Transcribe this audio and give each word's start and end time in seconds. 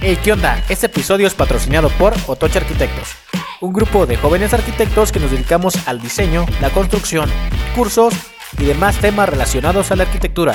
Hey, 0.00 0.16
¿qué 0.22 0.30
onda? 0.32 0.64
Este 0.68 0.86
episodio 0.86 1.26
es 1.26 1.34
patrocinado 1.34 1.88
por 1.90 2.14
Otoche 2.28 2.60
Arquitectos, 2.60 3.16
un 3.60 3.72
grupo 3.72 4.06
de 4.06 4.16
jóvenes 4.16 4.54
arquitectos 4.54 5.10
que 5.10 5.18
nos 5.18 5.32
dedicamos 5.32 5.88
al 5.88 6.00
diseño, 6.00 6.46
la 6.60 6.70
construcción, 6.70 7.28
cursos 7.74 8.14
y 8.60 8.64
demás 8.64 8.96
temas 8.98 9.28
relacionados 9.28 9.90
a 9.90 9.96
la 9.96 10.04
arquitectura. 10.04 10.54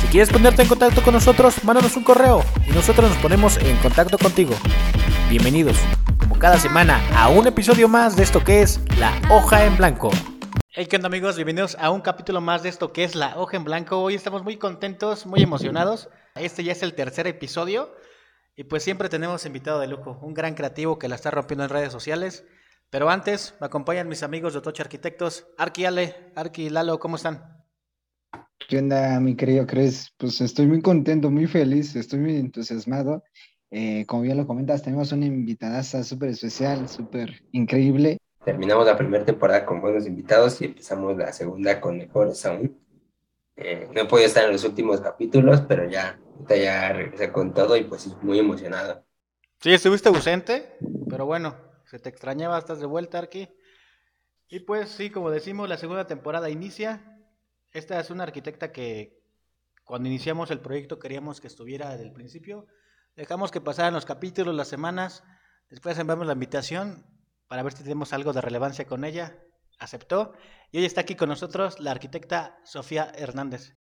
Si 0.00 0.06
quieres 0.06 0.30
ponerte 0.30 0.62
en 0.62 0.68
contacto 0.68 1.02
con 1.02 1.14
nosotros, 1.14 1.64
mándanos 1.64 1.96
un 1.96 2.04
correo 2.04 2.44
y 2.64 2.70
nosotros 2.70 3.10
nos 3.10 3.18
ponemos 3.18 3.56
en 3.56 3.76
contacto 3.78 4.18
contigo. 4.18 4.54
Bienvenidos, 5.28 5.76
como 6.20 6.38
cada 6.38 6.60
semana, 6.60 7.02
a 7.16 7.28
un 7.28 7.48
episodio 7.48 7.88
más 7.88 8.14
de 8.14 8.22
esto 8.22 8.44
que 8.44 8.62
es 8.62 8.80
La 9.00 9.20
Hoja 9.28 9.64
en 9.64 9.76
Blanco. 9.76 10.12
Hey, 10.70 10.86
¿qué 10.86 10.94
onda 10.94 11.08
amigos? 11.08 11.34
Bienvenidos 11.34 11.76
a 11.80 11.90
un 11.90 12.02
capítulo 12.02 12.40
más 12.40 12.62
de 12.62 12.68
esto 12.68 12.92
que 12.92 13.02
es 13.02 13.16
La 13.16 13.36
Hoja 13.36 13.56
en 13.56 13.64
Blanco. 13.64 14.00
Hoy 14.00 14.14
estamos 14.14 14.44
muy 14.44 14.58
contentos, 14.58 15.26
muy 15.26 15.42
emocionados. 15.42 16.08
Este 16.36 16.62
ya 16.62 16.70
es 16.70 16.84
el 16.84 16.94
tercer 16.94 17.26
episodio. 17.26 17.90
Y 18.58 18.64
pues 18.64 18.82
siempre 18.82 19.10
tenemos 19.10 19.44
invitado 19.44 19.80
de 19.80 19.86
lujo, 19.86 20.18
un 20.22 20.32
gran 20.32 20.54
creativo 20.54 20.98
que 20.98 21.08
la 21.08 21.14
está 21.14 21.30
rompiendo 21.30 21.64
en 21.64 21.70
redes 21.70 21.92
sociales. 21.92 22.46
Pero 22.88 23.10
antes, 23.10 23.54
me 23.60 23.66
acompañan 23.66 24.08
mis 24.08 24.22
amigos 24.22 24.54
de 24.54 24.60
Otoche 24.60 24.82
Arquitectos, 24.82 25.46
Arki 25.58 25.84
Ale, 25.84 26.32
Arki 26.34 26.70
Lalo, 26.70 26.98
¿cómo 26.98 27.16
están? 27.16 27.66
¿Qué 28.66 28.78
onda, 28.78 29.20
mi 29.20 29.36
querido 29.36 29.66
Cres? 29.66 30.14
Pues 30.16 30.40
estoy 30.40 30.66
muy 30.66 30.80
contento, 30.80 31.30
muy 31.30 31.46
feliz, 31.46 31.94
estoy 31.96 32.20
muy 32.20 32.36
entusiasmado. 32.36 33.22
Eh, 33.70 34.06
como 34.06 34.24
ya 34.24 34.34
lo 34.34 34.46
comentas, 34.46 34.82
tenemos 34.82 35.12
una 35.12 35.26
invitada 35.26 35.82
súper 35.82 36.30
especial, 36.30 36.88
súper 36.88 37.42
increíble. 37.52 38.16
Terminamos 38.42 38.86
la 38.86 38.96
primera 38.96 39.22
temporada 39.22 39.66
con 39.66 39.82
buenos 39.82 40.06
invitados 40.06 40.62
y 40.62 40.64
empezamos 40.64 41.14
la 41.18 41.30
segunda 41.34 41.78
con 41.78 41.98
mejores 41.98 42.46
aún. 42.46 42.74
Eh, 43.56 43.86
no 43.92 44.00
he 44.00 44.04
podido 44.06 44.28
estar 44.28 44.44
en 44.44 44.52
los 44.52 44.64
últimos 44.64 45.02
capítulos, 45.02 45.60
pero 45.68 45.90
ya 45.90 46.18
ya 46.48 46.92
regresé 46.92 47.32
con 47.32 47.52
todo 47.54 47.76
y 47.76 47.84
pues 47.84 48.06
muy 48.22 48.38
emocionado. 48.38 49.04
Sí, 49.60 49.72
estuviste 49.72 50.08
ausente, 50.08 50.76
pero 51.08 51.26
bueno, 51.26 51.56
se 51.86 51.98
te 51.98 52.08
extrañaba, 52.08 52.58
estás 52.58 52.80
de 52.80 52.86
vuelta 52.86 53.18
aquí. 53.18 53.48
Y 54.48 54.60
pues 54.60 54.90
sí, 54.90 55.10
como 55.10 55.30
decimos, 55.30 55.68
la 55.68 55.76
segunda 55.76 56.06
temporada 56.06 56.50
inicia. 56.50 57.18
Esta 57.72 57.98
es 57.98 58.10
una 58.10 58.24
arquitecta 58.24 58.70
que 58.70 59.20
cuando 59.84 60.08
iniciamos 60.08 60.50
el 60.50 60.60
proyecto 60.60 60.98
queríamos 60.98 61.40
que 61.40 61.46
estuviera 61.46 61.90
desde 61.90 62.04
el 62.04 62.12
principio. 62.12 62.66
Dejamos 63.16 63.50
que 63.50 63.60
pasaran 63.60 63.94
los 63.94 64.04
capítulos, 64.04 64.54
las 64.54 64.68
semanas. 64.68 65.24
Después 65.70 65.98
enviamos 65.98 66.26
la 66.26 66.34
invitación 66.34 67.06
para 67.48 67.62
ver 67.62 67.72
si 67.72 67.82
tenemos 67.82 68.12
algo 68.12 68.32
de 68.32 68.40
relevancia 68.40 68.86
con 68.86 69.04
ella. 69.04 69.42
Aceptó. 69.78 70.32
Y 70.70 70.78
hoy 70.78 70.84
está 70.84 71.00
aquí 71.02 71.16
con 71.16 71.28
nosotros 71.28 71.80
la 71.80 71.90
arquitecta 71.90 72.58
Sofía 72.64 73.12
Hernández. 73.16 73.74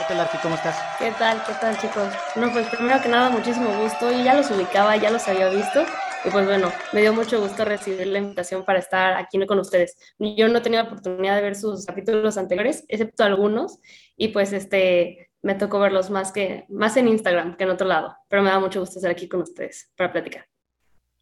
¿Qué 0.00 0.06
tal, 0.08 0.20
Arqui? 0.20 0.38
¿Cómo 0.38 0.54
estás? 0.54 0.78
¿Qué 0.98 1.12
tal? 1.18 1.44
¿Qué 1.44 1.52
tal, 1.60 1.76
chicos? 1.76 2.08
No, 2.34 2.50
pues 2.50 2.66
primero 2.68 3.02
que 3.02 3.08
nada, 3.10 3.28
muchísimo 3.28 3.68
gusto. 3.82 4.10
Yo 4.10 4.24
ya 4.24 4.34
los 4.34 4.50
ubicaba, 4.50 4.96
ya 4.96 5.10
los 5.10 5.28
había 5.28 5.50
visto. 5.50 5.82
Y 6.24 6.30
pues 6.30 6.46
bueno, 6.46 6.72
me 6.94 7.02
dio 7.02 7.12
mucho 7.12 7.38
gusto 7.38 7.66
recibir 7.66 8.06
la 8.06 8.18
invitación 8.18 8.64
para 8.64 8.78
estar 8.78 9.12
aquí 9.18 9.38
con 9.46 9.58
ustedes. 9.58 9.98
Yo 10.18 10.48
no 10.48 10.58
he 10.58 10.60
tenido 10.62 10.82
la 10.82 10.88
oportunidad 10.88 11.36
de 11.36 11.42
ver 11.42 11.54
sus 11.54 11.84
capítulos 11.84 12.38
anteriores, 12.38 12.82
excepto 12.88 13.24
algunos. 13.24 13.78
Y 14.16 14.28
pues 14.28 14.54
este, 14.54 15.28
me 15.42 15.54
tocó 15.54 15.78
verlos 15.78 16.08
más, 16.08 16.32
que, 16.32 16.64
más 16.70 16.96
en 16.96 17.06
Instagram 17.06 17.58
que 17.58 17.64
en 17.64 17.70
otro 17.70 17.86
lado. 17.86 18.16
Pero 18.28 18.42
me 18.42 18.48
da 18.48 18.58
mucho 18.58 18.80
gusto 18.80 18.98
estar 18.98 19.10
aquí 19.10 19.28
con 19.28 19.42
ustedes 19.42 19.92
para 19.98 20.10
platicar. 20.10 20.46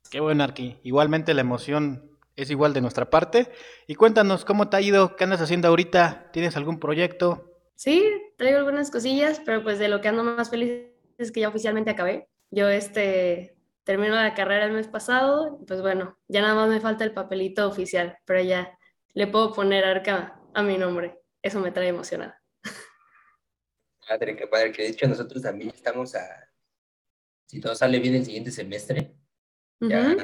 Qué 0.09 0.21
bueno, 0.21 0.45
Arqui. 0.45 0.79
Igualmente 0.85 1.35
la 1.35 1.41
emoción 1.41 2.17
es 2.37 2.49
igual 2.53 2.75
de 2.75 2.81
nuestra 2.81 3.11
parte. 3.11 3.51
Y 3.89 3.97
cuéntanos, 3.97 4.45
¿cómo 4.45 4.69
te 4.69 4.77
ha 4.77 4.81
ido? 4.81 5.17
¿Qué 5.17 5.25
andas 5.25 5.41
haciendo 5.41 5.67
ahorita? 5.67 6.31
¿Tienes 6.33 6.57
algún 6.57 6.79
proyecto? 6.79 7.45
Sí, 7.75 8.05
traigo 8.39 8.59
algunas 8.59 8.91
cosillas, 8.91 9.43
pero 9.45 9.63
pues 9.63 9.79
de 9.79 9.89
lo 9.89 10.01
que 10.01 10.09
ando 10.09 10.25
más 10.25 10.49
feliz 10.49 10.87
es 11.19 11.33
que 11.33 11.41
ya 11.41 11.49
oficialmente 11.49 11.91
acabé. 11.91 12.29
Yo 12.51 12.69
este 12.69 13.57
termino 13.85 14.15
la 14.15 14.35
carrera 14.35 14.65
el 14.65 14.73
mes 14.73 14.87
pasado, 14.87 15.59
pues 15.67 15.83
bueno, 15.83 16.19
ya 16.29 16.41
nada 16.41 16.55
más 16.55 16.69
me 16.69 16.81
falta 16.81 17.05
el 17.05 17.13
papelito 17.13 17.67
oficial, 17.69 18.17
pero 18.25 18.41
ya 18.43 18.79
le 19.13 19.27
puedo 19.27 19.53
poner 19.53 19.85
arca 19.85 20.41
a 20.55 20.63
mi 20.63 20.79
nombre. 20.79 21.19
Eso 21.43 21.61
me 21.61 21.73
trae 21.73 21.89
emocionada. 21.89 22.41
Padre, 24.09 24.37
qué 24.37 24.47
padre, 24.47 24.73
que 24.73 24.83
de 24.83 24.89
hecho 24.89 25.07
nosotros 25.09 25.43
también 25.43 25.71
estamos 25.75 26.15
a, 26.15 26.49
si 27.47 27.61
todo 27.61 27.75
sale 27.75 27.99
bien 27.99 28.15
el 28.15 28.25
siguiente 28.25 28.51
semestre, 28.51 29.15
ya 29.81 30.17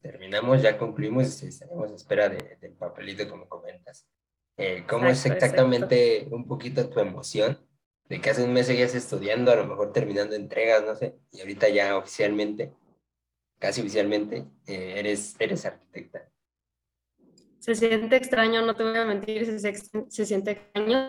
terminamos, 0.00 0.62
ya 0.62 0.76
concluimos 0.78 1.42
estaremos 1.42 1.92
a 1.92 1.94
espera 1.94 2.28
del 2.28 2.72
papelito 2.72 3.28
como 3.28 3.48
comentas. 3.48 4.06
Eh, 4.56 4.84
¿Cómo 4.88 5.06
es 5.08 5.24
exactamente 5.24 6.28
un 6.30 6.46
poquito 6.46 6.88
tu 6.88 7.00
emoción 7.00 7.58
de 8.08 8.20
que 8.20 8.30
hace 8.30 8.44
un 8.44 8.52
mes 8.52 8.66
seguías 8.66 8.94
estudiando, 8.94 9.50
a 9.50 9.56
lo 9.56 9.66
mejor 9.66 9.92
terminando 9.92 10.34
entregas, 10.34 10.84
no 10.84 10.94
sé, 10.94 11.16
y 11.30 11.40
ahorita 11.40 11.68
ya 11.70 11.96
oficialmente, 11.96 12.72
casi 13.58 13.80
oficialmente, 13.80 14.46
eh, 14.66 14.94
eres, 14.98 15.34
eres 15.38 15.64
arquitecta? 15.64 16.28
Se 17.58 17.74
siente 17.74 18.16
extraño, 18.16 18.60
no 18.62 18.74
te 18.74 18.82
voy 18.82 18.96
a 18.96 19.04
mentir, 19.04 19.46
se, 19.46 19.74
se 20.08 20.26
siente 20.26 20.50
extraño. 20.50 21.06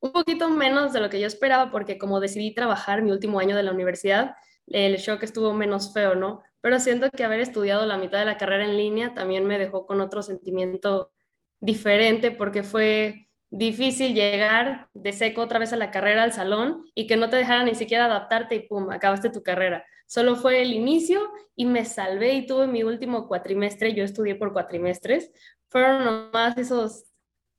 Un 0.00 0.12
poquito 0.12 0.50
menos 0.50 0.92
de 0.92 1.00
lo 1.00 1.08
que 1.08 1.20
yo 1.20 1.28
esperaba, 1.28 1.70
porque 1.70 1.96
como 1.96 2.18
decidí 2.18 2.54
trabajar 2.54 3.02
mi 3.02 3.12
último 3.12 3.38
año 3.38 3.56
de 3.56 3.62
la 3.62 3.70
universidad, 3.70 4.34
el 4.66 4.96
shock 4.96 5.22
estuvo 5.22 5.52
menos 5.52 5.92
feo, 5.92 6.14
¿no? 6.14 6.42
Pero 6.60 6.78
siento 6.80 7.10
que 7.10 7.24
haber 7.24 7.40
estudiado 7.40 7.86
la 7.86 7.98
mitad 7.98 8.18
de 8.18 8.24
la 8.24 8.36
carrera 8.36 8.64
en 8.64 8.76
línea 8.76 9.14
también 9.14 9.46
me 9.46 9.58
dejó 9.58 9.86
con 9.86 10.00
otro 10.00 10.22
sentimiento 10.22 11.12
diferente 11.62 12.32
porque 12.32 12.64
fue 12.64 13.28
difícil 13.50 14.14
llegar 14.14 14.88
de 14.94 15.12
seco 15.12 15.42
otra 15.42 15.58
vez 15.58 15.72
a 15.72 15.76
la 15.76 15.90
carrera 15.90 16.24
al 16.24 16.32
salón 16.32 16.84
y 16.94 17.06
que 17.06 17.16
no 17.16 17.30
te 17.30 17.36
dejaran 17.36 17.66
ni 17.66 17.74
siquiera 17.74 18.06
adaptarte 18.06 18.56
y 18.56 18.60
pum, 18.66 18.90
acabaste 18.90 19.30
tu 19.30 19.42
carrera. 19.42 19.84
Solo 20.06 20.36
fue 20.36 20.60
el 20.60 20.72
inicio 20.72 21.20
y 21.54 21.64
me 21.66 21.84
salvé 21.84 22.32
y 22.34 22.46
tuve 22.46 22.66
mi 22.66 22.82
último 22.82 23.28
cuatrimestre, 23.28 23.94
yo 23.94 24.04
estudié 24.04 24.34
por 24.34 24.52
cuatrimestres, 24.52 25.30
fueron 25.68 26.04
nomás 26.04 26.58
esos 26.58 27.04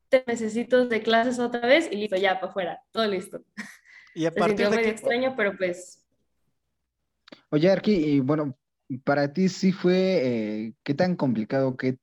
tres 0.10 0.24
mesecitos 0.28 0.90
de 0.90 1.02
clases 1.02 1.40
otra 1.40 1.66
vez 1.66 1.88
y 1.90 1.96
listo, 1.96 2.18
ya 2.18 2.36
para 2.36 2.48
afuera, 2.48 2.82
todo 2.92 3.08
listo. 3.08 3.42
Y 4.14 4.26
aparte 4.26 4.58
Se 4.66 4.70
medio 4.70 4.90
extraño, 4.90 5.34
pero 5.38 5.56
pues... 5.58 6.06
Oye, 7.50 7.72
Arki, 7.72 7.94
y 7.94 8.20
bueno, 8.20 8.58
para 9.06 9.32
ti 9.32 9.48
sí 9.48 9.72
fue, 9.72 9.96
eh, 9.96 10.74
¿qué 10.84 10.94
tan 10.94 11.16
complicado, 11.16 11.78
qué 11.78 11.98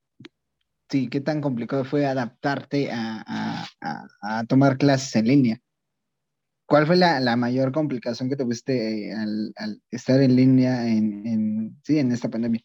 Sí, 0.91 1.09
¿qué 1.09 1.21
tan 1.21 1.41
complicado 1.41 1.85
fue 1.85 2.05
adaptarte 2.05 2.91
a, 2.93 3.65
tomar 4.49 4.77
clases 4.77 5.15
en 5.15 5.27
línea? 5.27 5.61
¿Cuál 6.67 6.87
fue 6.87 6.97
la, 6.97 7.37
mayor 7.37 7.71
complicación 7.71 8.29
que 8.29 8.37
tuviste 8.37 9.15
al, 9.15 9.55
estar 9.91 10.21
en 10.21 10.35
línea 10.35 10.87
en, 10.89 11.81
sí, 11.85 11.99
en 12.01 12.11
esta 12.11 12.29
pandemia? 12.29 12.63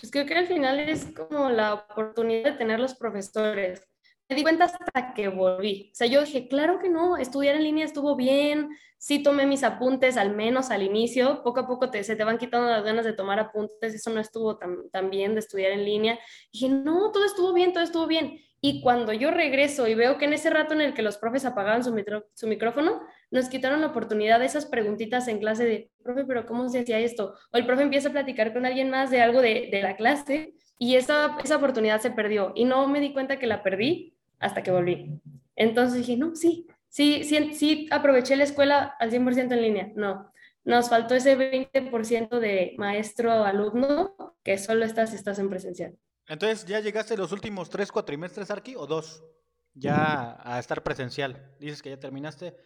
Pues 0.00 0.10
creo 0.10 0.24
que 0.24 0.34
al 0.34 0.46
final 0.46 0.80
es 0.80 1.04
como 1.14 1.50
la 1.50 1.74
oportunidad 1.74 2.52
de 2.52 2.58
tener 2.58 2.80
los 2.80 2.94
profesores 2.94 3.86
di 4.28 4.42
cuenta 4.42 4.64
hasta 4.64 5.12
que 5.14 5.28
volví. 5.28 5.90
O 5.92 5.94
sea, 5.94 6.06
yo 6.06 6.20
dije, 6.24 6.48
claro 6.48 6.78
que 6.78 6.88
no, 6.88 7.16
estudiar 7.16 7.56
en 7.56 7.64
línea 7.64 7.84
estuvo 7.84 8.16
bien, 8.16 8.70
sí 8.98 9.22
tomé 9.22 9.46
mis 9.46 9.62
apuntes 9.64 10.16
al 10.16 10.34
menos 10.34 10.70
al 10.70 10.82
inicio, 10.82 11.42
poco 11.42 11.60
a 11.60 11.66
poco 11.66 11.90
te, 11.90 12.02
se 12.04 12.16
te 12.16 12.24
van 12.24 12.38
quitando 12.38 12.70
las 12.70 12.84
ganas 12.84 13.04
de 13.04 13.12
tomar 13.12 13.38
apuntes, 13.38 13.94
eso 13.94 14.10
no 14.10 14.20
estuvo 14.20 14.56
tan, 14.56 15.10
bien 15.10 15.34
de 15.34 15.40
estudiar 15.40 15.72
en 15.72 15.84
línea. 15.84 16.18
dije, 16.52 16.70
no, 16.70 17.12
todo 17.12 17.26
estuvo 17.26 17.52
bien, 17.52 17.74
todo 17.74 17.84
estuvo 17.84 18.06
bien. 18.06 18.40
Y 18.62 18.80
cuando 18.80 19.12
yo 19.12 19.30
regreso 19.30 19.86
y 19.88 19.94
veo 19.94 20.16
que 20.16 20.24
en 20.24 20.32
ese 20.32 20.48
rato 20.48 20.72
en 20.72 20.80
el 20.80 20.94
que 20.94 21.02
los 21.02 21.18
profes 21.18 21.44
apagaban 21.44 21.84
su, 21.84 21.94
su 22.32 22.46
micrófono, 22.46 23.02
nos 23.30 23.50
quitaron 23.50 23.82
la 23.82 23.88
oportunidad 23.88 24.40
de 24.40 24.46
esas 24.46 24.64
preguntitas 24.64 25.28
en 25.28 25.38
clase 25.38 25.66
de, 25.66 25.90
profe, 26.02 26.24
pero 26.24 26.46
¿cómo 26.46 26.66
se 26.70 26.80
hacía 26.80 26.98
esto? 26.98 27.34
O 27.52 27.58
el 27.58 27.66
profe 27.66 27.82
empieza 27.82 28.08
a 28.08 28.12
platicar 28.12 28.54
con 28.54 28.64
alguien 28.64 28.88
más 28.88 29.10
de 29.10 29.20
algo 29.20 29.42
de, 29.42 29.68
de 29.70 29.82
la 29.82 29.96
clase 29.96 30.54
y 30.78 30.96
esa, 30.96 31.36
esa 31.44 31.56
oportunidad 31.56 32.00
se 32.00 32.10
perdió. 32.10 32.52
Y 32.54 32.64
no 32.64 32.88
me 32.88 33.00
di 33.00 33.12
cuenta 33.12 33.38
que 33.38 33.46
la 33.46 33.62
perdí 33.62 34.13
hasta 34.38 34.62
que 34.62 34.70
volví. 34.70 35.20
Entonces 35.56 35.98
dije, 35.98 36.16
no, 36.16 36.34
sí, 36.34 36.66
sí, 36.88 37.24
sí, 37.24 37.54
sí 37.54 37.88
aproveché 37.90 38.36
la 38.36 38.44
escuela 38.44 38.94
al 38.98 39.10
100% 39.10 39.52
en 39.52 39.62
línea. 39.62 39.92
No, 39.94 40.32
nos 40.64 40.88
faltó 40.88 41.14
ese 41.14 41.36
20% 41.36 42.38
de 42.38 42.74
maestro-alumno 42.78 44.36
que 44.42 44.58
solo 44.58 44.84
estás 44.84 45.10
si 45.10 45.16
estás 45.16 45.38
en 45.38 45.50
presencial. 45.50 45.96
Entonces, 46.26 46.64
¿ya 46.64 46.80
llegaste 46.80 47.16
los 47.16 47.32
últimos 47.32 47.68
tres 47.68 47.92
cuatrimestres, 47.92 48.50
Arqui, 48.50 48.74
o 48.76 48.86
dos? 48.86 49.22
Ya 49.74 50.38
a 50.42 50.58
estar 50.58 50.82
presencial. 50.82 51.54
Dices 51.58 51.82
que 51.82 51.90
ya 51.90 51.98
terminaste 51.98 52.56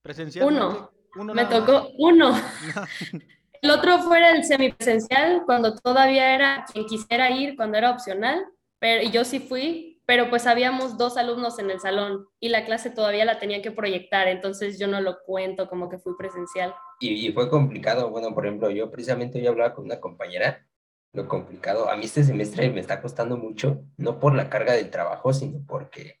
presencial. 0.00 0.46
Uno. 0.46 0.92
Me 1.34 1.44
tocó 1.44 1.90
uno. 1.98 2.34
el 3.62 3.70
otro 3.70 3.98
fue 4.02 4.30
el 4.30 4.44
semipresencial, 4.44 5.42
cuando 5.44 5.76
todavía 5.76 6.34
era 6.34 6.64
quien 6.72 6.86
quisiera 6.86 7.30
ir, 7.30 7.54
cuando 7.54 7.76
era 7.76 7.90
opcional, 7.90 8.42
pero 8.78 9.08
yo 9.10 9.24
sí 9.24 9.40
fui, 9.40 9.91
pero 10.06 10.30
pues 10.30 10.46
habíamos 10.46 10.98
dos 10.98 11.16
alumnos 11.16 11.58
en 11.58 11.70
el 11.70 11.80
salón 11.80 12.26
y 12.40 12.48
la 12.48 12.64
clase 12.64 12.90
todavía 12.90 13.24
la 13.24 13.38
tenía 13.38 13.62
que 13.62 13.70
proyectar, 13.70 14.28
entonces 14.28 14.78
yo 14.78 14.88
no 14.88 15.00
lo 15.00 15.22
cuento 15.24 15.68
como 15.68 15.88
que 15.88 15.98
fui 15.98 16.16
presencial. 16.16 16.74
Y, 17.00 17.32
fue 17.32 17.48
complicado, 17.48 18.10
bueno, 18.10 18.34
por 18.34 18.46
ejemplo, 18.46 18.70
yo 18.70 18.90
precisamente 18.90 19.38
hoy 19.38 19.46
hablaba 19.46 19.74
con 19.74 19.84
una 19.84 20.00
compañera, 20.00 20.66
lo 21.12 21.28
complicado, 21.28 21.90
a 21.90 21.96
mí 21.96 22.04
este 22.04 22.24
semestre 22.24 22.70
me 22.70 22.80
está 22.80 23.00
costando 23.00 23.36
mucho, 23.36 23.84
no 23.96 24.18
por 24.18 24.34
la 24.34 24.48
carga 24.48 24.72
del 24.72 24.90
trabajo, 24.90 25.32
sino 25.32 25.64
porque 25.66 26.20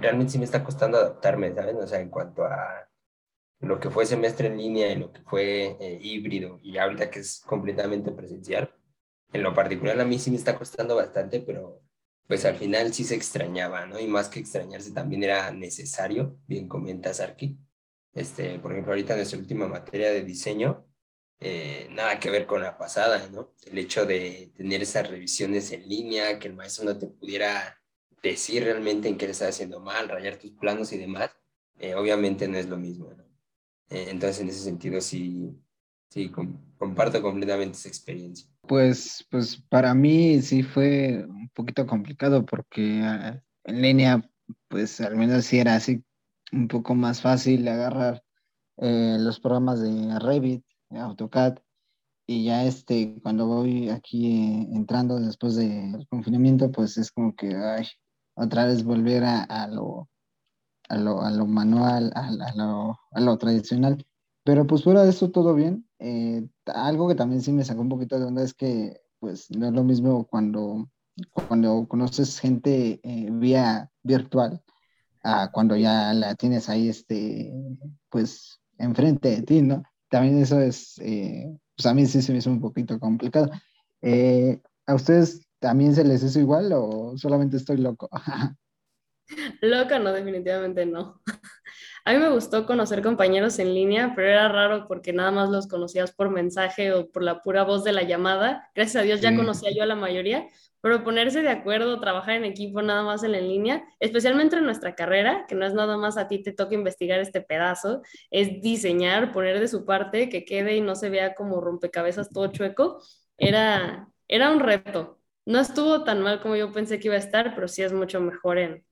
realmente 0.00 0.32
sí 0.32 0.38
me 0.38 0.44
está 0.44 0.62
costando 0.62 0.98
adaptarme, 0.98 1.54
¿saben? 1.54 1.76
O 1.76 1.86
sea, 1.86 2.00
en 2.00 2.10
cuanto 2.10 2.44
a 2.44 2.88
lo 3.60 3.78
que 3.78 3.90
fue 3.90 4.06
semestre 4.06 4.48
en 4.48 4.56
línea 4.56 4.90
y 4.92 4.96
lo 4.96 5.12
que 5.12 5.20
fue 5.22 5.76
eh, 5.80 5.98
híbrido 6.00 6.58
y 6.62 6.78
ahorita 6.78 7.10
que 7.10 7.20
es 7.20 7.40
completamente 7.46 8.10
presencial, 8.10 8.74
en 9.32 9.42
lo 9.42 9.54
particular 9.54 10.00
a 10.00 10.04
mí 10.04 10.18
sí 10.18 10.30
me 10.30 10.36
está 10.36 10.56
costando 10.56 10.96
bastante, 10.96 11.40
pero 11.40 11.80
pues 12.30 12.44
al 12.44 12.54
final 12.54 12.94
sí 12.94 13.02
se 13.02 13.16
extrañaba, 13.16 13.86
¿no? 13.86 13.98
Y 13.98 14.06
más 14.06 14.28
que 14.28 14.38
extrañarse 14.38 14.92
también 14.92 15.24
era 15.24 15.50
necesario, 15.50 16.38
bien 16.46 16.68
comentas 16.68 17.18
Arki. 17.18 17.58
Este, 18.12 18.60
por 18.60 18.70
ejemplo, 18.70 18.92
ahorita 18.92 19.14
en 19.14 19.18
nuestra 19.18 19.40
última 19.40 19.66
materia 19.66 20.12
de 20.12 20.22
diseño, 20.22 20.86
eh, 21.40 21.88
nada 21.90 22.20
que 22.20 22.30
ver 22.30 22.46
con 22.46 22.62
la 22.62 22.78
pasada, 22.78 23.28
¿no? 23.32 23.52
El 23.66 23.78
hecho 23.78 24.06
de 24.06 24.52
tener 24.54 24.80
esas 24.80 25.08
revisiones 25.08 25.72
en 25.72 25.88
línea, 25.88 26.38
que 26.38 26.46
el 26.46 26.54
maestro 26.54 26.84
no 26.84 26.96
te 26.96 27.08
pudiera 27.08 27.82
decir 28.22 28.62
realmente 28.62 29.08
en 29.08 29.18
qué 29.18 29.26
le 29.26 29.32
estás 29.32 29.48
haciendo 29.48 29.80
mal, 29.80 30.08
rayar 30.08 30.36
tus 30.36 30.52
planos 30.52 30.92
y 30.92 30.98
demás, 30.98 31.32
eh, 31.80 31.96
obviamente 31.96 32.46
no 32.46 32.58
es 32.58 32.68
lo 32.68 32.76
mismo, 32.76 33.12
¿no? 33.12 33.24
Eh, 33.88 34.06
entonces, 34.08 34.40
en 34.40 34.50
ese 34.50 34.60
sentido, 34.60 35.00
sí, 35.00 35.50
sí, 36.08 36.30
comparto 36.78 37.20
completamente 37.22 37.76
esa 37.76 37.88
experiencia. 37.88 38.48
Pues, 38.70 39.26
pues 39.32 39.60
para 39.68 39.94
mí 39.94 40.40
sí 40.42 40.62
fue 40.62 41.26
un 41.26 41.48
poquito 41.48 41.88
complicado 41.88 42.46
porque 42.46 43.00
ah, 43.02 43.42
en 43.64 43.82
línea, 43.82 44.30
pues 44.68 45.00
al 45.00 45.16
menos 45.16 45.46
sí 45.46 45.58
era 45.58 45.74
así 45.74 46.04
un 46.52 46.68
poco 46.68 46.94
más 46.94 47.20
fácil 47.20 47.66
agarrar 47.66 48.22
eh, 48.76 49.16
los 49.18 49.40
programas 49.40 49.80
de 49.80 50.16
Revit, 50.20 50.64
AutoCAD, 50.90 51.58
y 52.28 52.44
ya 52.44 52.64
este, 52.64 53.20
cuando 53.24 53.46
voy 53.48 53.88
aquí 53.88 54.68
entrando 54.72 55.18
después 55.18 55.56
del 55.56 56.06
confinamiento, 56.08 56.70
pues 56.70 56.96
es 56.96 57.10
como 57.10 57.34
que, 57.34 57.52
ay, 57.56 57.88
otra 58.36 58.66
vez 58.66 58.84
volver 58.84 59.24
a, 59.24 59.42
a 59.42 59.66
lo, 59.66 60.08
a 60.88 60.96
lo, 60.96 61.22
a 61.22 61.32
lo 61.32 61.44
manual, 61.44 62.12
a, 62.14 62.30
lo, 62.54 62.96
a, 63.10 63.20
lo, 63.20 63.36
tradicional. 63.36 64.06
Pero 64.50 64.66
pues 64.66 64.82
fuera 64.82 65.04
de 65.04 65.10
eso 65.10 65.30
todo 65.30 65.54
bien. 65.54 65.86
Eh, 66.00 66.44
algo 66.66 67.06
que 67.06 67.14
también 67.14 67.40
sí 67.40 67.52
me 67.52 67.62
sacó 67.62 67.82
un 67.82 67.88
poquito 67.88 68.18
de 68.18 68.24
onda 68.24 68.42
es 68.42 68.52
que 68.52 69.00
pues 69.20 69.48
no 69.52 69.68
es 69.68 69.72
lo 69.72 69.84
mismo 69.84 70.26
cuando, 70.26 70.90
cuando 71.32 71.86
conoces 71.86 72.40
gente 72.40 72.98
eh, 73.00 73.28
vía 73.30 73.88
virtual 74.02 74.60
a 75.22 75.52
cuando 75.52 75.76
ya 75.76 76.12
la 76.14 76.34
tienes 76.34 76.68
ahí 76.68 76.88
este 76.88 77.52
pues 78.08 78.60
enfrente 78.76 79.36
de 79.36 79.42
ti, 79.42 79.62
¿no? 79.62 79.84
También 80.08 80.42
eso 80.42 80.58
es, 80.58 80.98
eh, 80.98 81.56
pues 81.76 81.86
a 81.86 81.94
mí 81.94 82.04
sí 82.06 82.20
se 82.20 82.32
me 82.32 82.38
hizo 82.38 82.50
un 82.50 82.60
poquito 82.60 82.98
complicado. 82.98 83.52
¿A 84.84 84.94
ustedes 84.96 85.46
también 85.60 85.94
se 85.94 86.02
les 86.02 86.24
hizo 86.24 86.40
igual 86.40 86.72
o 86.74 87.16
solamente 87.16 87.56
estoy 87.56 87.76
loco? 87.76 88.10
Loca, 89.60 90.00
no, 90.00 90.12
definitivamente 90.12 90.84
no. 90.86 91.20
A 92.04 92.12
mí 92.12 92.18
me 92.18 92.30
gustó 92.30 92.66
conocer 92.66 93.02
compañeros 93.02 93.58
en 93.58 93.74
línea, 93.74 94.12
pero 94.16 94.28
era 94.28 94.48
raro 94.48 94.86
porque 94.88 95.12
nada 95.12 95.30
más 95.30 95.50
los 95.50 95.68
conocías 95.68 96.12
por 96.12 96.30
mensaje 96.30 96.92
o 96.92 97.10
por 97.10 97.22
la 97.22 97.42
pura 97.42 97.62
voz 97.64 97.84
de 97.84 97.92
la 97.92 98.02
llamada. 98.02 98.70
Gracias 98.74 99.02
a 99.02 99.04
Dios 99.04 99.20
ya 99.20 99.36
conocía 99.36 99.70
yo 99.74 99.82
a 99.82 99.86
la 99.86 99.96
mayoría, 99.96 100.46
pero 100.80 101.04
ponerse 101.04 101.42
de 101.42 101.50
acuerdo, 101.50 102.00
trabajar 102.00 102.36
en 102.36 102.44
equipo 102.44 102.80
nada 102.80 103.02
más 103.02 103.22
en 103.22 103.32
la 103.32 103.40
línea, 103.40 103.84
especialmente 103.98 104.56
en 104.56 104.64
nuestra 104.64 104.94
carrera, 104.94 105.44
que 105.46 105.54
no 105.54 105.66
es 105.66 105.74
nada 105.74 105.96
más 105.98 106.16
a 106.16 106.26
ti 106.26 106.42
te 106.42 106.52
toca 106.52 106.74
investigar 106.74 107.20
este 107.20 107.42
pedazo, 107.42 108.02
es 108.30 108.62
diseñar, 108.62 109.32
poner 109.32 109.60
de 109.60 109.68
su 109.68 109.84
parte, 109.84 110.28
que 110.30 110.44
quede 110.44 110.76
y 110.76 110.80
no 110.80 110.94
se 110.94 111.10
vea 111.10 111.34
como 111.34 111.60
rompecabezas 111.60 112.30
todo 112.30 112.46
chueco, 112.46 113.02
era, 113.36 114.08
era 114.26 114.50
un 114.50 114.60
reto. 114.60 115.18
No 115.44 115.60
estuvo 115.60 116.04
tan 116.04 116.22
mal 116.22 116.40
como 116.40 116.56
yo 116.56 116.72
pensé 116.72 116.98
que 116.98 117.08
iba 117.08 117.16
a 117.16 117.18
estar, 117.18 117.54
pero 117.54 117.68
sí 117.68 117.82
es 117.82 117.92
mucho 117.92 118.20
mejor 118.20 118.58
en, 118.58 118.84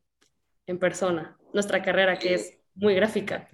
en 0.66 0.78
persona, 0.78 1.38
nuestra 1.54 1.82
carrera 1.82 2.18
que 2.18 2.34
es 2.34 2.57
muy 2.78 2.94
gráfica. 2.94 3.48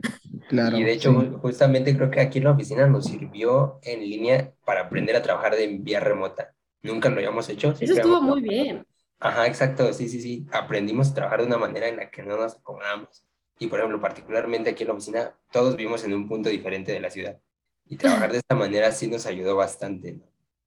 Claro. 0.49 0.79
Y 0.79 0.85
de 0.85 0.93
hecho, 0.93 1.12
justamente 1.41 1.97
creo 1.97 2.11
que 2.11 2.21
aquí 2.21 2.38
en 2.38 2.44
la 2.44 2.50
oficina 2.53 2.87
nos 2.87 3.06
sirvió 3.06 3.81
en 3.82 4.00
línea 4.00 4.53
para 4.65 4.82
aprender 4.82 5.17
a 5.17 5.23
trabajar 5.23 5.56
de 5.56 5.67
vía 5.67 6.00
remota. 6.00 6.55
Nunca 6.82 7.09
lo 7.09 7.17
habíamos 7.17 7.49
hecho. 7.49 7.75
Eso 7.81 7.94
estuvo 7.94 8.21
muy 8.21 8.43
bien. 8.43 8.87
Ajá, 9.19 9.47
exacto, 9.47 9.91
sí, 9.94 10.09
sí, 10.09 10.21
sí. 10.21 10.47
Aprendimos 10.53 11.11
a 11.11 11.15
trabajar 11.15 11.41
de 11.41 11.47
una 11.47 11.56
manera 11.56 11.88
en 11.88 11.97
la 11.97 12.11
que 12.11 12.23
no 12.23 12.37
nos 12.37 12.56
acomodamos. 12.56 13.25
Y 13.59 13.69
por 13.69 13.79
ejemplo, 13.79 14.00
particularmente 14.00 14.71
aquí 14.71 14.82
en 14.82 14.88
la 14.88 14.94
oficina, 14.94 15.35
todos 15.50 15.77
vivimos 15.77 16.05
en 16.05 16.12
un 16.12 16.29
punto 16.29 16.50
diferente 16.50 16.93
de 16.93 17.00
la 17.00 17.09
ciudad. 17.09 17.41
Y 17.87 17.97
trabajar 17.97 18.32
de 18.32 18.38
esta 18.38 18.55
manera 18.55 18.93
sí 18.93 19.09
nos 19.09 19.25
ayudó 19.27 19.56
bastante. 19.56 20.19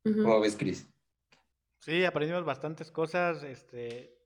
¿Cómo 0.04 0.40
ves, 0.40 0.56
Cris? 0.56 0.88
Sí, 1.80 2.04
aprendimos 2.06 2.46
bastantes 2.46 2.90
cosas. 2.90 3.44
Este, 3.44 4.17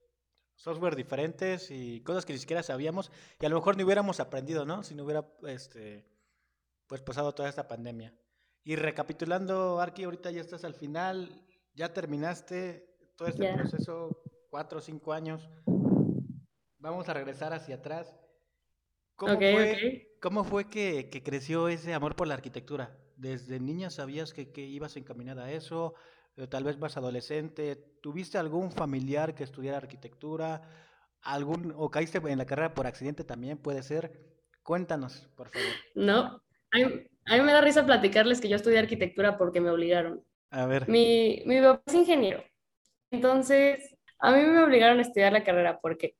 software 0.62 0.94
diferentes 0.94 1.72
y 1.72 2.02
cosas 2.02 2.24
que 2.24 2.32
ni 2.32 2.38
siquiera 2.38 2.62
sabíamos 2.62 3.10
y 3.40 3.46
a 3.46 3.48
lo 3.48 3.56
mejor 3.56 3.76
ni 3.76 3.82
hubiéramos 3.82 4.20
aprendido, 4.20 4.64
¿no? 4.64 4.84
Si 4.84 4.94
no 4.94 5.02
hubiera 5.02 5.26
este, 5.48 6.06
pues 6.86 7.00
pasado 7.02 7.34
toda 7.34 7.48
esta 7.48 7.66
pandemia. 7.66 8.14
Y 8.62 8.76
recapitulando, 8.76 9.80
Arki, 9.80 10.04
ahorita 10.04 10.30
ya 10.30 10.40
estás 10.40 10.62
al 10.62 10.74
final, 10.74 11.44
ya 11.74 11.92
terminaste 11.92 12.96
todo 13.16 13.26
este 13.26 13.52
proceso, 13.52 14.22
cuatro 14.50 14.78
o 14.78 14.80
cinco 14.80 15.12
años. 15.12 15.50
Vamos 16.78 17.08
a 17.08 17.14
regresar 17.14 17.52
hacia 17.52 17.76
atrás. 17.76 18.16
¿Cómo 19.16 19.34
fue, 19.34 20.16
¿cómo 20.20 20.44
fue 20.44 20.70
que, 20.70 21.10
que, 21.10 21.24
creció 21.24 21.66
ese 21.66 21.92
amor 21.92 22.14
por 22.14 22.28
la 22.28 22.34
arquitectura? 22.34 22.96
¿Desde 23.16 23.58
niña 23.58 23.90
sabías 23.90 24.32
que, 24.32 24.52
que 24.52 24.62
ibas 24.62 24.96
encaminada 24.96 25.46
a 25.46 25.52
eso? 25.52 25.94
Tal 26.48 26.64
vez 26.64 26.78
más 26.78 26.96
adolescente, 26.96 27.76
¿tuviste 28.00 28.38
algún 28.38 28.70
familiar 28.72 29.34
que 29.34 29.44
estudiara 29.44 29.78
arquitectura? 29.78 30.62
¿Algún, 31.22 31.72
o 31.76 31.90
caíste 31.90 32.18
en 32.24 32.38
la 32.38 32.46
carrera 32.46 32.74
por 32.74 32.86
accidente 32.86 33.24
también 33.24 33.58
puede 33.58 33.82
ser? 33.82 34.12
Cuéntanos, 34.62 35.28
por 35.36 35.50
favor. 35.50 35.68
No, 35.94 36.42
a 36.72 36.78
mí, 36.78 37.42
me 37.42 37.52
da 37.52 37.60
risa 37.60 37.84
platicarles 37.84 38.40
que 38.40 38.48
yo 38.48 38.56
estudié 38.56 38.78
arquitectura 38.78 39.36
porque 39.36 39.60
me 39.60 39.70
obligaron. 39.70 40.24
A 40.50 40.66
ver. 40.66 40.88
Mi, 40.88 41.42
mi 41.46 41.60
papá 41.60 41.82
es 41.86 41.94
ingeniero. 41.94 42.42
Entonces, 43.10 43.96
a 44.18 44.32
mí 44.32 44.42
me 44.42 44.62
obligaron 44.62 44.98
a 44.98 45.02
estudiar 45.02 45.32
la 45.32 45.44
carrera. 45.44 45.80
¿Por 45.80 45.98
qué? 45.98 46.16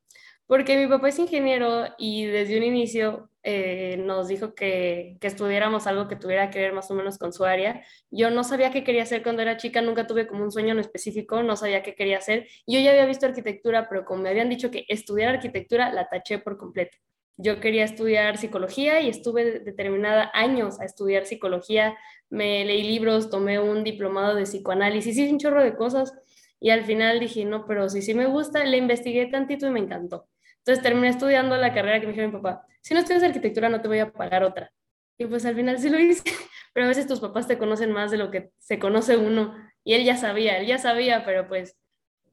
Porque 0.46 0.76
mi 0.76 0.86
papá 0.86 1.08
es 1.08 1.18
ingeniero 1.18 1.86
y 1.98 2.26
desde 2.26 2.58
un 2.58 2.64
inicio 2.64 3.30
eh, 3.44 3.96
nos 3.98 4.28
dijo 4.28 4.54
que, 4.54 5.16
que, 5.20 5.26
estudiáramos 5.26 5.86
algo 5.86 6.06
que 6.06 6.16
tuviera 6.16 6.50
que 6.50 6.60
ver 6.60 6.72
más 6.72 6.90
o 6.90 6.94
menos 6.94 7.18
con 7.18 7.32
su 7.32 7.44
área. 7.44 7.82
Yo 8.10 8.30
no 8.30 8.44
sabía 8.44 8.70
qué 8.70 8.84
quería 8.84 9.02
hacer 9.02 9.22
cuando 9.22 9.42
era 9.42 9.56
chica, 9.56 9.82
nunca 9.82 10.06
tuve 10.06 10.26
como 10.26 10.44
un 10.44 10.52
sueño 10.52 10.72
en 10.72 10.78
específico, 10.78 11.42
no 11.42 11.56
sabía 11.56 11.82
qué 11.82 11.94
quería 11.94 12.18
hacer. 12.18 12.46
Yo 12.66 12.78
ya 12.80 12.90
había 12.90 13.06
visto 13.06 13.26
arquitectura, 13.26 13.88
pero 13.88 14.04
como 14.04 14.22
me 14.22 14.28
habían 14.28 14.48
dicho 14.48 14.70
que 14.70 14.84
estudiar 14.88 15.34
arquitectura, 15.34 15.92
la 15.92 16.08
taché 16.08 16.38
por 16.38 16.56
completo. 16.58 16.98
Yo 17.36 17.60
quería 17.60 17.84
estudiar 17.84 18.36
psicología 18.38 19.00
y 19.00 19.08
estuve 19.08 19.60
determinada 19.60 20.30
años 20.34 20.80
a 20.80 20.84
estudiar 20.84 21.26
psicología. 21.26 21.96
Me 22.30 22.64
leí 22.64 22.82
libros, 22.82 23.30
tomé 23.30 23.58
un 23.58 23.84
diplomado 23.84 24.34
de 24.34 24.44
psicoanálisis, 24.44 25.16
hice 25.16 25.32
un 25.32 25.38
chorro 25.38 25.62
de 25.62 25.74
cosas 25.74 26.12
y 26.60 26.70
al 26.70 26.84
final 26.84 27.18
dije, 27.18 27.44
no, 27.44 27.66
pero 27.66 27.88
si 27.88 28.02
sí 28.02 28.14
me 28.14 28.26
gusta, 28.26 28.64
le 28.64 28.76
investigué 28.76 29.26
tantito 29.26 29.66
y 29.66 29.70
me 29.70 29.80
encantó. 29.80 30.28
Entonces 30.64 30.82
terminé 30.82 31.08
estudiando 31.08 31.56
la 31.56 31.74
carrera 31.74 32.00
que 32.00 32.06
me 32.06 32.12
dijo 32.12 32.26
mi 32.26 32.32
papá, 32.32 32.66
si 32.80 32.94
no 32.94 33.00
estudias 33.00 33.22
arquitectura 33.24 33.68
no 33.68 33.80
te 33.80 33.88
voy 33.88 33.98
a 33.98 34.12
pagar 34.12 34.44
otra. 34.44 34.72
Y 35.18 35.26
pues 35.26 35.44
al 35.44 35.54
final 35.54 35.78
sí 35.78 35.88
lo 35.88 35.98
hice, 35.98 36.22
pero 36.72 36.86
a 36.86 36.88
veces 36.88 37.06
tus 37.06 37.20
papás 37.20 37.48
te 37.48 37.58
conocen 37.58 37.92
más 37.92 38.10
de 38.10 38.18
lo 38.18 38.30
que 38.30 38.50
se 38.58 38.78
conoce 38.78 39.16
uno. 39.16 39.56
Y 39.84 39.94
él 39.94 40.04
ya 40.04 40.16
sabía, 40.16 40.58
él 40.58 40.66
ya 40.66 40.78
sabía, 40.78 41.24
pero 41.24 41.48
pues 41.48 41.76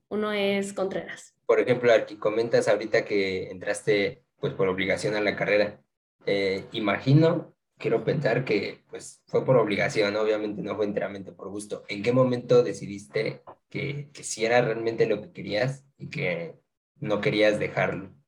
uno 0.09 0.31
es 0.31 0.73
Contreras. 0.73 1.35
Por 1.45 1.59
ejemplo, 1.59 1.91
aquí 1.91 2.17
comentas 2.17 2.67
ahorita 2.67 3.05
que 3.05 3.49
entraste 3.49 4.23
pues 4.39 4.53
por 4.53 4.67
obligación 4.67 5.15
a 5.15 5.21
la 5.21 5.35
carrera. 5.35 5.81
Eh, 6.25 6.65
imagino, 6.71 7.55
quiero 7.77 8.03
pensar 8.03 8.45
que 8.45 8.83
pues 8.89 9.23
fue 9.25 9.43
por 9.45 9.57
obligación, 9.57 10.15
obviamente 10.15 10.61
no 10.61 10.75
fue 10.75 10.85
enteramente 10.85 11.31
por 11.31 11.49
gusto. 11.49 11.83
¿En 11.87 12.03
qué 12.03 12.11
momento 12.11 12.61
decidiste 12.61 13.41
que, 13.69 14.09
que 14.13 14.23
sí 14.23 14.45
era 14.45 14.61
realmente 14.61 15.07
lo 15.07 15.21
que 15.21 15.31
querías 15.31 15.85
y 15.97 16.09
que 16.09 16.55
no 16.99 17.21
querías 17.21 17.57
dejarlo? 17.57 18.18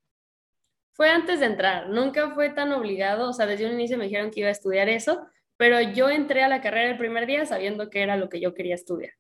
Fue 0.94 1.10
antes 1.10 1.40
de 1.40 1.46
entrar, 1.46 1.90
nunca 1.90 2.32
fue 2.32 2.50
tan 2.50 2.72
obligado, 2.74 3.30
o 3.30 3.34
sea, 3.34 3.46
desde 3.46 3.66
un 3.66 3.74
inicio 3.74 3.98
me 3.98 4.06
dijeron 4.06 4.32
que 4.32 4.42
iba 4.42 4.50
a 4.50 4.54
estudiar 4.54 4.90
eso, 4.90 5.28
pero 5.58 5.80
yo 5.80 6.10
entré 6.10 6.44
a 6.44 6.48
la 6.48 6.62
carrera 6.62 6.92
el 6.92 6.98
primer 6.98 7.28
día 7.28 7.46
sabiendo 7.46 7.90
que 7.90 8.02
era 8.02 8.18
lo 8.18 8.30
que 8.30 8.40
yo 8.40 8.54
quería 8.54 8.76
estudiar. 8.76 9.14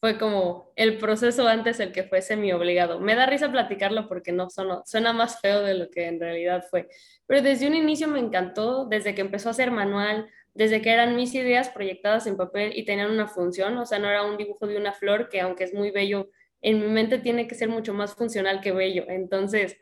Fue 0.00 0.16
como 0.16 0.72
el 0.76 0.96
proceso 0.96 1.46
antes 1.46 1.78
el 1.78 1.92
que 1.92 2.04
fue 2.04 2.22
semi 2.22 2.52
obligado. 2.52 2.98
Me 3.00 3.14
da 3.14 3.26
risa 3.26 3.52
platicarlo 3.52 4.08
porque 4.08 4.32
no 4.32 4.48
suena, 4.48 4.82
suena 4.86 5.12
más 5.12 5.40
feo 5.40 5.60
de 5.60 5.74
lo 5.74 5.90
que 5.90 6.06
en 6.06 6.18
realidad 6.18 6.64
fue. 6.70 6.88
Pero 7.26 7.42
desde 7.42 7.66
un 7.66 7.74
inicio 7.74 8.08
me 8.08 8.18
encantó, 8.18 8.86
desde 8.86 9.14
que 9.14 9.20
empezó 9.20 9.50
a 9.50 9.52
ser 9.52 9.70
manual, 9.70 10.26
desde 10.54 10.80
que 10.80 10.90
eran 10.90 11.16
mis 11.16 11.34
ideas 11.34 11.68
proyectadas 11.68 12.26
en 12.26 12.38
papel 12.38 12.72
y 12.74 12.86
tenían 12.86 13.10
una 13.10 13.28
función, 13.28 13.76
o 13.76 13.84
sea, 13.84 13.98
no 13.98 14.08
era 14.08 14.24
un 14.24 14.38
dibujo 14.38 14.66
de 14.66 14.78
una 14.78 14.92
flor 14.92 15.28
que 15.28 15.40
aunque 15.40 15.64
es 15.64 15.74
muy 15.74 15.90
bello, 15.90 16.30
en 16.62 16.80
mi 16.80 16.86
mente 16.88 17.18
tiene 17.18 17.46
que 17.46 17.54
ser 17.54 17.68
mucho 17.68 17.92
más 17.92 18.14
funcional 18.14 18.62
que 18.62 18.72
bello. 18.72 19.04
Entonces, 19.08 19.76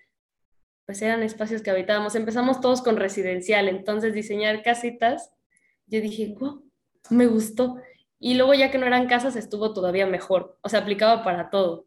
pues 0.89 1.03
eran 1.03 1.23
espacios 1.23 1.61
que 1.61 1.71
habitábamos. 1.71 2.15
Empezamos 2.15 2.63
todos 2.63 2.81
con 2.81 2.97
residencial, 2.97 3.69
entonces 3.69 4.15
diseñar 4.15 4.63
casitas, 4.63 5.31
yo 5.87 6.01
dije, 6.01 6.35
wow, 6.41 6.65
me 7.11 7.27
gustó. 7.27 7.77
Y 8.19 8.37
luego 8.37 8.55
ya 8.55 8.71
que 8.71 8.79
no 8.79 8.87
eran 8.87 9.07
casas, 9.07 9.37
estuvo 9.37 9.75
todavía 9.75 10.07
mejor, 10.07 10.57
o 10.63 10.71
sea, 10.71 10.81
aplicaba 10.81 11.23
para 11.23 11.51
todo. 11.51 11.85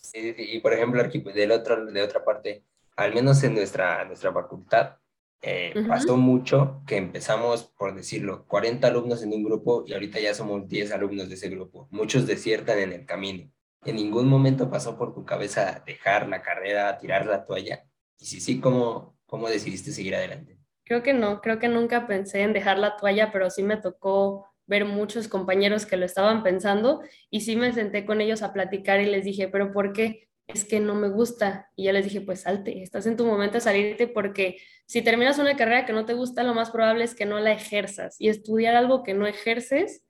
Sí, 0.00 0.32
y 0.38 0.60
por 0.60 0.72
ejemplo, 0.72 1.02
del 1.02 1.50
otro, 1.50 1.86
de 1.86 2.02
otra 2.02 2.24
parte, 2.24 2.62
al 2.94 3.14
menos 3.14 3.42
en 3.42 3.54
nuestra, 3.54 4.04
nuestra 4.04 4.32
facultad, 4.32 4.98
eh, 5.40 5.74
pasó 5.88 6.16
mucho 6.16 6.82
que 6.86 6.96
empezamos, 6.96 7.64
por 7.64 7.96
decirlo, 7.96 8.44
40 8.46 8.86
alumnos 8.86 9.24
en 9.24 9.32
un 9.32 9.42
grupo 9.42 9.82
y 9.84 9.94
ahorita 9.94 10.20
ya 10.20 10.34
somos 10.34 10.68
10 10.68 10.92
alumnos 10.92 11.28
de 11.28 11.34
ese 11.34 11.48
grupo. 11.48 11.88
Muchos 11.90 12.28
desiertan 12.28 12.78
en 12.78 12.92
el 12.92 13.06
camino. 13.06 13.50
¿En 13.84 13.96
ningún 13.96 14.28
momento 14.28 14.70
pasó 14.70 14.96
por 14.96 15.12
tu 15.12 15.24
cabeza 15.24 15.82
dejar 15.84 16.28
la 16.28 16.40
carrera, 16.40 16.98
tirar 16.98 17.26
la 17.26 17.44
toalla? 17.44 17.84
Y 18.18 18.26
si 18.26 18.40
sí, 18.40 18.60
¿cómo, 18.60 19.18
cómo 19.26 19.48
decidiste 19.48 19.90
seguir 19.90 20.14
adelante? 20.14 20.58
Creo 20.84 21.02
que 21.02 21.12
no, 21.12 21.40
creo 21.40 21.58
que 21.58 21.68
nunca 21.68 22.06
pensé 22.06 22.42
en 22.42 22.52
dejar 22.52 22.78
la 22.78 22.96
toalla, 22.96 23.32
pero 23.32 23.50
sí 23.50 23.62
me 23.62 23.76
tocó 23.76 24.46
ver 24.66 24.84
muchos 24.84 25.28
compañeros 25.28 25.86
que 25.86 25.96
lo 25.96 26.06
estaban 26.06 26.42
pensando 26.42 27.02
y 27.30 27.40
sí 27.40 27.56
me 27.56 27.72
senté 27.72 28.06
con 28.06 28.20
ellos 28.20 28.42
a 28.42 28.52
platicar 28.52 29.00
y 29.00 29.06
les 29.06 29.24
dije, 29.24 29.48
pero 29.48 29.72
¿por 29.72 29.92
qué? 29.92 30.28
Es 30.46 30.64
que 30.64 30.80
no 30.80 30.94
me 30.94 31.08
gusta. 31.08 31.70
Y 31.76 31.84
ya 31.84 31.92
les 31.92 32.04
dije, 32.04 32.20
pues 32.20 32.42
salte, 32.42 32.82
estás 32.82 33.06
en 33.06 33.16
tu 33.16 33.26
momento 33.26 33.54
de 33.54 33.60
salirte 33.60 34.06
porque 34.06 34.58
si 34.86 35.02
terminas 35.02 35.38
una 35.38 35.56
carrera 35.56 35.86
que 35.86 35.92
no 35.92 36.04
te 36.04 36.14
gusta, 36.14 36.42
lo 36.42 36.54
más 36.54 36.70
probable 36.70 37.04
es 37.04 37.14
que 37.14 37.26
no 37.26 37.38
la 37.40 37.52
ejerzas. 37.52 38.16
Y 38.20 38.28
estudiar 38.28 38.74
algo 38.74 39.02
que 39.02 39.14
no 39.14 39.26
ejerces 39.26 40.04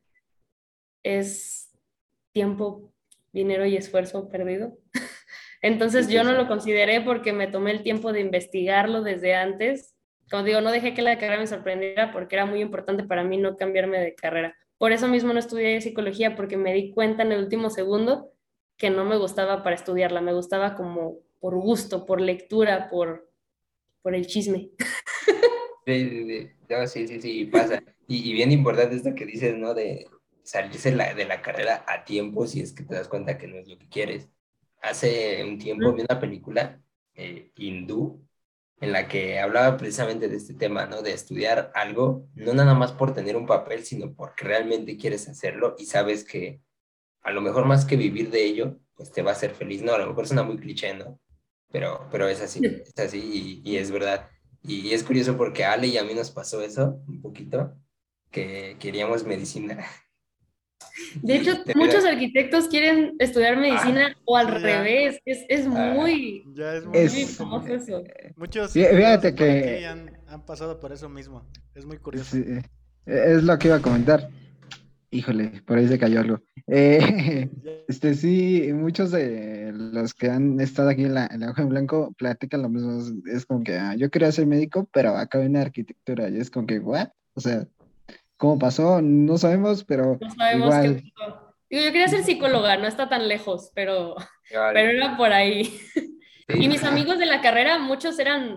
es 1.02 1.70
tiempo, 2.32 2.91
dinero 3.32 3.66
y 3.66 3.76
esfuerzo 3.76 4.28
perdido. 4.28 4.76
Entonces 5.62 6.08
yo 6.08 6.24
no 6.24 6.32
lo 6.32 6.48
consideré 6.48 7.00
porque 7.00 7.32
me 7.32 7.46
tomé 7.46 7.70
el 7.70 7.82
tiempo 7.82 8.12
de 8.12 8.20
investigarlo 8.20 9.02
desde 9.02 9.34
antes. 9.34 9.94
Como 10.30 10.42
digo, 10.42 10.60
no 10.60 10.72
dejé 10.72 10.94
que 10.94 11.02
la 11.02 11.18
carrera 11.18 11.38
me 11.38 11.46
sorprendiera 11.46 12.12
porque 12.12 12.36
era 12.36 12.46
muy 12.46 12.60
importante 12.60 13.04
para 13.04 13.22
mí 13.22 13.36
no 13.36 13.56
cambiarme 13.56 14.00
de 14.00 14.14
carrera. 14.14 14.56
Por 14.78 14.92
eso 14.92 15.06
mismo 15.06 15.32
no 15.32 15.38
estudié 15.38 15.80
psicología 15.80 16.34
porque 16.34 16.56
me 16.56 16.74
di 16.74 16.90
cuenta 16.90 17.22
en 17.22 17.32
el 17.32 17.42
último 17.44 17.70
segundo 17.70 18.32
que 18.76 18.90
no 18.90 19.04
me 19.04 19.16
gustaba 19.16 19.62
para 19.62 19.76
estudiarla, 19.76 20.20
me 20.20 20.32
gustaba 20.32 20.74
como 20.74 21.18
por 21.38 21.54
gusto, 21.54 22.04
por 22.04 22.20
lectura, 22.20 22.88
por, 22.90 23.30
por 24.02 24.14
el 24.14 24.26
chisme. 24.26 24.70
Sí, 25.84 26.48
sí, 26.86 27.08
sí, 27.08 27.20
sí, 27.20 27.44
pasa. 27.46 27.82
Y, 28.06 28.32
bien 28.32 28.52
importante 28.52 28.94
esto 28.94 29.16
que 29.16 29.26
dices, 29.26 29.56
¿no? 29.56 29.74
De 29.74 30.06
salirse 30.44 30.90
de 30.90 31.24
la 31.24 31.42
carrera 31.42 31.84
a 31.86 32.04
tiempo 32.04 32.46
si 32.46 32.60
es 32.60 32.72
que 32.72 32.84
te 32.84 32.94
das 32.94 33.08
cuenta 33.08 33.38
que 33.38 33.46
no 33.46 33.56
es 33.56 33.68
lo 33.68 33.78
que 33.78 33.88
quieres. 33.88 34.28
Hace 34.80 35.44
un 35.44 35.58
tiempo 35.58 35.92
vi 35.92 36.02
una 36.02 36.20
película 36.20 36.80
eh, 37.14 37.52
hindú 37.56 38.26
en 38.80 38.92
la 38.92 39.06
que 39.06 39.38
hablaba 39.38 39.76
precisamente 39.76 40.28
de 40.28 40.36
este 40.36 40.54
tema, 40.54 40.86
¿no? 40.86 41.02
De 41.02 41.12
estudiar 41.12 41.70
algo, 41.74 42.26
no 42.34 42.52
nada 42.52 42.74
más 42.74 42.90
por 42.92 43.14
tener 43.14 43.36
un 43.36 43.46
papel, 43.46 43.84
sino 43.84 44.12
porque 44.12 44.44
realmente 44.44 44.96
quieres 44.96 45.28
hacerlo 45.28 45.76
y 45.78 45.86
sabes 45.86 46.24
que 46.24 46.60
a 47.22 47.30
lo 47.30 47.40
mejor 47.40 47.64
más 47.64 47.84
que 47.84 47.96
vivir 47.96 48.30
de 48.30 48.44
ello, 48.44 48.80
pues 48.94 49.12
te 49.12 49.22
va 49.22 49.30
a 49.30 49.34
hacer 49.34 49.54
feliz, 49.54 49.82
¿no? 49.82 49.92
A 49.94 49.98
lo 49.98 50.08
mejor 50.08 50.26
suena 50.26 50.42
muy 50.42 50.56
cliché, 50.56 50.94
¿no? 50.94 51.20
Pero, 51.70 52.08
pero 52.10 52.28
es 52.28 52.40
así, 52.40 52.60
es 52.64 52.98
así 52.98 53.62
y, 53.64 53.70
y 53.70 53.76
es 53.76 53.92
verdad. 53.92 54.28
Y, 54.62 54.88
y, 54.88 54.94
es 54.94 55.04
curioso 55.04 55.36
porque 55.36 55.64
a 55.64 55.72
Ale 55.74 55.86
y 55.86 55.98
a 55.98 56.04
mí 56.04 56.14
nos 56.14 56.32
pasó 56.32 56.60
eso 56.60 57.00
un 57.06 57.22
poquito, 57.22 57.76
que 58.32 58.76
queríamos 58.80 59.24
medicina 59.24 59.78
de 61.22 61.36
hecho, 61.36 61.52
muchos 61.74 62.04
arquitectos 62.04 62.68
quieren 62.68 63.14
estudiar 63.18 63.56
medicina 63.56 64.12
ah, 64.14 64.20
o 64.24 64.36
al 64.36 64.48
revés. 64.60 65.18
Es, 65.24 65.44
es, 65.48 65.66
ah, 65.66 65.92
muy, 65.94 66.44
ya 66.54 66.76
es 66.76 66.86
muy, 66.86 67.24
famoso 67.24 67.74
eso. 67.74 68.02
Muchos 68.36 68.72
fíjate 68.72 69.34
que 69.34 69.86
han, 69.86 70.10
han, 70.26 70.44
pasado 70.44 70.80
por 70.80 70.92
eso 70.92 71.08
mismo. 71.08 71.46
Es 71.74 71.84
muy 71.84 71.98
curioso. 71.98 72.36
es 73.06 73.42
lo 73.42 73.58
que 73.58 73.68
iba 73.68 73.76
a 73.76 73.82
comentar. 73.82 74.28
Híjole, 75.10 75.62
por 75.66 75.76
ahí 75.76 75.86
se 75.88 75.98
cayó 75.98 76.20
algo. 76.20 76.40
Eh, 76.66 77.50
este 77.88 78.14
sí, 78.14 78.70
muchos 78.72 79.10
de 79.10 79.70
los 79.74 80.14
que 80.14 80.30
han 80.30 80.58
estado 80.58 80.88
aquí 80.88 81.04
en 81.04 81.12
la, 81.12 81.26
en 81.26 81.40
la 81.40 81.50
hoja 81.50 81.62
en 81.62 81.68
blanco 81.68 82.14
platican 82.16 82.62
lo 82.62 82.70
mismo. 82.70 82.98
Es 83.26 83.44
como 83.44 83.62
que 83.62 83.76
ah, 83.76 83.94
yo 83.94 84.10
quería 84.10 84.32
ser 84.32 84.46
médico, 84.46 84.88
pero 84.90 85.16
acabé 85.16 85.44
en 85.44 85.56
arquitectura. 85.56 86.30
Y 86.30 86.38
es 86.38 86.50
como 86.50 86.66
que, 86.66 86.78
¿what? 86.78 87.08
O 87.34 87.40
sea, 87.40 87.66
¿Cómo 88.42 88.58
pasó? 88.58 89.00
No 89.00 89.38
sabemos, 89.38 89.84
pero 89.84 90.18
no 90.20 90.34
sabemos 90.34 90.66
igual. 90.66 90.96
Digo, 91.70 91.84
yo 91.84 91.92
quería 91.92 92.08
ser 92.08 92.24
psicóloga, 92.24 92.76
no 92.76 92.88
está 92.88 93.08
tan 93.08 93.28
lejos, 93.28 93.70
pero, 93.72 94.16
pero 94.50 94.90
era 94.90 95.16
por 95.16 95.32
ahí. 95.32 95.78
Y 96.48 96.66
mis 96.66 96.82
amigos 96.82 97.20
de 97.20 97.26
la 97.26 97.40
carrera, 97.40 97.78
muchos 97.78 98.18
eran, 98.18 98.56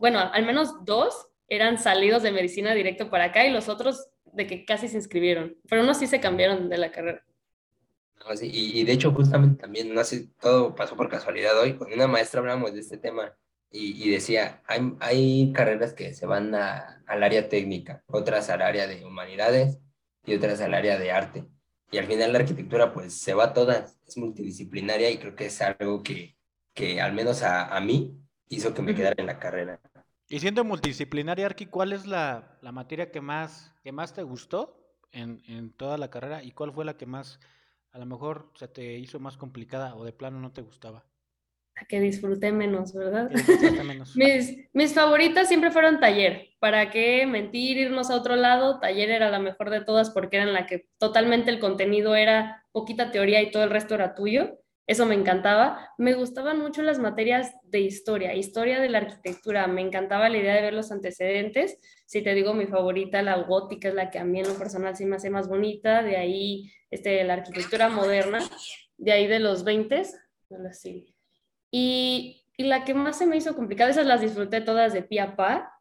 bueno, 0.00 0.20
al 0.32 0.46
menos 0.46 0.86
dos 0.86 1.28
eran 1.48 1.76
salidos 1.76 2.22
de 2.22 2.32
medicina 2.32 2.72
directo 2.72 3.10
para 3.10 3.24
acá 3.24 3.44
y 3.44 3.52
los 3.52 3.68
otros 3.68 4.08
de 4.24 4.46
que 4.46 4.64
casi 4.64 4.88
se 4.88 4.96
inscribieron, 4.96 5.54
pero 5.68 5.82
unos 5.82 5.98
sí 5.98 6.06
se 6.06 6.18
cambiaron 6.18 6.70
de 6.70 6.78
la 6.78 6.90
carrera. 6.90 7.22
y, 8.40 8.80
y, 8.80 8.84
de 8.84 8.92
hecho 8.92 9.12
justamente 9.12 9.60
también, 9.60 9.92
no 9.92 10.02
sé, 10.02 10.30
todo 10.40 10.74
pasó 10.74 10.96
por 10.96 11.10
casualidad 11.10 11.60
hoy, 11.60 11.76
con 11.76 11.92
una 11.92 12.06
maestra 12.06 12.40
hablamos 12.40 12.72
de 12.72 12.80
este 12.80 12.96
tema 12.96 13.36
y, 13.78 14.10
decía, 14.10 14.62
hay, 14.66 14.92
hay, 15.00 15.52
carreras 15.52 15.92
que 15.92 16.14
se 16.14 16.26
van 16.26 16.54
a, 16.54 17.02
al 17.06 17.22
área 17.22 17.48
técnica, 17.48 18.02
otras 18.06 18.48
al 18.50 18.62
área 18.62 18.86
de 18.86 19.04
humanidades 19.04 19.78
y 20.24 20.34
otras 20.34 20.60
al 20.60 20.74
área 20.74 20.98
de 20.98 21.12
arte. 21.12 21.46
Y 21.90 21.98
al 21.98 22.06
final 22.06 22.32
la 22.32 22.40
arquitectura 22.40 22.92
pues 22.92 23.20
se 23.20 23.34
va 23.34 23.44
a 23.44 23.52
todas, 23.52 23.98
es 24.06 24.16
multidisciplinaria 24.16 25.10
y 25.10 25.18
creo 25.18 25.36
que 25.36 25.46
es 25.46 25.60
algo 25.60 26.02
que, 26.02 26.36
que 26.74 27.00
al 27.00 27.12
menos 27.12 27.42
a, 27.42 27.76
a 27.76 27.80
mí 27.80 28.18
hizo 28.48 28.74
que 28.74 28.82
me 28.82 28.94
quedara 28.94 29.16
en 29.18 29.26
la 29.26 29.38
carrera. 29.38 29.80
Y 30.28 30.40
siendo 30.40 30.64
multidisciplinaria, 30.64 31.46
Arqui, 31.46 31.66
¿cuál 31.66 31.92
es 31.92 32.06
la, 32.06 32.58
la, 32.62 32.72
materia 32.72 33.12
que 33.12 33.20
más, 33.20 33.72
que 33.84 33.92
más 33.92 34.12
te 34.12 34.22
gustó 34.22 34.98
en, 35.12 35.42
en 35.46 35.70
toda 35.70 35.98
la 35.98 36.10
carrera 36.10 36.42
y 36.42 36.50
cuál 36.50 36.72
fue 36.72 36.84
la 36.84 36.96
que 36.96 37.06
más, 37.06 37.38
a 37.92 37.98
lo 37.98 38.06
mejor, 38.06 38.50
se 38.56 38.66
te 38.66 38.98
hizo 38.98 39.20
más 39.20 39.36
complicada 39.36 39.94
o 39.94 40.04
de 40.04 40.12
plano 40.12 40.40
no 40.40 40.52
te 40.52 40.62
gustaba? 40.62 41.04
Que 41.84 42.00
disfruté 42.00 42.52
menos, 42.52 42.94
¿verdad? 42.94 43.30
mis, 44.16 44.56
mis 44.72 44.94
favoritas 44.94 45.48
siempre 45.48 45.70
fueron 45.70 46.00
taller. 46.00 46.48
¿Para 46.58 46.90
qué 46.90 47.26
mentir, 47.26 47.76
irnos 47.76 48.10
a 48.10 48.16
otro 48.16 48.34
lado? 48.34 48.80
Taller 48.80 49.10
era 49.10 49.30
la 49.30 49.38
mejor 49.38 49.70
de 49.70 49.82
todas 49.82 50.10
porque 50.10 50.38
era 50.38 50.46
en 50.46 50.54
la 50.54 50.66
que 50.66 50.86
totalmente 50.98 51.50
el 51.50 51.60
contenido 51.60 52.16
era 52.16 52.64
poquita 52.72 53.10
teoría 53.10 53.42
y 53.42 53.50
todo 53.50 53.64
el 53.64 53.70
resto 53.70 53.94
era 53.94 54.14
tuyo. 54.14 54.58
Eso 54.86 55.04
me 55.04 55.14
encantaba. 55.14 55.90
Me 55.98 56.14
gustaban 56.14 56.60
mucho 56.60 56.82
las 56.82 56.98
materias 56.98 57.52
de 57.64 57.80
historia, 57.80 58.34
historia 58.34 58.80
de 58.80 58.88
la 58.88 58.98
arquitectura. 58.98 59.66
Me 59.66 59.82
encantaba 59.82 60.28
la 60.28 60.38
idea 60.38 60.54
de 60.54 60.62
ver 60.62 60.74
los 60.74 60.92
antecedentes. 60.92 61.78
Si 62.06 62.22
te 62.22 62.34
digo 62.34 62.54
mi 62.54 62.66
favorita, 62.66 63.20
la 63.22 63.36
gótica 63.42 63.88
es 63.88 63.94
la 63.94 64.10
que 64.10 64.18
a 64.18 64.24
mí 64.24 64.40
en 64.40 64.48
lo 64.48 64.54
personal 64.54 64.96
sí 64.96 65.04
me 65.04 65.16
hace 65.16 65.28
más 65.28 65.48
bonita. 65.48 66.02
De 66.02 66.16
ahí 66.16 66.70
este, 66.90 67.22
la 67.24 67.34
arquitectura 67.34 67.88
moderna, 67.88 68.38
de 68.96 69.12
ahí 69.12 69.26
de 69.26 69.40
los 69.40 69.64
20, 69.64 70.02
no 70.50 70.58
lo 70.58 70.72
sé 70.72 71.15
y, 71.70 72.44
la 72.58 72.84
que 72.84 72.94
más 72.94 73.18
se 73.18 73.26
me 73.26 73.36
hizo 73.36 73.54
complicada, 73.54 73.90
esas 73.90 74.06
las 74.06 74.20
disfruté 74.20 74.60
todas 74.60 74.92
de 74.92 75.02
pie 75.02 75.20
a 75.20 75.36
pa. 75.36 75.72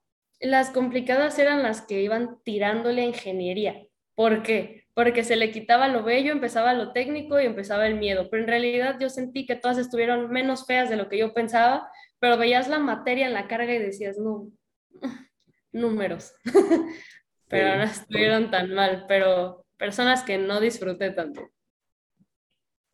Las 0.41 0.71
complicadas 0.71 1.39
eran 1.39 1.63
las 1.63 1.81
que 1.81 2.01
iban 2.01 2.39
tirándole 2.43 3.01
a 3.01 3.05
ingeniería. 3.05 3.87
¿Por 4.13 4.43
qué? 4.43 4.85
Porque 4.93 5.23
se 5.23 5.37
le 5.37 5.51
quitaba 5.51 5.87
lo 5.87 6.03
bello, 6.03 6.31
empezaba 6.31 6.73
lo 6.73 6.91
técnico 6.91 7.39
y 7.39 7.45
empezaba 7.45 7.87
el 7.87 7.95
miedo. 7.95 8.29
Pero 8.29 8.43
en 8.43 8.49
realidad 8.49 8.97
yo 8.99 9.09
sentí 9.09 9.45
que 9.45 9.55
todas 9.55 9.77
estuvieron 9.77 10.29
menos 10.31 10.65
feas 10.65 10.89
de 10.89 10.97
lo 10.97 11.07
que 11.07 11.17
yo 11.17 11.33
pensaba, 11.33 11.89
pero 12.19 12.37
veías 12.37 12.67
la 12.67 12.79
materia 12.79 13.27
en 13.27 13.33
la 13.33 13.47
carga 13.47 13.73
y 13.73 13.79
decías, 13.79 14.17
no, 14.17 14.49
números. 15.71 16.33
pero 17.47 17.77
no 17.77 17.83
estuvieron 17.83 18.51
tan 18.51 18.73
mal, 18.73 19.05
pero 19.07 19.65
personas 19.77 20.23
que 20.23 20.37
no 20.37 20.59
disfruté 20.59 21.11
tanto. 21.11 21.51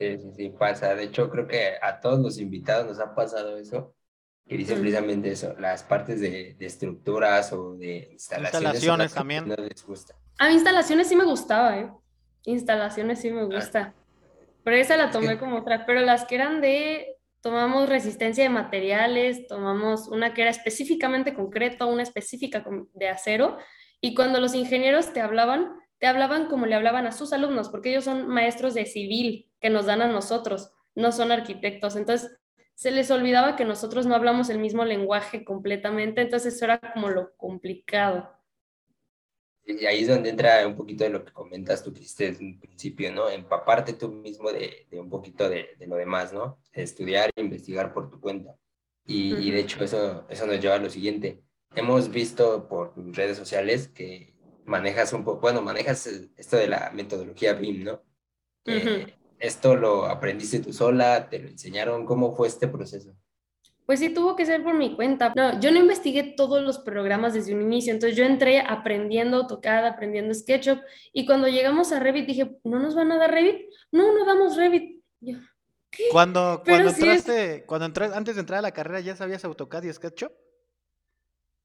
Sí, 0.01 0.17
sí, 0.17 0.31
sí, 0.35 0.49
pasa. 0.49 0.95
De 0.95 1.03
hecho, 1.03 1.29
creo 1.29 1.47
que 1.47 1.73
a 1.79 1.99
todos 1.99 2.19
los 2.19 2.39
invitados 2.39 2.87
nos 2.87 2.99
ha 2.99 3.13
pasado 3.13 3.57
eso, 3.57 3.93
que 4.47 4.57
dicen 4.57 4.79
precisamente 4.79 5.31
eso, 5.31 5.53
las 5.59 5.83
partes 5.83 6.19
de, 6.19 6.55
de 6.57 6.65
estructuras 6.65 7.53
o 7.53 7.75
de 7.75 8.09
instalaciones. 8.11 8.63
Instalaciones 8.63 9.13
también. 9.13 9.47
No 9.47 9.55
les 9.55 9.85
gusta. 9.85 10.15
A 10.39 10.47
mí 10.47 10.55
instalaciones 10.55 11.07
sí 11.07 11.15
me 11.15 11.23
gustaba, 11.23 11.77
¿eh? 11.77 11.91
Instalaciones 12.45 13.19
sí 13.19 13.29
me 13.29 13.43
gusta. 13.43 13.93
Pero 14.63 14.75
esa 14.75 14.97
la 14.97 15.11
tomé 15.11 15.37
como 15.37 15.57
otra. 15.57 15.85
Pero 15.85 16.01
las 16.01 16.25
que 16.25 16.33
eran 16.33 16.61
de, 16.61 17.17
tomamos 17.41 17.87
resistencia 17.87 18.43
de 18.43 18.49
materiales, 18.49 19.45
tomamos 19.47 20.07
una 20.07 20.33
que 20.33 20.41
era 20.41 20.51
específicamente 20.51 21.35
concreto, 21.35 21.87
una 21.87 22.01
específica 22.01 22.65
de 22.93 23.07
acero. 23.07 23.57
Y 24.01 24.15
cuando 24.15 24.39
los 24.39 24.55
ingenieros 24.55 25.13
te 25.13 25.21
hablaban, 25.21 25.75
te 26.01 26.07
hablaban 26.07 26.47
como 26.47 26.65
le 26.65 26.73
hablaban 26.73 27.05
a 27.05 27.11
sus 27.11 27.31
alumnos, 27.31 27.69
porque 27.69 27.91
ellos 27.91 28.05
son 28.05 28.27
maestros 28.27 28.73
de 28.73 28.87
civil 28.87 29.51
que 29.59 29.69
nos 29.69 29.85
dan 29.85 30.01
a 30.01 30.07
nosotros, 30.07 30.73
no 30.95 31.11
son 31.11 31.31
arquitectos. 31.31 31.95
Entonces, 31.95 32.39
se 32.73 32.89
les 32.89 33.11
olvidaba 33.11 33.55
que 33.55 33.65
nosotros 33.65 34.07
no 34.07 34.15
hablamos 34.15 34.49
el 34.49 34.57
mismo 34.57 34.83
lenguaje 34.83 35.45
completamente, 35.45 36.21
entonces 36.21 36.55
eso 36.55 36.65
era 36.65 36.81
como 36.93 37.09
lo 37.09 37.35
complicado. 37.37 38.35
Y 39.63 39.85
ahí 39.85 40.01
es 40.01 40.07
donde 40.07 40.31
entra 40.31 40.65
un 40.65 40.75
poquito 40.75 41.03
de 41.03 41.11
lo 41.11 41.23
que 41.23 41.33
comentas 41.33 41.83
tú, 41.83 41.93
Cristel, 41.93 42.35
en 42.39 42.45
un 42.47 42.59
principio, 42.59 43.11
¿no? 43.11 43.29
Empaparte 43.29 43.93
tú 43.93 44.09
mismo 44.11 44.51
de, 44.51 44.87
de 44.89 44.99
un 44.99 45.07
poquito 45.07 45.47
de, 45.47 45.75
de, 45.77 45.85
lo 45.85 45.97
demás, 45.97 46.33
¿no? 46.33 46.57
Estudiar 46.73 47.29
e 47.35 47.41
investigar 47.41 47.93
por 47.93 48.09
tu 48.09 48.19
cuenta. 48.19 48.57
Y, 49.05 49.35
y, 49.35 49.51
de 49.51 49.59
hecho 49.59 49.83
eso, 49.83 50.25
eso 50.29 50.47
nos 50.47 50.59
lleva 50.59 50.75
a 50.75 50.79
lo 50.79 50.89
siguiente. 50.89 51.43
Hemos 51.75 52.09
visto 52.09 52.67
por 52.67 52.93
redes 53.15 53.37
sociales 53.37 53.87
que 53.87 54.30
manejas 54.65 55.13
un 55.13 55.23
poco, 55.23 55.41
bueno, 55.41 55.61
manejas 55.61 56.07
esto 56.37 56.57
de 56.57 56.67
la 56.67 56.91
metodología 56.91 57.53
BIM, 57.53 57.83
¿no? 57.83 58.01
¿Esto 59.39 59.75
lo 59.75 60.05
aprendiste 60.05 60.59
tú 60.59 60.71
sola? 60.71 61.27
¿Te 61.29 61.39
lo 61.39 61.49
enseñaron? 61.49 62.05
¿Cómo 62.05 62.35
fue 62.35 62.47
este 62.47 62.67
proceso? 62.67 63.15
Pues 63.85 63.99
sí, 63.99 64.13
tuvo 64.13 64.35
que 64.35 64.45
ser 64.45 64.63
por 64.63 64.75
mi 64.75 64.95
cuenta. 64.95 65.33
No, 65.35 65.59
yo 65.59 65.71
no 65.71 65.79
investigué 65.79 66.23
todos 66.23 66.61
los 66.61 66.79
programas 66.79 67.33
desde 67.33 67.53
un 67.53 67.61
inicio, 67.61 67.91
entonces 67.91 68.17
yo 68.17 68.23
entré 68.23 68.59
aprendiendo 68.59 69.37
AutoCAD, 69.37 69.87
aprendiendo 69.87 70.33
SketchUp, 70.33 70.79
y 71.11 71.25
cuando 71.25 71.47
llegamos 71.47 71.91
a 71.91 71.99
Revit 71.99 72.27
dije, 72.27 72.55
¿no 72.63 72.79
nos 72.79 72.95
van 72.95 73.11
a 73.11 73.17
dar 73.17 73.31
Revit? 73.31 73.69
No, 73.91 74.13
no 74.13 74.25
damos 74.25 74.55
Revit. 74.55 75.03
Yo, 75.19 75.37
¿qué? 75.89 76.05
Cuando, 76.11 76.61
cuando 76.63 76.89
entraste, 76.89 77.65
cuando 77.65 77.87
entraste, 77.87 78.15
antes 78.15 78.35
de 78.35 78.41
entrar 78.41 78.59
a 78.59 78.61
la 78.61 78.71
carrera, 78.71 79.01
¿ya 79.01 79.15
sabías 79.15 79.43
AutoCAD 79.43 79.83
y 79.83 79.93
SketchUp? 79.93 80.31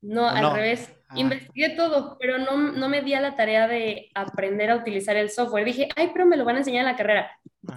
No, 0.02 0.28
al 0.28 0.54
revés. 0.54 0.92
Ah. 1.08 1.14
Investigué 1.18 1.70
todo, 1.70 2.16
pero 2.18 2.38
no, 2.38 2.56
no, 2.56 2.88
me 2.88 3.02
di 3.02 3.14
a 3.14 3.20
la 3.20 3.36
tarea 3.36 3.68
de 3.68 4.10
aprender 4.14 4.70
a 4.70 4.76
utilizar 4.76 5.16
el 5.16 5.30
software. 5.30 5.64
Dije, 5.64 5.88
ay, 5.96 6.10
pero 6.12 6.26
me 6.26 6.36
lo 6.36 6.44
van 6.44 6.56
a 6.56 6.58
enseñar 6.58 6.80
en 6.80 6.92
la 6.92 6.96
carrera. 6.96 7.30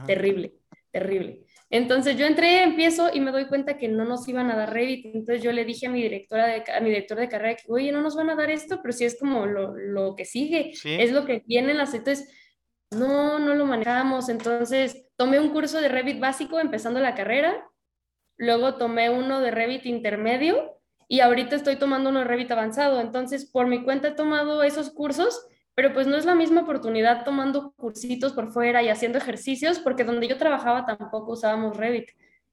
Terrible, 0.06 0.54
terrible. 0.92 1.46
Entonces 1.72 2.18
yo 2.18 2.26
entré, 2.26 2.64
empiezo 2.64 3.12
y 3.14 3.20
me 3.20 3.32
doy 3.32 3.46
cuenta 3.48 3.78
que 3.78 3.88
no 3.88 4.04
nos 4.04 4.28
iban 4.28 4.50
a 4.50 4.56
dar 4.56 4.74
Revit. 4.74 5.06
Entonces 5.06 5.44
yo 5.44 5.52
le 5.52 5.66
dije 5.66 5.86
a 5.86 5.92
mi 5.92 6.02
directora, 6.02 6.48
de, 6.48 6.64
a 6.72 6.80
mi 6.82 6.90
director 6.90 7.18
de 7.20 7.30
carrera 7.30 7.56
que, 7.56 7.72
oye, 7.72 7.92
no 7.92 8.02
nos 8.02 8.16
van 8.16 8.32
a 8.32 8.36
dar 8.36 8.50
esto, 8.50 8.80
pero 8.82 8.92
si 8.92 9.06
es 9.06 9.20
como 9.20 9.46
lo, 9.46 9.76
lo 9.78 10.16
que 10.16 10.26
sigue, 10.26 10.72
es 10.84 11.12
lo 11.12 11.26
que 11.26 11.44
vienen 11.46 11.78
las... 11.78 11.94
Entonces, 11.94 12.36
no, 12.92 13.38
no 13.38 13.54
lo 13.54 13.66
manejamos. 13.66 14.30
Entonces 14.30 15.06
tomé 15.16 15.40
un 15.40 15.50
curso 15.50 15.80
de 15.80 15.90
Revit 15.90 16.20
básico 16.20 16.60
empezando 16.60 17.00
la 17.00 17.14
carrera, 17.14 17.64
luego 18.38 18.76
tomé 18.76 19.12
uno 19.12 19.40
de 19.42 19.52
Revit 19.52 19.86
intermedio 19.86 20.79
y 21.10 21.20
ahorita 21.20 21.58
estoy 21.58 21.76
tomando 21.76 22.10
uno 22.10 22.20
de 22.20 22.26
Revit 22.26 22.52
avanzado. 22.52 23.02
Entonces, 23.02 23.46
por 23.46 23.68
mi 23.68 23.84
cuenta 23.84 24.08
he 24.08 24.12
tomado 24.12 24.64
esos 24.64 24.92
cursos 24.92 25.46
pero 25.80 25.94
pues 25.94 26.08
no 26.08 26.18
es 26.18 26.26
la 26.26 26.36
misma 26.36 26.64
oportunidad 26.64 27.24
tomando 27.24 27.72
cursitos 27.78 28.34
por 28.34 28.52
fuera 28.52 28.84
y 28.84 28.90
haciendo 28.90 29.18
ejercicios, 29.18 29.80
porque 29.80 30.04
donde 30.04 30.28
yo 30.28 30.38
trabajaba 30.38 30.86
tampoco 30.86 31.32
usábamos 31.32 31.78
Revit. 31.78 32.10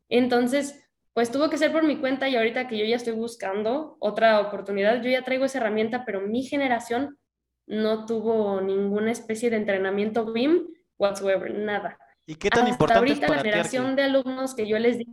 Entonces, 0.09 0.89
pues 1.13 1.33
tuvo 1.33 1.51
que 1.51 1.59
ser 1.59 1.73
por 1.73 1.83
mi 1.83 1.97
cuenta 1.97 2.29
y 2.29 2.37
ahorita 2.37 2.69
que 2.69 2.79
yo 2.79 2.85
ya 2.85 2.95
estoy 2.95 3.15
buscando 3.15 3.97
otra 3.99 4.39
oportunidad, 4.39 5.03
yo 5.03 5.11
ya 5.11 5.23
traigo 5.23 5.45
esa 5.45 5.59
herramienta, 5.59 6.05
pero 6.05 6.21
mi 6.21 6.45
generación 6.45 7.19
no 7.67 8.07
tuvo 8.07 8.61
ninguna 8.61 9.11
especie 9.11 9.51
de 9.51 9.57
entrenamiento 9.57 10.33
BIM 10.33 10.69
whatsoever, 10.97 11.53
nada. 11.53 11.99
¿Y 12.27 12.37
qué 12.37 12.49
tan 12.49 12.69
Hasta 12.69 12.99
ahorita 12.99 13.27
la 13.27 13.39
generación 13.39 13.97
de 13.97 14.05
alumnos 14.05 14.55
que 14.55 14.69
yo 14.69 14.79
les 14.79 14.99
di 14.99 15.07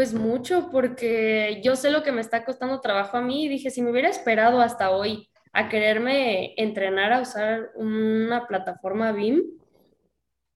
pues 0.00 0.14
mucho, 0.14 0.70
porque 0.72 1.60
yo 1.62 1.76
sé 1.76 1.90
lo 1.90 2.02
que 2.02 2.10
me 2.10 2.22
está 2.22 2.46
costando 2.46 2.80
trabajo 2.80 3.18
a 3.18 3.20
mí 3.20 3.44
y 3.44 3.48
dije, 3.48 3.68
si 3.68 3.82
me 3.82 3.90
hubiera 3.90 4.08
esperado 4.08 4.62
hasta 4.62 4.92
hoy 4.92 5.28
a 5.52 5.68
quererme 5.68 6.54
entrenar 6.56 7.12
a 7.12 7.20
usar 7.20 7.70
una 7.74 8.46
plataforma 8.46 9.12
BIM, 9.12 9.42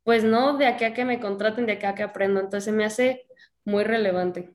pues 0.03 0.25
no, 0.25 0.57
de 0.57 0.65
aquí 0.65 0.85
a 0.85 0.95
que 0.95 1.05
me 1.05 1.21
contraten, 1.21 1.67
de 1.67 1.73
aquí 1.73 1.85
a 1.85 1.95
que 1.95 2.03
aprendo. 2.03 2.41
Entonces 2.41 2.73
me 2.73 2.87
hace 2.87 3.27
muy 3.67 3.85
relevante. 3.85 4.55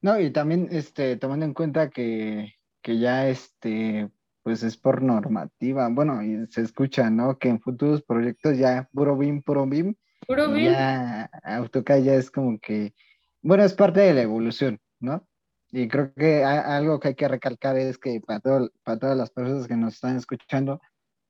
No, 0.00 0.16
y 0.20 0.30
también 0.30 0.68
este, 0.70 1.16
tomando 1.16 1.44
en 1.44 1.52
cuenta 1.52 1.90
que, 1.90 2.54
que 2.82 3.00
ya 3.00 3.26
este, 3.26 4.08
pues 4.44 4.62
es 4.62 4.76
por 4.76 5.02
normativa, 5.02 5.88
bueno, 5.90 6.22
y 6.22 6.46
se 6.52 6.60
escucha, 6.60 7.10
¿no? 7.10 7.36
Que 7.36 7.48
en 7.48 7.60
futuros 7.60 8.00
proyectos 8.04 8.56
ya 8.56 8.88
puro 8.92 9.16
BIM, 9.16 9.42
puro 9.42 9.66
BIM. 9.66 9.96
Puro 10.24 10.52
BIM. 10.52 10.70
Ya 10.70 11.28
AutoCAD 11.42 12.02
ya 12.04 12.14
es 12.14 12.30
como 12.30 12.60
que, 12.60 12.94
bueno, 13.42 13.64
es 13.64 13.74
parte 13.74 14.00
de 14.00 14.14
la 14.14 14.22
evolución, 14.22 14.80
¿no? 15.00 15.26
Y 15.70 15.88
creo 15.88 16.12
que 16.14 16.44
algo 16.44 17.00
que 17.00 17.08
hay 17.08 17.14
que 17.14 17.28
recalcar 17.28 17.76
es 17.78 17.98
que 17.98 18.20
para, 18.20 18.40
para 18.84 18.98
todas 18.98 19.16
las 19.16 19.30
personas 19.30 19.66
que 19.66 19.76
nos 19.76 19.94
están 19.94 20.16
escuchando, 20.16 20.80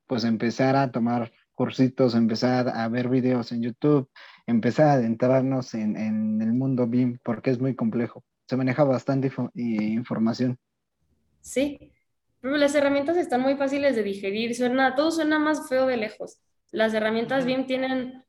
pues 0.06 0.24
empezar 0.24 0.74
a 0.76 0.90
tomar 0.90 1.32
cursitos, 1.54 2.14
empezar 2.14 2.68
a 2.68 2.88
ver 2.88 3.08
videos 3.08 3.52
en 3.52 3.62
YouTube, 3.62 4.10
empezar 4.46 4.88
a 4.88 4.92
adentrarnos 4.94 5.74
en, 5.74 5.96
en 5.96 6.42
el 6.42 6.52
mundo 6.52 6.86
BIM, 6.88 7.18
porque 7.22 7.50
es 7.50 7.60
muy 7.60 7.76
complejo. 7.76 8.24
Se 8.48 8.56
maneja 8.56 8.82
bastante 8.82 9.30
información. 9.54 10.58
Sí, 11.40 11.92
pero 12.40 12.56
las 12.56 12.74
herramientas 12.74 13.16
están 13.16 13.42
muy 13.42 13.56
fáciles 13.56 13.94
de 13.94 14.02
digerir, 14.02 14.56
suena, 14.56 14.96
todo 14.96 15.12
suena 15.12 15.38
más 15.38 15.68
feo 15.68 15.86
de 15.86 15.96
lejos. 15.96 16.40
Las 16.72 16.94
herramientas 16.94 17.44
BIM 17.44 17.66
tienen, 17.66 18.24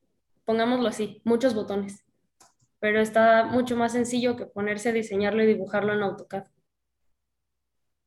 pongámoslo 0.45 0.87
así, 0.87 1.21
muchos 1.25 1.55
botones 1.55 2.02
pero 2.83 2.99
está 2.99 3.45
mucho 3.45 3.77
más 3.77 3.93
sencillo 3.93 4.35
que 4.35 4.45
ponerse 4.45 4.89
a 4.89 4.91
diseñarlo 4.91 5.41
y 5.41 5.45
dibujarlo 5.45 5.93
en 5.93 6.03
AutoCAD. 6.03 6.47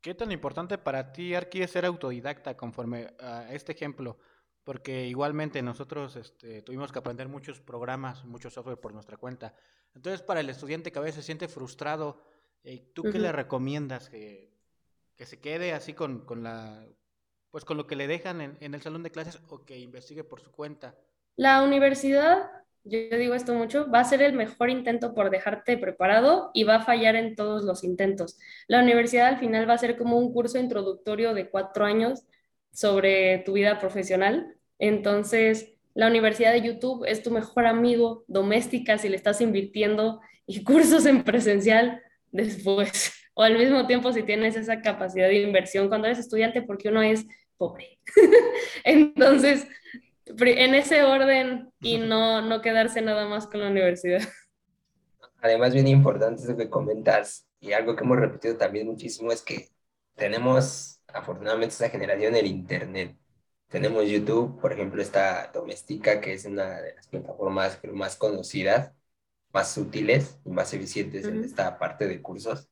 ¿Qué 0.03 0.15
tan 0.15 0.31
importante 0.33 0.77
para 0.77 1.13
ti, 1.13 1.35
Arqui, 1.35 1.63
es 1.63 1.71
ser 1.71 1.87
autodidacta 1.87 2.59
conforme 2.59 3.15
a 3.19 3.51
este 3.55 3.73
ejemplo? 3.73 4.19
Porque 4.65 5.07
igualmente 5.07 5.63
nosotros 5.63 6.17
este, 6.17 6.61
tuvimos 6.61 6.93
que 6.93 6.99
aprender 6.99 7.27
muchos 7.27 7.59
programas, 7.59 8.27
mucho 8.27 8.51
software 8.51 8.79
por 8.79 8.93
nuestra 8.93 9.17
cuenta. 9.17 9.55
Entonces, 9.95 10.21
para 10.21 10.41
el 10.41 10.51
estudiante 10.51 10.93
que 10.93 10.99
a 10.99 11.03
veces 11.03 11.23
se 11.23 11.23
siente 11.23 11.49
frustrado, 11.49 12.23
eh, 12.63 12.91
¿tú 12.93 13.05
qué 13.05 13.19
le 13.19 13.33
recomiendas? 13.33 14.11
¿Que, 14.11 14.53
¿Que, 15.17 15.25
se 15.25 15.41
quede 15.41 15.73
así 15.73 15.95
con, 15.95 16.27
con, 16.27 16.43
la, 16.43 16.87
pues 17.51 17.65
con 17.65 17.79
lo 17.79 17.87
que 17.87 17.97
le 17.97 18.07
dejan 18.07 18.43
en, 18.43 18.59
en 18.61 18.75
el 18.75 18.83
salón 18.83 19.03
de 19.03 19.11
clases 19.11 19.41
o 19.49 19.65
que 19.65 19.79
investigue 19.79 20.23
por 20.23 20.43
su 20.43 20.53
cuenta? 20.53 20.99
La 21.35 21.63
universidad 21.63 22.66
yo 22.89 23.19
digo 23.19 23.35
esto 23.35 23.55
mucho, 23.55 23.91
va 23.91 24.01
a 24.01 24.05
ser 24.05 24.23
el 24.23 24.33
mejor 24.33 24.71
intento 24.71 25.15
por 25.15 25.31
dejarte 25.31 25.77
preparado 25.77 26.51
y 26.55 26.65
va 26.65 26.77
a 26.77 26.85
fallar 26.85 27.17
en 27.17 27.35
todos 27.35 27.65
los 27.65 27.83
intentos. 27.83 28.39
La 28.69 28.81
universidad 28.81 29.27
al 29.27 29.39
final 29.39 29.69
va 29.69 29.75
a 29.75 29.79
ser 29.79 29.97
como 29.97 30.19
un 30.19 30.33
curso 30.33 30.59
introductorio 30.59 31.35
de 31.35 31.51
cuatro 31.51 31.85
años 31.85 32.25
sobre 32.73 33.39
tu 33.39 33.55
vida 33.55 33.79
profesional. 33.79 34.55
Entonces, 34.79 35.73
la 35.95 36.09
universidad 36.09 36.53
de 36.53 36.63
YouTube 36.63 37.05
es 37.07 37.23
tu 37.23 37.31
mejor 37.31 37.67
amigo 37.67 38.25
doméstica 38.29 38.99
si 38.99 39.09
le 39.09 39.17
estás 39.17 39.41
invirtiendo 39.41 40.21
y 40.47 40.63
cursos 40.65 41.07
en 41.07 41.25
presencial 41.25 42.03
después. 42.31 43.13
O 43.35 43.43
al 43.43 43.59
mismo 43.59 43.87
tiempo 43.87 44.13
si 44.13 44.23
tienes 44.23 44.57
esa 44.57 44.81
capacidad 44.81 45.29
de 45.29 45.43
inversión 45.43 45.89
cuando 45.89 46.07
eres 46.07 46.19
estudiante 46.19 46.63
porque 46.63 46.89
uno 46.89 47.03
es 47.03 47.27
pobre. 47.57 47.99
Entonces, 48.85 49.67
en 50.27 50.75
ese 50.75 51.05
orden 51.05 51.73
y 51.81 51.99
no, 51.99 52.43
no 52.43 52.61
quedarse 52.61 53.01
nada 53.01 53.29
más 53.29 53.47
con 53.47 53.61
la 53.61 53.71
universidad. 53.71 54.21
Además, 55.41 55.73
bien 55.73 55.87
importante 55.87 56.43
eso 56.43 56.57
que 56.57 56.69
comentas 56.69 57.47
y 57.61 57.73
algo 57.73 57.95
que 57.95 58.05
hemos 58.05 58.19
repetido 58.19 58.57
también 58.57 58.87
muchísimo 58.87 59.33
es 59.33 59.43
que 59.43 59.69
tenemos 60.15 61.01
afortunadamente 61.09 61.75
esa 61.75 61.89
generación 61.89 62.35
el 62.35 62.47
Internet. 62.47 63.17
Tenemos 63.69 64.09
YouTube, 64.09 64.61
por 64.61 64.73
ejemplo, 64.73 65.03
esta 65.03 65.51
Doméstica, 65.53 66.21
que 66.21 66.35
es 66.35 66.45
una 66.45 66.81
de 66.81 66.95
las 66.95 67.09
plataformas 67.09 67.81
más 67.93 68.17
conocidas, 68.17 68.93
más 69.53 69.77
útiles 69.77 70.39
y 70.45 70.51
más 70.51 70.73
eficientes 70.73 71.27
en 71.27 71.45
esta 71.45 71.79
parte 71.79 72.07
de 72.07 72.23
cursos. 72.23 72.69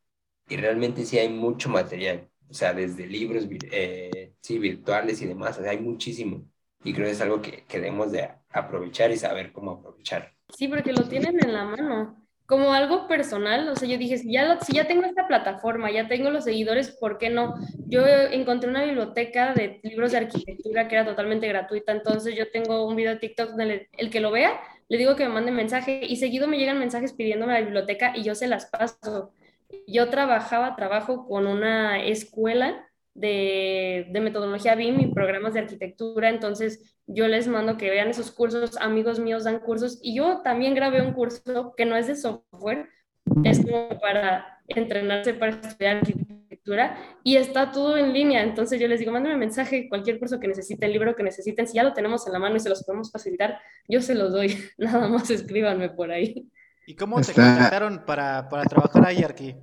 Y 0.48 0.56
realmente 0.56 1.04
sí 1.04 1.18
hay 1.18 1.28
mucho 1.28 1.68
material, 1.68 2.28
o 2.48 2.54
sea, 2.54 2.74
desde 2.74 3.06
libros 3.06 3.46
eh, 3.72 4.34
sí, 4.40 4.58
virtuales 4.58 5.20
y 5.22 5.26
demás, 5.26 5.58
o 5.58 5.62
sea, 5.62 5.70
hay 5.70 5.80
muchísimo 5.80 6.46
y 6.84 6.92
creo 6.92 7.06
que 7.06 7.12
es 7.12 7.20
algo 7.20 7.42
que, 7.42 7.64
que 7.66 7.80
debemos 7.80 8.12
de 8.12 8.28
aprovechar 8.50 9.10
y 9.10 9.16
saber 9.16 9.52
cómo 9.52 9.72
aprovechar. 9.72 10.32
Sí, 10.54 10.68
porque 10.68 10.92
lo 10.92 11.04
tienen 11.04 11.42
en 11.42 11.52
la 11.52 11.64
mano. 11.64 12.20
Como 12.46 12.74
algo 12.74 13.08
personal, 13.08 13.66
o 13.70 13.74
sea, 13.74 13.88
yo 13.88 13.96
dije, 13.96 14.18
si 14.18 14.30
ya, 14.30 14.60
si 14.60 14.74
ya 14.74 14.86
tengo 14.86 15.04
esta 15.04 15.26
plataforma, 15.26 15.90
ya 15.90 16.08
tengo 16.08 16.28
los 16.28 16.44
seguidores, 16.44 16.90
¿por 16.90 17.16
qué 17.16 17.30
no? 17.30 17.54
Yo 17.86 18.06
encontré 18.06 18.68
una 18.68 18.84
biblioteca 18.84 19.54
de 19.54 19.80
libros 19.82 20.12
de 20.12 20.18
arquitectura 20.18 20.86
que 20.86 20.94
era 20.94 21.06
totalmente 21.06 21.48
gratuita, 21.48 21.92
entonces 21.92 22.36
yo 22.36 22.50
tengo 22.50 22.86
un 22.86 22.96
video 22.96 23.14
de 23.14 23.20
TikTok 23.20 23.48
donde 23.52 23.88
el 23.96 24.10
que 24.10 24.20
lo 24.20 24.30
vea, 24.30 24.60
le 24.88 24.98
digo 24.98 25.16
que 25.16 25.24
me 25.24 25.32
mande 25.32 25.52
mensaje 25.52 26.00
y 26.06 26.16
seguido 26.16 26.46
me 26.46 26.58
llegan 26.58 26.78
mensajes 26.78 27.14
pidiéndome 27.14 27.54
la 27.54 27.60
biblioteca 27.62 28.12
y 28.14 28.22
yo 28.22 28.34
se 28.34 28.46
las 28.46 28.66
paso. 28.66 29.32
Yo 29.86 30.10
trabajaba, 30.10 30.76
trabajo 30.76 31.26
con 31.26 31.46
una 31.46 32.04
escuela 32.04 32.86
de, 33.14 34.08
metodología 34.12 34.74
BIM 34.74 35.00
y 35.00 35.14
programas 35.14 35.54
de 35.54 35.60
arquitectura, 35.60 36.28
entonces 36.28 36.98
yo 37.06 37.28
les 37.28 37.46
mando 37.48 37.76
que 37.76 37.90
vean 37.90 38.08
esos 38.08 38.30
cursos, 38.30 38.76
amigos 38.78 39.20
míos 39.20 39.44
dan 39.44 39.60
cursos 39.60 39.98
y 40.02 40.16
yo 40.16 40.40
también 40.42 40.74
grabé 40.74 41.00
un 41.00 41.12
curso 41.12 41.74
que 41.76 41.86
no 41.86 41.96
es 41.96 42.06
de 42.06 42.16
software, 42.16 42.88
es 43.44 43.64
como 43.64 43.88
para 44.00 44.60
entrenarse 44.68 45.34
para 45.34 45.52
estudiar 45.52 45.98
arquitectura 45.98 46.98
y 47.22 47.36
está 47.36 47.72
todo 47.72 47.96
en 47.96 48.12
línea, 48.12 48.42
entonces 48.42 48.80
yo 48.80 48.88
les 48.88 48.98
digo, 48.98 49.12
mándenme 49.12 49.36
mensaje, 49.36 49.88
cualquier 49.88 50.18
curso 50.18 50.40
que 50.40 50.48
necesiten, 50.48 50.92
libro 50.92 51.14
que 51.14 51.22
necesiten, 51.22 51.66
si 51.66 51.74
ya 51.74 51.82
lo 51.82 51.92
tenemos 51.92 52.26
en 52.26 52.32
la 52.32 52.38
mano 52.38 52.56
y 52.56 52.60
se 52.60 52.68
los 52.68 52.84
podemos 52.84 53.12
facilitar, 53.12 53.60
yo 53.88 54.00
se 54.00 54.14
los 54.14 54.32
doy, 54.32 54.58
nada 54.78 55.08
más 55.08 55.30
escríbanme 55.30 55.90
por 55.90 56.10
ahí. 56.10 56.50
¿Y 56.86 56.96
cómo 56.96 57.20
te 57.20 57.32
contactaron 57.32 58.04
para, 58.04 58.48
para 58.48 58.64
trabajar 58.64 59.06
ahí, 59.06 59.22
Arqui? 59.22 59.54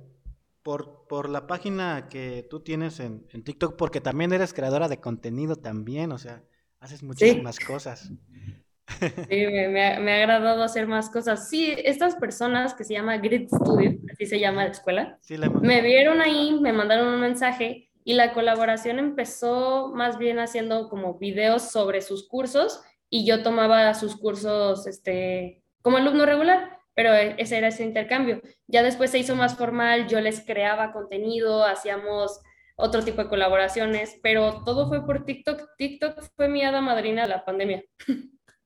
Por, 0.62 1.06
por 1.08 1.28
la 1.28 1.46
página 1.46 2.08
que 2.08 2.46
tú 2.48 2.60
tienes 2.60 3.00
en, 3.00 3.26
en, 3.30 3.42
TikTok, 3.42 3.76
porque 3.76 4.00
también 4.00 4.32
eres 4.32 4.54
creadora 4.54 4.88
de 4.88 5.00
contenido 5.00 5.56
también, 5.56 6.12
o 6.12 6.18
sea, 6.18 6.42
haces 6.80 7.02
muchísimas 7.02 7.58
cosas. 7.60 8.10
Sí, 9.28 9.46
me, 9.46 9.68
me, 9.68 10.12
ha, 10.12 10.16
agradado 10.16 10.62
hacer 10.62 10.86
más 10.86 11.08
cosas. 11.08 11.48
Sí, 11.48 11.72
estas 11.78 12.16
personas 12.16 12.74
que 12.74 12.84
se 12.84 12.92
llama 12.92 13.16
Grid 13.16 13.48
Studio, 13.48 13.98
así 14.12 14.26
se 14.26 14.38
llama 14.38 14.64
la 14.64 14.70
escuela, 14.70 15.18
me 15.62 15.80
vieron 15.80 16.20
ahí, 16.20 16.58
me 16.60 16.72
mandaron 16.72 17.14
un 17.14 17.20
mensaje 17.20 17.88
y 18.04 18.14
la 18.14 18.32
colaboración 18.32 18.98
empezó 18.98 19.92
más 19.94 20.18
bien 20.18 20.40
haciendo 20.40 20.88
como 20.90 21.18
videos 21.18 21.70
sobre 21.70 22.02
sus 22.02 22.28
cursos 22.28 22.82
y 23.08 23.24
yo 23.24 23.42
tomaba 23.42 23.94
sus 23.94 24.16
cursos 24.16 24.86
este, 24.86 25.62
como 25.80 25.96
alumno 25.96 26.26
regular. 26.26 26.81
Pero 26.94 27.14
e, 27.14 27.34
ese 27.38 27.58
era 27.58 27.68
ese 27.68 27.84
intercambio. 27.84 28.40
Ya 28.66 28.82
después 28.82 29.10
se 29.10 29.18
hizo 29.18 29.36
más 29.36 29.56
formal, 29.56 30.08
yo 30.08 30.20
les 30.20 30.40
creaba 30.40 30.92
contenido, 30.92 31.64
hacíamos 31.64 32.40
otro 32.76 33.02
tipo 33.04 33.22
de 33.22 33.28
colaboraciones, 33.28 34.18
pero 34.22 34.62
todo 34.64 34.88
fue 34.88 35.04
por 35.04 35.24
TikTok. 35.24 35.60
TikTok 35.78 36.20
fue 36.36 36.48
mi 36.48 36.64
hada 36.64 36.80
madrina 36.80 37.22
de 37.22 37.28
la 37.28 37.44
pandemia. 37.44 37.82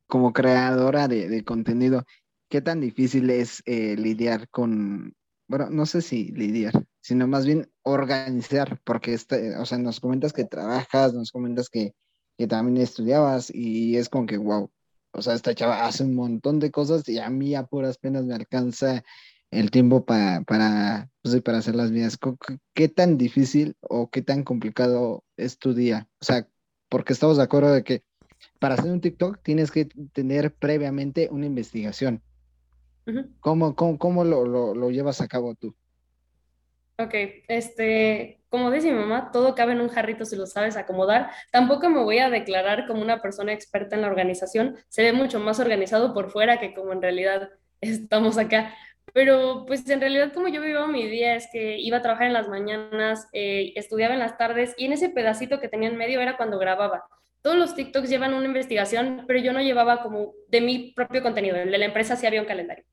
Como 0.08 0.32
creadora 0.32 1.08
de, 1.08 1.44
contenido, 1.44 2.04
¿qué 2.48 2.60
tan 2.60 2.80
difícil 2.80 3.28
es 3.30 3.62
eh, 3.66 3.96
lidiar 3.96 4.48
con, 4.50 5.14
bueno, 5.48 5.68
no 5.70 5.84
sé 5.84 6.00
si 6.00 6.28
lidiar, 6.28 6.84
sino 7.00 7.26
más 7.26 7.44
bien 7.44 7.68
organizar, 7.82 8.80
porque 8.84 9.14
este, 9.14 9.56
o 9.56 9.66
sea, 9.66 9.78
nos 9.78 9.98
comentas 9.98 10.32
que 10.32 10.44
trabajas, 10.44 11.12
nos 11.12 11.32
comentas 11.32 11.68
que, 11.68 11.92
que 12.38 12.46
también 12.46 12.76
estudiabas 12.76 13.50
y 13.52 13.96
es 13.96 14.08
como 14.08 14.26
que, 14.26 14.36
wow, 14.36 14.70
o 15.16 15.22
sea, 15.22 15.34
esta 15.34 15.54
chava 15.54 15.86
hace 15.86 16.04
un 16.04 16.14
montón 16.14 16.60
de 16.60 16.70
cosas 16.70 17.08
y 17.08 17.18
a 17.18 17.30
mí 17.30 17.54
a 17.54 17.64
puras 17.64 17.96
penas 17.96 18.24
me 18.24 18.34
alcanza 18.34 19.02
el 19.50 19.70
tiempo 19.70 20.04
para, 20.04 20.42
para, 20.42 21.08
pues, 21.22 21.40
para 21.40 21.58
hacer 21.58 21.74
las 21.74 21.90
mías. 21.90 22.18
¿Qué 22.74 22.88
tan 22.88 23.16
difícil 23.16 23.76
o 23.80 24.10
qué 24.10 24.20
tan 24.20 24.44
complicado 24.44 25.24
es 25.36 25.58
tu 25.58 25.72
día? 25.72 26.08
O 26.20 26.24
sea, 26.24 26.46
porque 26.88 27.14
estamos 27.14 27.38
de 27.38 27.44
acuerdo 27.44 27.72
de 27.72 27.82
que 27.82 28.04
para 28.58 28.74
hacer 28.74 28.90
un 28.90 29.00
TikTok 29.00 29.40
tienes 29.42 29.70
que 29.70 29.86
tener 30.12 30.54
previamente 30.54 31.28
una 31.30 31.46
investigación. 31.46 32.22
¿Cómo, 33.40 33.74
cómo, 33.74 34.24
lo, 34.24 34.44
lo, 34.44 34.74
lo, 34.74 34.90
llevas 34.90 35.20
a 35.20 35.28
cabo 35.28 35.54
tú? 35.54 35.74
Ok, 36.98 37.14
este, 37.48 38.40
como 38.48 38.70
dice 38.70 38.90
mi 38.90 38.98
mamá, 38.98 39.30
todo 39.30 39.54
cabe 39.54 39.72
en 39.72 39.82
un 39.82 39.90
jarrito 39.90 40.24
si 40.24 40.34
lo 40.34 40.46
sabes 40.46 40.76
acomodar. 40.78 41.30
Tampoco 41.52 41.90
me 41.90 42.02
voy 42.02 42.18
a 42.20 42.30
declarar 42.30 42.86
como 42.86 43.02
una 43.02 43.20
persona 43.20 43.52
experta 43.52 43.96
en 43.96 44.02
la 44.02 44.08
organización. 44.08 44.76
Se 44.88 45.02
ve 45.02 45.12
mucho 45.12 45.38
más 45.38 45.60
organizado 45.60 46.14
por 46.14 46.30
fuera 46.30 46.58
que 46.58 46.72
como 46.72 46.92
en 46.94 47.02
realidad 47.02 47.50
estamos 47.82 48.38
acá. 48.38 48.74
Pero 49.12 49.64
pues 49.66 49.88
en 49.90 50.00
realidad 50.00 50.32
como 50.32 50.48
yo 50.48 50.60
vivía 50.62 50.86
mi 50.86 51.06
día 51.06 51.36
es 51.36 51.48
que 51.52 51.78
iba 51.78 51.98
a 51.98 52.02
trabajar 52.02 52.28
en 52.28 52.32
las 52.32 52.48
mañanas, 52.48 53.28
eh, 53.32 53.72
estudiaba 53.76 54.14
en 54.14 54.20
las 54.20 54.38
tardes 54.38 54.74
y 54.78 54.86
en 54.86 54.92
ese 54.94 55.10
pedacito 55.10 55.60
que 55.60 55.68
tenía 55.68 55.90
en 55.90 55.96
medio 55.96 56.20
era 56.20 56.38
cuando 56.38 56.58
grababa. 56.58 57.04
Todos 57.42 57.56
los 57.56 57.74
TikToks 57.74 58.08
llevan 58.08 58.34
una 58.34 58.46
investigación, 58.46 59.24
pero 59.26 59.38
yo 59.38 59.52
no 59.52 59.60
llevaba 59.60 60.02
como 60.02 60.32
de 60.48 60.60
mi 60.62 60.92
propio 60.92 61.22
contenido. 61.22 61.56
El 61.56 61.70
de 61.70 61.78
la 61.78 61.84
empresa 61.84 62.16
sí 62.16 62.26
había 62.26 62.40
un 62.40 62.48
calendario. 62.48 62.84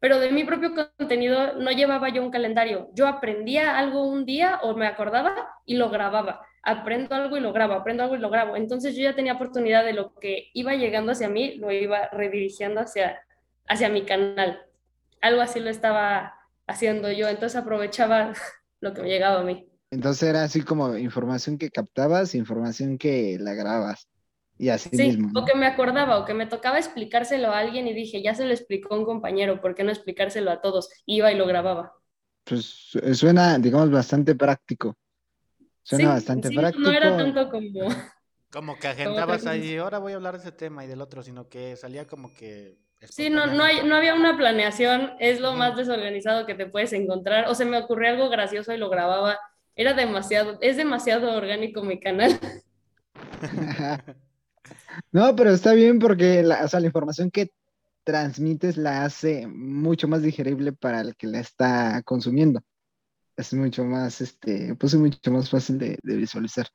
Pero 0.00 0.20
de 0.20 0.30
mi 0.30 0.44
propio 0.44 0.72
contenido 0.96 1.54
no 1.54 1.72
llevaba 1.72 2.08
yo 2.08 2.22
un 2.22 2.30
calendario. 2.30 2.88
Yo 2.94 3.06
aprendía 3.06 3.78
algo 3.78 4.06
un 4.06 4.24
día 4.24 4.60
o 4.62 4.76
me 4.76 4.86
acordaba 4.86 5.34
y 5.64 5.74
lo 5.74 5.90
grababa. 5.90 6.40
Aprendo 6.62 7.14
algo 7.14 7.36
y 7.36 7.40
lo 7.40 7.52
grabo, 7.52 7.74
aprendo 7.74 8.02
algo 8.02 8.16
y 8.16 8.20
lo 8.20 8.30
grabo. 8.30 8.56
Entonces 8.56 8.94
yo 8.94 9.02
ya 9.02 9.16
tenía 9.16 9.34
oportunidad 9.34 9.84
de 9.84 9.94
lo 9.94 10.14
que 10.14 10.50
iba 10.54 10.74
llegando 10.74 11.12
hacia 11.12 11.28
mí, 11.28 11.56
lo 11.56 11.72
iba 11.72 12.08
redirigiendo 12.12 12.80
hacia, 12.80 13.20
hacia 13.66 13.88
mi 13.88 14.02
canal 14.02 14.60
algo 15.20 15.40
así 15.40 15.60
lo 15.60 15.70
estaba 15.70 16.34
haciendo 16.66 17.10
yo, 17.10 17.28
entonces 17.28 17.56
aprovechaba 17.56 18.32
lo 18.80 18.94
que 18.94 19.02
me 19.02 19.08
llegaba 19.08 19.40
a 19.40 19.44
mí. 19.44 19.66
Entonces 19.90 20.28
era 20.28 20.44
así 20.44 20.62
como 20.62 20.96
información 20.96 21.56
que 21.56 21.70
captabas, 21.70 22.34
información 22.34 22.98
que 22.98 23.38
la 23.40 23.54
grabas. 23.54 24.06
Y 24.58 24.70
así 24.70 24.90
sí, 24.90 25.04
mismo. 25.04 25.30
O 25.34 25.44
que 25.44 25.56
me 25.56 25.66
acordaba, 25.66 26.18
o 26.18 26.24
que 26.24 26.34
me 26.34 26.46
tocaba 26.46 26.78
explicárselo 26.78 27.52
a 27.52 27.58
alguien 27.58 27.86
y 27.86 27.94
dije, 27.94 28.20
ya 28.22 28.34
se 28.34 28.44
lo 28.44 28.52
explicó 28.52 28.96
un 28.96 29.04
compañero, 29.04 29.60
¿por 29.60 29.74
qué 29.74 29.84
no 29.84 29.90
explicárselo 29.90 30.50
a 30.50 30.60
todos? 30.60 30.90
Iba 31.06 31.32
y 31.32 31.36
lo 31.36 31.46
grababa. 31.46 31.92
Pues 32.44 32.90
eh, 33.00 33.14
suena, 33.14 33.58
digamos, 33.58 33.90
bastante 33.90 34.34
práctico. 34.34 34.96
Suena 35.82 36.10
bastante 36.10 36.50
práctico. 36.50 36.82
No 36.82 36.96
era 36.96 37.16
tanto 37.16 37.50
como. 37.50 37.88
Como 38.50 38.78
que 38.78 38.88
agendabas 38.88 39.46
ahí, 39.46 39.76
ahora 39.76 39.98
voy 39.98 40.14
a 40.14 40.16
hablar 40.16 40.32
de 40.32 40.40
ese 40.40 40.52
tema 40.52 40.82
y 40.82 40.88
del 40.88 41.02
otro, 41.02 41.22
sino 41.22 41.50
que 41.50 41.76
salía 41.76 42.06
como 42.06 42.32
que 42.32 42.78
Sí, 43.02 43.30
no, 43.30 43.46
no, 43.46 43.62
hay, 43.62 43.82
no 43.84 43.94
había 43.94 44.14
una 44.14 44.36
planeación, 44.36 45.12
es 45.20 45.38
lo 45.40 45.52
más 45.52 45.76
desorganizado 45.76 46.46
que 46.46 46.54
te 46.54 46.66
puedes 46.66 46.92
encontrar. 46.92 47.46
O 47.48 47.54
se 47.54 47.64
me 47.64 47.78
ocurrió 47.78 48.08
algo 48.10 48.28
gracioso 48.28 48.72
y 48.72 48.78
lo 48.78 48.88
grababa. 48.88 49.38
Era 49.76 49.92
demasiado, 49.94 50.58
es 50.60 50.76
demasiado 50.76 51.36
orgánico 51.36 51.82
mi 51.82 52.00
canal. 52.00 52.40
no, 55.12 55.36
pero 55.36 55.50
está 55.50 55.72
bien 55.72 55.98
porque 55.98 56.42
la, 56.42 56.64
o 56.64 56.68
sea, 56.68 56.80
la 56.80 56.86
información 56.86 57.30
que 57.30 57.50
transmites 58.04 58.76
la 58.76 59.04
hace 59.04 59.46
mucho 59.46 60.08
más 60.08 60.22
digerible 60.22 60.72
para 60.72 61.00
el 61.00 61.16
que 61.16 61.26
la 61.26 61.40
está 61.40 62.02
consumiendo 62.02 62.62
es 63.38 63.54
mucho 63.54 63.84
más, 63.84 64.20
este, 64.20 64.74
pues 64.74 64.94
es 64.94 65.00
mucho 65.00 65.30
más 65.30 65.48
fácil 65.48 65.78
de, 65.78 65.98
visualizar. 66.02 66.66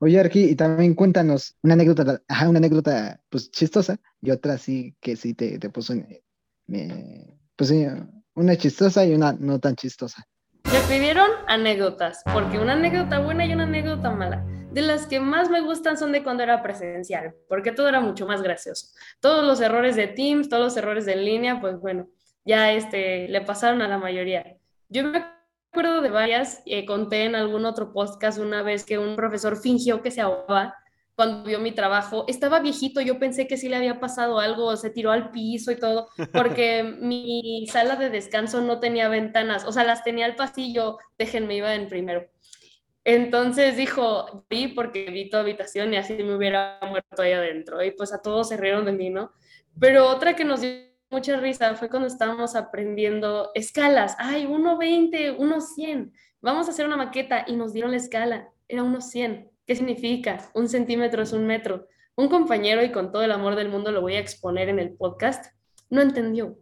Oye, 0.00 0.18
Arqui, 0.18 0.44
y 0.50 0.56
también 0.56 0.94
cuéntanos 0.94 1.56
una 1.62 1.74
anécdota, 1.74 2.20
ajá, 2.26 2.48
una 2.48 2.58
anécdota, 2.58 3.20
pues 3.30 3.50
chistosa, 3.52 4.00
y 4.20 4.32
otra 4.32 4.58
sí 4.58 4.96
que 5.00 5.14
sí 5.14 5.34
te, 5.34 5.58
te 5.58 5.70
puso, 5.70 5.94
pues 6.66 7.68
sí, 7.68 7.86
una 8.34 8.56
chistosa 8.56 9.04
y 9.06 9.14
una 9.14 9.32
no 9.32 9.60
tan 9.60 9.76
chistosa. 9.76 10.26
Me 10.70 10.80
pidieron 10.80 11.30
anécdotas, 11.46 12.22
porque 12.30 12.58
una 12.58 12.74
anécdota 12.74 13.20
buena 13.20 13.46
y 13.46 13.54
una 13.54 13.62
anécdota 13.62 14.10
mala. 14.10 14.44
De 14.70 14.82
las 14.82 15.06
que 15.06 15.18
más 15.18 15.48
me 15.48 15.62
gustan 15.62 15.96
son 15.96 16.12
de 16.12 16.22
cuando 16.22 16.42
era 16.42 16.62
presencial, 16.62 17.34
porque 17.48 17.72
todo 17.72 17.88
era 17.88 18.00
mucho 18.00 18.26
más 18.26 18.42
gracioso. 18.42 18.88
Todos 19.20 19.46
los 19.46 19.62
errores 19.62 19.96
de 19.96 20.08
Teams, 20.08 20.50
todos 20.50 20.62
los 20.62 20.76
errores 20.76 21.06
de 21.06 21.16
línea, 21.16 21.58
pues 21.58 21.80
bueno, 21.80 22.08
ya 22.44 22.70
este, 22.72 23.28
le 23.28 23.40
pasaron 23.40 23.80
a 23.80 23.88
la 23.88 23.96
mayoría. 23.96 24.58
Yo 24.90 25.04
me 25.04 25.24
acuerdo 25.70 26.02
de 26.02 26.10
varias, 26.10 26.62
eh, 26.66 26.84
conté 26.84 27.24
en 27.24 27.34
algún 27.34 27.64
otro 27.64 27.94
podcast 27.94 28.38
una 28.38 28.62
vez 28.62 28.84
que 28.84 28.98
un 28.98 29.16
profesor 29.16 29.56
fingió 29.56 30.02
que 30.02 30.10
se 30.10 30.20
ahogaba 30.20 30.74
cuando 31.18 31.42
vio 31.42 31.58
mi 31.58 31.72
trabajo. 31.72 32.24
Estaba 32.28 32.60
viejito, 32.60 33.00
yo 33.00 33.18
pensé 33.18 33.48
que 33.48 33.56
sí 33.56 33.68
le 33.68 33.74
había 33.74 33.98
pasado 33.98 34.38
algo, 34.38 34.76
se 34.76 34.90
tiró 34.90 35.10
al 35.10 35.32
piso 35.32 35.72
y 35.72 35.76
todo, 35.76 36.10
porque 36.32 36.84
mi 37.00 37.66
sala 37.66 37.96
de 37.96 38.08
descanso 38.08 38.60
no 38.60 38.78
tenía 38.78 39.08
ventanas, 39.08 39.64
o 39.64 39.72
sea, 39.72 39.82
las 39.82 40.04
tenía 40.04 40.26
al 40.26 40.36
pasillo, 40.36 40.98
déjenme, 41.18 41.56
iba 41.56 41.74
en 41.74 41.88
primero. 41.88 42.28
Entonces 43.02 43.76
dijo, 43.76 44.46
vi 44.48 44.68
porque 44.68 45.10
vi 45.10 45.28
tu 45.28 45.36
habitación 45.36 45.92
y 45.92 45.96
así 45.96 46.14
me 46.22 46.36
hubiera 46.36 46.78
muerto 46.88 47.20
ahí 47.20 47.32
adentro. 47.32 47.82
Y 47.82 47.90
pues 47.90 48.12
a 48.12 48.22
todos 48.22 48.50
se 48.50 48.56
rieron 48.56 48.84
de 48.84 48.92
mí, 48.92 49.10
¿no? 49.10 49.32
Pero 49.80 50.06
otra 50.06 50.36
que 50.36 50.44
nos 50.44 50.60
dio 50.60 50.70
mucha 51.10 51.36
risa 51.40 51.74
fue 51.74 51.88
cuando 51.90 52.06
estábamos 52.06 52.54
aprendiendo 52.54 53.50
escalas. 53.56 54.14
Ay, 54.20 54.46
1.20, 54.46 55.36
1.100. 55.36 56.12
Vamos 56.40 56.68
a 56.68 56.70
hacer 56.70 56.86
una 56.86 56.96
maqueta 56.96 57.44
y 57.48 57.56
nos 57.56 57.72
dieron 57.72 57.90
la 57.90 57.96
escala. 57.96 58.50
Era 58.68 58.84
1.100. 58.84 59.47
¿Qué 59.68 59.76
significa? 59.76 60.50
Un 60.54 60.66
centímetro 60.66 61.22
es 61.22 61.34
un 61.34 61.46
metro. 61.46 61.88
Un 62.16 62.30
compañero, 62.30 62.82
y 62.82 62.90
con 62.90 63.12
todo 63.12 63.22
el 63.22 63.30
amor 63.30 63.54
del 63.54 63.68
mundo 63.68 63.92
lo 63.92 64.00
voy 64.00 64.14
a 64.14 64.18
exponer 64.18 64.70
en 64.70 64.78
el 64.78 64.94
podcast, 64.94 65.52
no 65.90 66.00
entendió. 66.00 66.56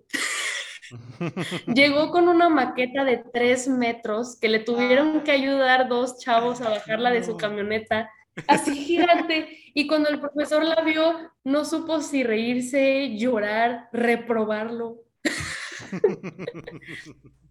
Llegó 1.72 2.10
con 2.10 2.28
una 2.28 2.48
maqueta 2.48 3.04
de 3.04 3.18
3 3.32 3.68
metros 3.68 4.36
que 4.40 4.48
le 4.48 4.58
tuvieron 4.58 5.22
que 5.22 5.30
ayudar 5.30 5.88
dos 5.88 6.18
chavos 6.18 6.60
a 6.60 6.68
bajarla 6.68 7.12
de 7.12 7.22
su 7.22 7.36
camioneta 7.36 8.10
así 8.48 8.74
gigante. 8.74 9.56
Y 9.72 9.86
cuando 9.86 10.08
el 10.08 10.18
profesor 10.18 10.64
la 10.64 10.82
vio, 10.82 11.30
no 11.44 11.64
supo 11.64 12.00
si 12.00 12.24
reírse, 12.24 13.16
llorar, 13.16 13.88
reprobarlo. 13.92 14.96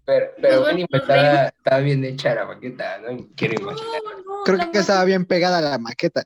Pero, 0.05 0.27
pero 0.39 0.61
bueno, 0.61 0.85
estaba, 0.91 1.79
bien 1.79 2.05
hecha 2.05 2.35
la 2.35 2.45
maqueta, 2.45 2.99
¿no? 2.99 3.27
Quiero 3.35 3.59
imaginar. 3.59 4.01
Creo 4.45 4.71
que 4.71 4.77
estaba 4.77 5.03
bien 5.03 5.25
pegada 5.25 5.59
la 5.61 5.79
maqueta. 5.79 6.23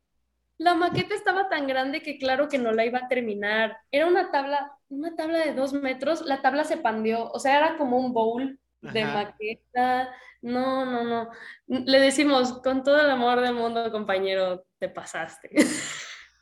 La 0.57 0.73
maqueta 0.73 1.15
estaba 1.15 1.47
tan 1.47 1.65
grande 1.65 2.01
que 2.01 2.17
claro 2.17 2.49
que 2.49 2.57
no 2.57 2.73
la 2.73 2.85
iba 2.85 2.99
a 2.99 3.07
terminar. 3.07 3.77
Era 3.89 4.07
una 4.07 4.31
tabla, 4.31 4.73
una 4.89 5.15
tabla 5.15 5.37
de 5.37 5.53
dos 5.53 5.71
metros, 5.71 6.25
la 6.25 6.41
tabla 6.41 6.65
se 6.65 6.75
pandeó, 6.75 7.31
o 7.31 7.39
sea, 7.39 7.57
era 7.57 7.77
como 7.77 7.97
un 7.97 8.11
bowl 8.11 8.59
de 8.81 9.05
maqueta, 9.05 10.13
no, 10.41 10.85
no, 10.85 11.03
no. 11.03 11.29
Le 11.67 11.99
decimos, 11.99 12.61
con 12.61 12.83
todo 12.83 12.99
el 12.99 13.09
amor 13.09 13.41
del 13.41 13.53
mundo, 13.53 13.91
compañero, 13.91 14.65
te 14.77 14.89
pasaste. 14.89 15.49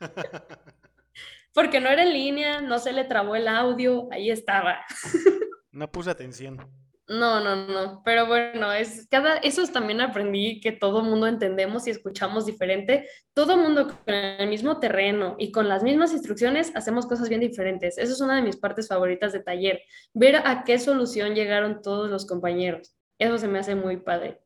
Porque 1.54 1.80
no 1.80 1.88
era 1.88 2.02
en 2.02 2.12
línea, 2.12 2.60
no 2.60 2.78
se 2.78 2.92
le 2.92 3.04
trabó 3.04 3.34
el 3.34 3.48
audio, 3.48 4.08
ahí 4.12 4.30
estaba. 4.30 4.84
No 5.72 5.90
puse 5.90 6.10
atención. 6.10 6.58
No, 7.08 7.40
no, 7.40 7.56
no, 7.56 8.02
pero 8.04 8.26
bueno, 8.26 8.70
es 8.70 9.08
cada, 9.10 9.38
eso 9.38 9.66
también 9.68 10.02
aprendí 10.02 10.60
que 10.60 10.72
todo 10.72 11.02
mundo 11.02 11.26
entendemos 11.26 11.86
y 11.86 11.90
escuchamos 11.90 12.44
diferente, 12.44 13.08
todo 13.32 13.56
mundo 13.56 13.88
con 13.88 14.14
el 14.14 14.46
mismo 14.46 14.78
terreno 14.78 15.34
y 15.38 15.50
con 15.50 15.70
las 15.70 15.82
mismas 15.82 16.12
instrucciones 16.12 16.70
hacemos 16.76 17.06
cosas 17.06 17.30
bien 17.30 17.40
diferentes. 17.40 17.96
Eso 17.96 18.12
es 18.12 18.20
una 18.20 18.36
de 18.36 18.42
mis 18.42 18.58
partes 18.58 18.88
favoritas 18.88 19.32
de 19.32 19.40
taller, 19.40 19.80
ver 20.12 20.36
a 20.36 20.64
qué 20.64 20.78
solución 20.78 21.34
llegaron 21.34 21.80
todos 21.80 22.10
los 22.10 22.26
compañeros. 22.26 22.94
Eso 23.18 23.38
se 23.38 23.48
me 23.48 23.58
hace 23.58 23.74
muy 23.74 23.96
padre. 23.96 24.42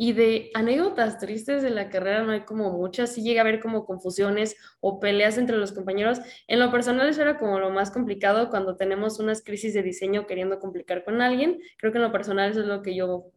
Y 0.00 0.12
de 0.12 0.52
anécdotas 0.54 1.18
tristes 1.18 1.60
de 1.60 1.70
la 1.70 1.90
carrera 1.90 2.22
no 2.22 2.30
hay 2.30 2.42
como 2.42 2.70
muchas, 2.70 3.12
sí 3.12 3.22
llega 3.22 3.40
a 3.40 3.42
haber 3.42 3.58
como 3.58 3.84
confusiones 3.84 4.56
o 4.78 5.00
peleas 5.00 5.38
entre 5.38 5.56
los 5.56 5.72
compañeros. 5.72 6.20
En 6.46 6.60
lo 6.60 6.70
personal 6.70 7.08
eso 7.08 7.20
era 7.20 7.36
como 7.36 7.58
lo 7.58 7.70
más 7.70 7.90
complicado 7.90 8.48
cuando 8.48 8.76
tenemos 8.76 9.18
unas 9.18 9.42
crisis 9.42 9.74
de 9.74 9.82
diseño 9.82 10.28
queriendo 10.28 10.60
complicar 10.60 11.04
con 11.04 11.20
alguien. 11.20 11.58
Creo 11.78 11.90
que 11.90 11.98
en 11.98 12.04
lo 12.04 12.12
personal 12.12 12.52
eso 12.52 12.60
es 12.60 12.66
lo 12.66 12.80
que 12.80 12.94
yo 12.94 13.32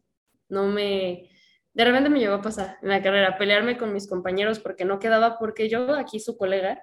no 0.48 0.68
me... 0.68 1.28
De 1.74 1.84
repente 1.84 2.10
me 2.10 2.20
llegó 2.20 2.34
a 2.34 2.42
pasar 2.42 2.78
en 2.80 2.90
la 2.90 3.02
carrera, 3.02 3.38
pelearme 3.38 3.76
con 3.76 3.92
mis 3.92 4.08
compañeros 4.08 4.60
porque 4.60 4.84
no 4.84 5.00
quedaba, 5.00 5.40
porque 5.40 5.68
yo 5.68 5.94
aquí 5.96 6.20
su 6.20 6.36
colega, 6.36 6.80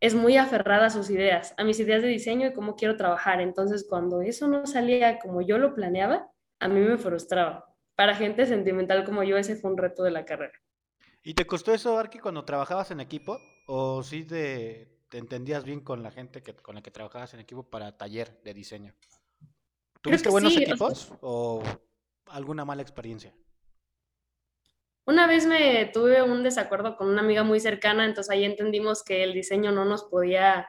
es 0.00 0.14
muy 0.14 0.36
aferrada 0.36 0.86
a 0.86 0.90
sus 0.90 1.08
ideas, 1.08 1.54
a 1.56 1.64
mis 1.64 1.80
ideas 1.80 2.02
de 2.02 2.08
diseño 2.08 2.48
y 2.48 2.52
cómo 2.52 2.76
quiero 2.76 2.96
trabajar. 2.96 3.40
Entonces, 3.40 3.86
cuando 3.88 4.20
eso 4.20 4.46
no 4.46 4.66
salía 4.66 5.18
como 5.18 5.40
yo 5.40 5.56
lo 5.56 5.74
planeaba, 5.74 6.30
a 6.60 6.68
mí 6.68 6.80
me 6.80 6.98
frustraba. 6.98 7.75
Para 7.96 8.14
gente 8.14 8.46
sentimental 8.46 9.04
como 9.04 9.22
yo, 9.22 9.36
ese 9.36 9.56
fue 9.56 9.70
un 9.70 9.78
reto 9.78 10.02
de 10.02 10.10
la 10.10 10.24
carrera. 10.24 10.52
¿Y 11.22 11.34
te 11.34 11.46
costó 11.46 11.72
eso, 11.72 11.98
Arki, 11.98 12.18
cuando 12.18 12.44
trabajabas 12.44 12.90
en 12.90 13.00
equipo? 13.00 13.40
¿O 13.66 14.02
sí 14.02 14.24
te, 14.24 15.00
entendías 15.12 15.64
bien 15.64 15.80
con 15.80 16.02
la 16.02 16.10
gente 16.10 16.42
que, 16.42 16.54
con 16.54 16.74
la 16.74 16.82
que 16.82 16.90
trabajabas 16.90 17.34
en 17.34 17.40
equipo 17.40 17.64
para 17.64 17.96
taller 17.96 18.40
de 18.44 18.54
diseño? 18.54 18.94
¿Tuviste 20.02 20.28
buenos 20.28 20.56
equipos 20.56 21.12
o 21.20 21.62
alguna 22.26 22.64
mala 22.64 22.82
experiencia? 22.82 23.34
Una 25.06 25.26
vez 25.26 25.46
me 25.46 25.86
tuve 25.86 26.22
un 26.22 26.42
desacuerdo 26.42 26.96
con 26.96 27.08
una 27.08 27.22
amiga 27.22 27.42
muy 27.42 27.60
cercana, 27.60 28.04
entonces 28.04 28.30
ahí 28.30 28.44
entendimos 28.44 29.02
que 29.02 29.24
el 29.24 29.32
diseño 29.32 29.72
no 29.72 29.84
nos 29.84 30.04
podía 30.04 30.68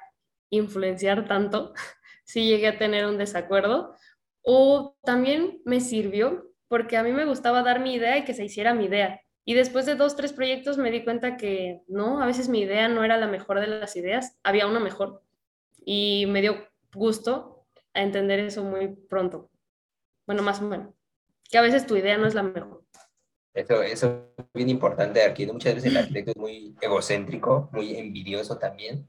influenciar 0.49 1.27
tanto. 1.27 1.73
si 2.27 2.45
llegué 2.45 2.67
a 2.67 2.77
tener 2.77 3.07
un 3.07 3.17
desacuerdo. 3.17 3.95
O 4.41 4.97
también 5.03 5.61
me 5.65 5.79
sirvió 5.79 6.46
porque 6.67 6.97
a 6.97 7.03
mí 7.03 7.11
me 7.11 7.25
gustaba 7.25 7.63
dar 7.63 7.79
mi 7.79 7.93
idea 7.93 8.17
y 8.17 8.25
que 8.25 8.33
se 8.33 8.45
hiciera 8.45 8.73
mi 8.73 8.85
idea. 8.85 9.21
Y 9.45 9.53
después 9.53 9.85
de 9.85 9.95
dos, 9.95 10.15
tres 10.15 10.33
proyectos 10.33 10.77
me 10.77 10.91
di 10.91 11.03
cuenta 11.03 11.37
que 11.37 11.81
no, 11.87 12.21
a 12.21 12.25
veces 12.25 12.49
mi 12.49 12.59
idea 12.59 12.89
no 12.89 13.03
era 13.03 13.17
la 13.17 13.27
mejor 13.27 13.59
de 13.59 13.67
las 13.67 13.95
ideas, 13.95 14.37
había 14.43 14.67
una 14.67 14.79
mejor. 14.79 15.21
Y 15.85 16.25
me 16.27 16.41
dio 16.41 16.67
gusto 16.93 17.65
a 17.93 18.01
entender 18.01 18.39
eso 18.39 18.63
muy 18.63 18.89
pronto. 18.89 19.49
Bueno, 20.25 20.43
más 20.43 20.61
o 20.61 20.65
menos. 20.65 20.93
Que 21.49 21.57
a 21.57 21.61
veces 21.61 21.87
tu 21.87 21.95
idea 21.95 22.17
no 22.17 22.27
es 22.27 22.35
la 22.35 22.43
mejor. 22.43 22.83
Eso, 23.53 23.81
eso 23.81 24.33
es 24.37 24.45
bien 24.53 24.69
importante 24.69 25.23
aquí. 25.23 25.47
Muchas 25.47 25.75
veces 25.75 25.91
el 25.91 25.97
arquitecto 25.97 26.31
es 26.31 26.37
muy 26.37 26.75
egocéntrico, 26.81 27.69
muy 27.71 27.95
envidioso 27.95 28.57
también. 28.57 29.07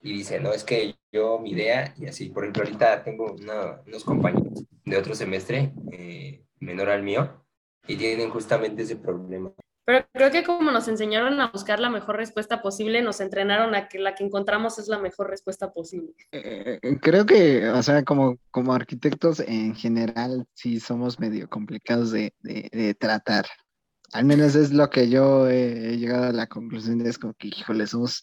Y 0.00 0.12
dice, 0.14 0.40
no, 0.40 0.52
es 0.52 0.64
que 0.64 0.96
yo, 1.12 1.38
mi 1.38 1.50
idea, 1.52 1.94
y 1.98 2.06
así, 2.06 2.30
por 2.30 2.44
ejemplo, 2.44 2.64
ahorita 2.64 3.04
tengo 3.04 3.36
unos 3.86 4.04
compañeros 4.04 4.64
de 4.84 4.96
otro 4.96 5.14
semestre, 5.14 5.72
eh, 5.92 6.43
menor 6.60 6.90
al 6.90 7.02
mío, 7.02 7.44
y 7.86 7.96
tienen 7.96 8.30
justamente 8.30 8.82
ese 8.82 8.96
problema. 8.96 9.52
Pero 9.86 10.06
creo 10.12 10.30
que 10.30 10.44
como 10.44 10.70
nos 10.70 10.88
enseñaron 10.88 11.38
a 11.40 11.50
buscar 11.50 11.78
la 11.78 11.90
mejor 11.90 12.16
respuesta 12.16 12.62
posible, 12.62 13.02
nos 13.02 13.20
entrenaron 13.20 13.74
a 13.74 13.86
que 13.86 13.98
la 13.98 14.14
que 14.14 14.24
encontramos 14.24 14.78
es 14.78 14.88
la 14.88 14.98
mejor 14.98 15.28
respuesta 15.28 15.72
posible. 15.72 16.14
Eh, 16.32 16.78
eh, 16.82 16.98
creo 17.02 17.26
que, 17.26 17.68
o 17.68 17.82
sea, 17.82 18.02
como, 18.02 18.38
como 18.50 18.72
arquitectos 18.72 19.40
en 19.40 19.74
general, 19.74 20.46
sí 20.54 20.80
somos 20.80 21.20
medio 21.20 21.50
complicados 21.50 22.12
de, 22.12 22.32
de, 22.40 22.70
de 22.72 22.94
tratar. 22.94 23.44
Al 24.14 24.24
menos 24.24 24.54
es 24.54 24.72
lo 24.72 24.88
que 24.88 25.10
yo 25.10 25.50
he 25.50 25.98
llegado 25.98 26.26
a 26.26 26.32
la 26.32 26.46
conclusión, 26.46 27.04
es 27.06 27.18
como 27.18 27.34
que, 27.34 27.48
híjole, 27.48 27.86
somos 27.86 28.22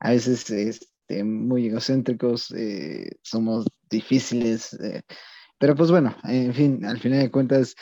a 0.00 0.10
veces 0.10 0.50
este, 0.50 1.24
muy 1.24 1.68
egocéntricos, 1.68 2.50
eh, 2.50 3.12
somos 3.22 3.66
difíciles, 3.88 4.74
eh, 4.74 5.02
pero 5.58 5.74
pues 5.74 5.90
bueno, 5.90 6.16
en 6.24 6.54
fin, 6.54 6.84
al 6.84 6.98
final 6.98 7.20
de 7.20 7.30
cuentas, 7.30 7.74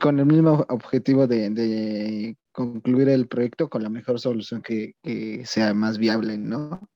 con 0.00 0.18
el 0.18 0.26
mismo 0.26 0.64
objetivo 0.68 1.26
de, 1.26 2.36
concluir 2.52 3.08
el 3.08 3.26
proyecto 3.28 3.68
con 3.68 3.82
la 3.82 3.88
mejor 3.88 4.20
solución 4.20 4.62
que, 4.62 4.94
sea 5.44 5.74
más 5.74 5.98
viable, 5.98 6.36
¿no? 6.38 6.88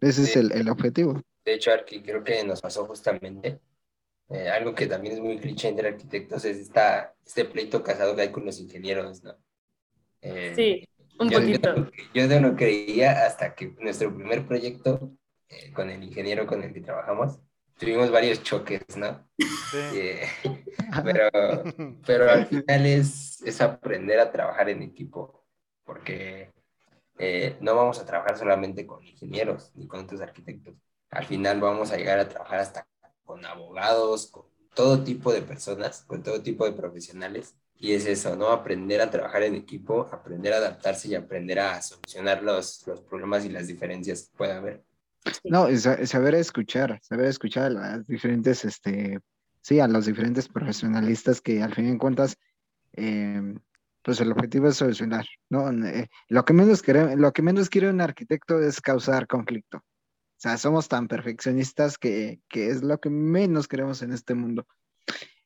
Ese 0.00 0.22
es 0.22 0.36
el, 0.36 0.52
el, 0.52 0.68
objetivo. 0.68 1.20
De 1.44 1.54
hecho, 1.54 1.72
Arqui, 1.72 2.02
creo 2.02 2.22
que 2.22 2.44
nos 2.44 2.60
pasó 2.60 2.84
justamente 2.86 3.60
eh, 4.32 4.48
algo 4.48 4.74
que 4.74 4.86
también 4.86 5.14
es 5.14 5.20
muy 5.20 5.38
cliché 5.38 5.68
entre 5.68 5.88
arquitectos 5.88 6.46
es 6.46 6.56
esta, 6.56 7.14
este 7.24 7.44
pleito 7.44 7.82
casado 7.82 8.16
que 8.16 8.22
hay 8.22 8.32
con 8.32 8.46
los 8.46 8.58
ingenieros, 8.60 9.22
¿no? 9.22 9.36
Eh, 10.22 10.52
sí, 10.56 10.88
un 11.18 11.28
yo, 11.28 11.38
poquito. 11.38 11.90
Yo, 12.14 12.26
no 12.28 12.48
lo 12.48 12.56
creía 12.56 13.26
hasta 13.26 13.54
que 13.54 13.74
nuestro 13.80 14.14
primer 14.14 14.46
proyecto 14.46 15.12
eh, 15.48 15.70
con 15.74 15.90
el 15.90 16.02
ingeniero 16.02 16.46
con 16.46 16.62
el 16.62 16.72
que 16.72 16.80
trabajamos, 16.80 17.40
tuvimos 17.78 18.10
varios 18.10 18.42
choques, 18.42 18.82
¿no? 18.96 19.28
Sí. 19.38 20.18
pero, 21.04 21.30
pero 22.06 22.30
al 22.30 22.46
final 22.46 22.86
es, 22.86 23.42
es 23.42 23.60
aprender 23.60 24.20
a 24.20 24.30
trabajar 24.30 24.68
en 24.68 24.82
equipo, 24.82 25.44
porque 25.84 26.50
no 27.60 27.76
vamos 27.76 28.00
a 28.00 28.06
trabajar 28.06 28.36
solamente 28.36 28.84
con 28.84 29.04
ingenieros 29.04 29.70
ni 29.76 29.86
con 29.86 30.00
otros 30.00 30.20
arquitectos. 30.20 30.74
Al 31.10 31.24
final 31.24 31.60
vamos 31.60 31.92
a 31.92 31.96
llegar 31.96 32.18
a 32.18 32.28
trabajar 32.28 32.60
hasta 32.60 32.86
con 33.24 33.44
abogados, 33.46 34.26
con 34.26 34.44
todo 34.74 35.02
tipo 35.04 35.32
de 35.32 35.42
personas, 35.42 36.02
con 36.06 36.22
todo 36.22 36.42
tipo 36.42 36.64
de 36.64 36.72
profesionales. 36.72 37.54
Y 37.76 37.94
es 37.94 38.06
eso, 38.06 38.36
¿no? 38.36 38.48
Aprender 38.48 39.00
a 39.00 39.10
trabajar 39.10 39.42
en 39.42 39.54
equipo, 39.54 40.08
aprender 40.12 40.52
a 40.52 40.58
adaptarse 40.58 41.08
y 41.08 41.14
aprender 41.14 41.58
a 41.58 41.82
solucionar 41.82 42.42
los, 42.42 42.86
los 42.86 43.00
problemas 43.00 43.44
y 43.44 43.48
las 43.48 43.66
diferencias 43.66 44.22
que 44.22 44.36
pueda 44.36 44.58
haber. 44.58 44.84
No, 45.44 45.68
saber 45.76 46.34
escuchar, 46.34 46.98
saber 47.02 47.26
escuchar 47.26 47.64
a 47.64 47.70
las 47.70 48.06
diferentes, 48.06 48.64
este, 48.64 49.20
sí, 49.60 49.80
a 49.80 49.88
los 49.88 50.06
diferentes 50.06 50.48
profesionalistas 50.48 51.40
que 51.40 51.62
al 51.62 51.74
fin 51.74 51.92
de 51.92 51.98
cuentas, 51.98 52.36
em, 52.92 53.58
pues 54.02 54.20
el 54.20 54.32
objetivo 54.32 54.68
es 54.68 54.76
solucionar, 54.76 55.26
¿no? 55.48 55.70
Eh, 55.86 56.08
lo, 56.28 56.44
que 56.44 56.52
menos 56.52 56.82
quiere, 56.82 57.16
lo 57.16 57.32
que 57.32 57.42
menos 57.42 57.68
quiere 57.70 57.88
un 57.88 58.00
arquitecto 58.00 58.60
es 58.60 58.80
causar 58.80 59.26
conflicto. 59.26 59.78
O 59.78 60.42
sea, 60.42 60.58
somos 60.58 60.88
tan 60.88 61.06
perfeccionistas 61.06 61.98
que, 61.98 62.40
es 62.52 62.82
lo 62.82 62.98
que 62.98 63.10
menos 63.10 63.68
queremos 63.68 64.02
en 64.02 64.12
este 64.12 64.34
mundo. 64.34 64.66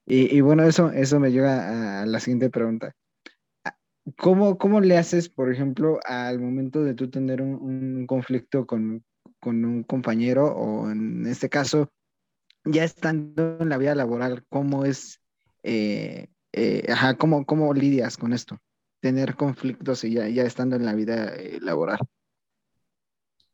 Y, 0.06 0.40
bueno, 0.40 0.62
eso, 0.62 0.90
eso 0.90 1.20
me 1.20 1.32
lleva 1.32 2.00
a 2.00 2.06
la 2.06 2.20
siguiente 2.20 2.48
pregunta. 2.48 2.94
¿Cómo, 4.16 4.56
¿Cómo 4.56 4.80
le 4.80 4.96
haces, 4.96 5.28
por 5.28 5.52
ejemplo, 5.52 5.98
al 6.04 6.38
momento 6.38 6.82
de 6.82 6.94
tú 6.94 7.10
tener 7.10 7.42
un, 7.42 8.06
conflicto 8.06 8.66
con, 8.66 9.04
un 9.42 9.82
compañero 9.84 10.46
o 10.46 10.90
en 10.90 11.26
este 11.26 11.48
caso, 11.48 11.90
ya 12.64 12.84
estando 12.84 13.58
en 13.60 13.68
la 13.68 13.78
vida 13.78 13.94
laboral, 13.94 14.44
cómo 14.48 14.84
es, 14.84 15.20
eh, 15.62 16.28
eh, 16.52 16.86
cómo, 17.18 17.46
cómo 17.46 17.72
lidias 17.72 18.16
con 18.16 18.32
esto? 18.32 18.58
Tener 19.00 19.36
conflictos 19.36 20.04
y 20.04 20.14
ya, 20.14 20.28
ya 20.28 20.42
estando 20.42 20.76
en 20.76 20.84
la 20.84 20.94
vida 20.94 21.34
eh, 21.36 21.58
laboral. 21.60 21.98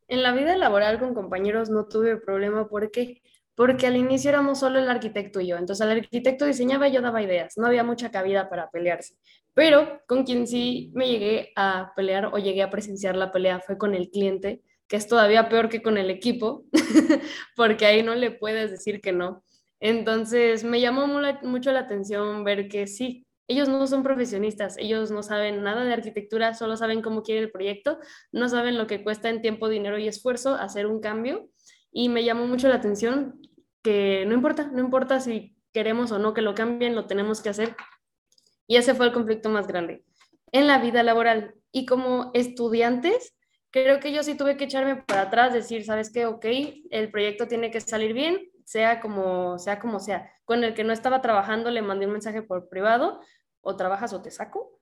En 0.09 0.23
la 0.23 0.33
vida 0.33 0.57
laboral 0.57 0.99
con 0.99 1.15
compañeros 1.15 1.71
no 1.71 1.87
tuve 1.87 2.17
problema. 2.17 2.69
¿Por 2.69 2.91
qué? 2.91 3.23
Porque 3.55 3.87
al 3.87 3.97
inicio 3.97 4.31
éramos 4.31 4.61
solo 4.61 4.79
el 4.79 4.89
arquitecto 4.89 5.41
y 5.41 5.49
yo. 5.49 5.57
Entonces 5.57 5.87
el 5.87 5.99
arquitecto 5.99 6.47
diseñaba 6.47 6.89
y 6.89 6.93
yo 6.93 7.01
daba 7.01 7.23
ideas. 7.23 7.55
No 7.57 7.67
había 7.67 7.85
mucha 7.85 8.11
cabida 8.11 8.49
para 8.49 8.71
pelearse. 8.71 9.15
Pero 9.55 10.01
con 10.07 10.25
quien 10.25 10.47
sí 10.47 10.91
me 10.95 11.09
llegué 11.09 11.53
a 11.57 11.93
pelear 11.95 12.27
o 12.27 12.39
llegué 12.39 12.63
a 12.63 12.71
presenciar 12.71 13.17
la 13.17 13.31
pelea 13.31 13.61
fue 13.61 13.77
con 13.77 13.95
el 13.95 14.11
cliente, 14.11 14.63
que 14.93 14.99
es 14.99 15.09
todavía 15.09 15.49
peor 15.49 15.71
que 15.71 15.81
con 15.81 15.97
el 15.97 16.11
equipo, 16.11 16.67
porque 17.57 17.87
ahí 17.87 18.03
no 18.03 18.15
le 18.15 18.31
puedes 18.31 18.71
decir 18.71 19.01
que 19.01 19.11
no. 19.11 19.43
Entonces 19.81 20.65
me 20.65 20.83
llamó 20.83 21.07
mucho 21.07 21.73
la 21.73 21.79
atención 21.79 22.45
ver 22.45 22.69
que 22.69 22.87
sí, 22.87 23.27
ellos 23.49 23.71
no 23.71 23.87
son 23.87 24.03
profesionistas, 24.03 24.77
ellos 24.77 25.11
no 25.11 25.23
saben 25.23 25.63
nada 25.63 25.85
de 25.85 25.95
arquitectura, 25.95 26.53
solo 26.53 26.77
saben 26.77 27.01
cómo 27.01 27.23
quiere 27.23 27.41
el 27.41 27.51
proyecto, 27.51 28.01
no 28.33 28.51
saben 28.51 28.77
lo 28.77 28.87
que 28.87 29.03
cuesta 29.03 29.31
en 29.31 29.41
tiempo, 29.41 29.71
dinero 29.71 29.97
y 29.97 30.09
esfuerzo 30.09 30.57
hacer 30.57 30.87
un 30.87 31.01
cambio. 31.01 31.49
Y 31.91 32.11
me 32.11 32.23
llamó 32.23 32.47
mucho 32.47 32.69
la 32.69 32.75
atención 32.75 33.41
que 33.81 34.27
no 34.27 34.35
importa, 34.35 34.67
no 34.75 34.81
importa 34.81 35.21
si 35.21 35.57
queremos 35.73 36.13
o 36.13 36.19
no 36.19 36.35
que 36.35 36.43
lo 36.43 36.55
cambien, 36.55 36.95
lo 36.95 37.07
tenemos 37.07 37.41
que 37.41 37.49
hacer. 37.49 37.77
Y 38.67 38.77
ese 38.77 38.95
fue 38.95 39.07
el 39.07 39.13
conflicto 39.13 39.49
más 39.49 39.67
grande 39.67 40.05
en 40.53 40.67
la 40.67 40.81
vida 40.81 41.03
laboral. 41.03 41.55
Y 41.73 41.87
como 41.87 42.31
estudiantes, 42.35 43.35
creo 43.73 43.99
que 43.99 44.13
yo 44.13 44.23
sí 44.23 44.37
tuve 44.37 44.57
que 44.57 44.65
echarme 44.65 44.97
para 44.97 45.23
atrás, 45.23 45.53
decir, 45.53 45.85
¿sabes 45.85 46.13
qué? 46.13 46.27
Ok, 46.27 46.45
el 46.91 47.11
proyecto 47.11 47.49
tiene 47.49 47.71
que 47.71 47.81
salir 47.81 48.13
bien, 48.13 48.39
sea 48.65 49.01
como 49.01 49.59
sea. 49.59 49.81
Como 49.81 49.99
sea. 49.99 50.31
Con 50.45 50.63
el 50.63 50.75
que 50.75 50.85
no 50.85 50.93
estaba 50.93 51.21
trabajando 51.21 51.71
le 51.71 51.83
mandé 51.83 52.07
un 52.07 52.13
mensaje 52.13 52.43
por 52.43 52.69
privado, 52.69 53.21
o 53.63 53.77
trabajas 53.77 54.13
o 54.13 54.23
te 54.23 54.31
saco. 54.31 54.79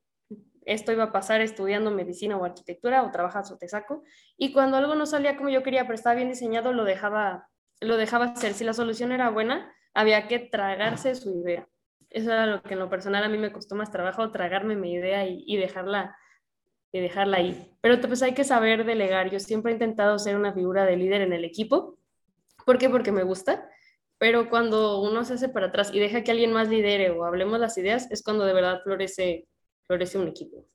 Esto 0.67 0.93
iba 0.93 1.05
a 1.05 1.13
pasar 1.13 1.41
estudiando 1.41 1.91
medicina 1.91 2.37
o 2.37 2.45
arquitectura, 2.45 3.03
o 3.03 3.11
trabajas 3.11 3.51
o 3.51 3.57
te 3.57 3.69
saco. 3.69 4.03
Y 4.37 4.53
cuando 4.53 4.77
algo 4.77 4.95
no 4.95 5.07
salía 5.07 5.37
como 5.37 5.49
yo 5.49 5.63
quería, 5.63 5.85
pero 5.85 5.95
estaba 5.95 6.17
bien 6.17 6.29
diseñado, 6.29 6.73
lo 6.73 6.85
dejaba, 6.85 7.49
lo 7.81 7.97
dejaba 7.97 8.27
hacer. 8.27 8.53
Si 8.55 8.65
la 8.65 8.75
solución 8.75 9.13
era 9.13 9.31
buena, 9.31 9.73
había 9.95 10.27
que 10.29 10.41
tragarse 10.41 11.15
su 11.15 11.41
idea. 11.41 11.67
Eso 12.11 12.33
era 12.33 12.47
lo 12.47 12.63
que 12.63 12.75
en 12.75 12.81
lo 12.81 12.91
personal 12.91 13.23
a 13.23 13.29
mí 13.29 13.39
me 13.39 13.53
costó 13.53 13.77
más 13.77 13.93
trabajo, 13.93 14.33
tragarme 14.33 14.75
mi 14.75 14.93
idea 14.93 15.27
y, 15.27 15.45
y 15.47 15.57
dejarla 15.57 16.17
y 16.93 17.01
dejarla 17.01 17.39
ahí. 17.39 17.71
Pero 17.81 18.01
pues 18.01 18.23
hay 18.23 18.35
que 18.35 18.45
saber 18.45 18.85
delegar. 18.85 19.31
Yo 19.31 19.39
siempre 19.41 19.73
he 19.73 19.75
intentado 19.75 20.19
ser 20.19 20.37
una 20.37 20.53
figura 20.53 20.85
de 20.85 20.97
líder 20.97 21.23
en 21.23 21.33
el 21.33 21.45
equipo. 21.45 21.99
¿Por 22.65 22.79
qué? 22.79 22.89
Porque 22.89 23.13
me 23.13 23.23
gusta 23.23 23.69
pero 24.21 24.51
cuando 24.51 25.01
uno 25.01 25.25
se 25.25 25.33
hace 25.33 25.49
para 25.49 25.69
atrás 25.69 25.93
y 25.95 25.99
deja 25.99 26.23
que 26.23 26.31
alguien 26.31 26.53
más 26.53 26.69
lidere 26.69 27.09
o 27.09 27.25
hablemos 27.25 27.59
las 27.59 27.79
ideas, 27.79 28.07
es 28.11 28.23
cuando 28.23 28.45
de 28.45 28.53
verdad 28.53 28.83
florece, 28.85 29.49
florece 29.87 30.19
un 30.19 30.29
equipo. 30.29 30.67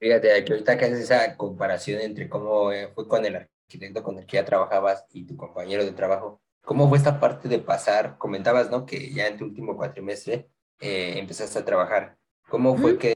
Fíjate, 0.00 0.44
que 0.44 0.52
ahorita 0.52 0.76
que 0.76 0.86
haces 0.86 0.98
esa 0.98 1.36
comparación 1.36 2.00
entre 2.00 2.28
cómo 2.28 2.72
eh, 2.72 2.90
fue 2.92 3.06
con 3.06 3.24
el 3.24 3.36
arquitecto 3.36 4.02
con 4.02 4.18
el 4.18 4.26
que 4.26 4.38
ya 4.38 4.44
trabajabas 4.44 5.06
y 5.12 5.24
tu 5.24 5.36
compañero 5.36 5.84
de 5.84 5.92
trabajo, 5.92 6.42
¿cómo 6.62 6.88
fue 6.88 6.98
esta 6.98 7.20
parte 7.20 7.48
de 7.48 7.60
pasar? 7.60 8.18
Comentabas, 8.18 8.72
¿no? 8.72 8.86
Que 8.86 9.12
ya 9.12 9.28
en 9.28 9.38
tu 9.38 9.44
último 9.44 9.76
cuatrimestre 9.76 10.50
eh, 10.80 11.14
empezaste 11.18 11.60
a 11.60 11.64
trabajar. 11.64 12.16
¿Cómo 12.48 12.76
fue 12.76 12.98
que 12.98 13.15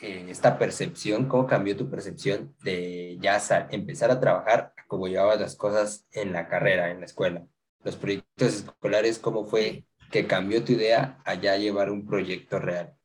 esta 0.00 0.58
percepción, 0.58 1.26
cómo 1.28 1.46
cambió 1.46 1.76
tu 1.76 1.90
percepción 1.90 2.54
de 2.62 3.18
ya 3.20 3.40
empezar 3.70 4.10
a 4.10 4.20
trabajar 4.20 4.72
cómo 4.90 5.06
llevabas 5.06 5.40
las 5.40 5.54
cosas 5.54 6.04
en 6.10 6.32
la 6.32 6.48
carrera, 6.48 6.90
en 6.90 6.98
la 6.98 7.06
escuela. 7.06 7.46
Los 7.84 7.94
proyectos 7.94 8.54
escolares, 8.54 9.20
¿cómo 9.20 9.46
fue 9.46 9.84
que 10.10 10.26
cambió 10.26 10.64
tu 10.64 10.72
idea 10.72 11.22
a 11.24 11.34
ya 11.34 11.56
llevar 11.56 11.90
un 11.90 12.04
proyecto 12.04 12.58
real? 12.58 12.96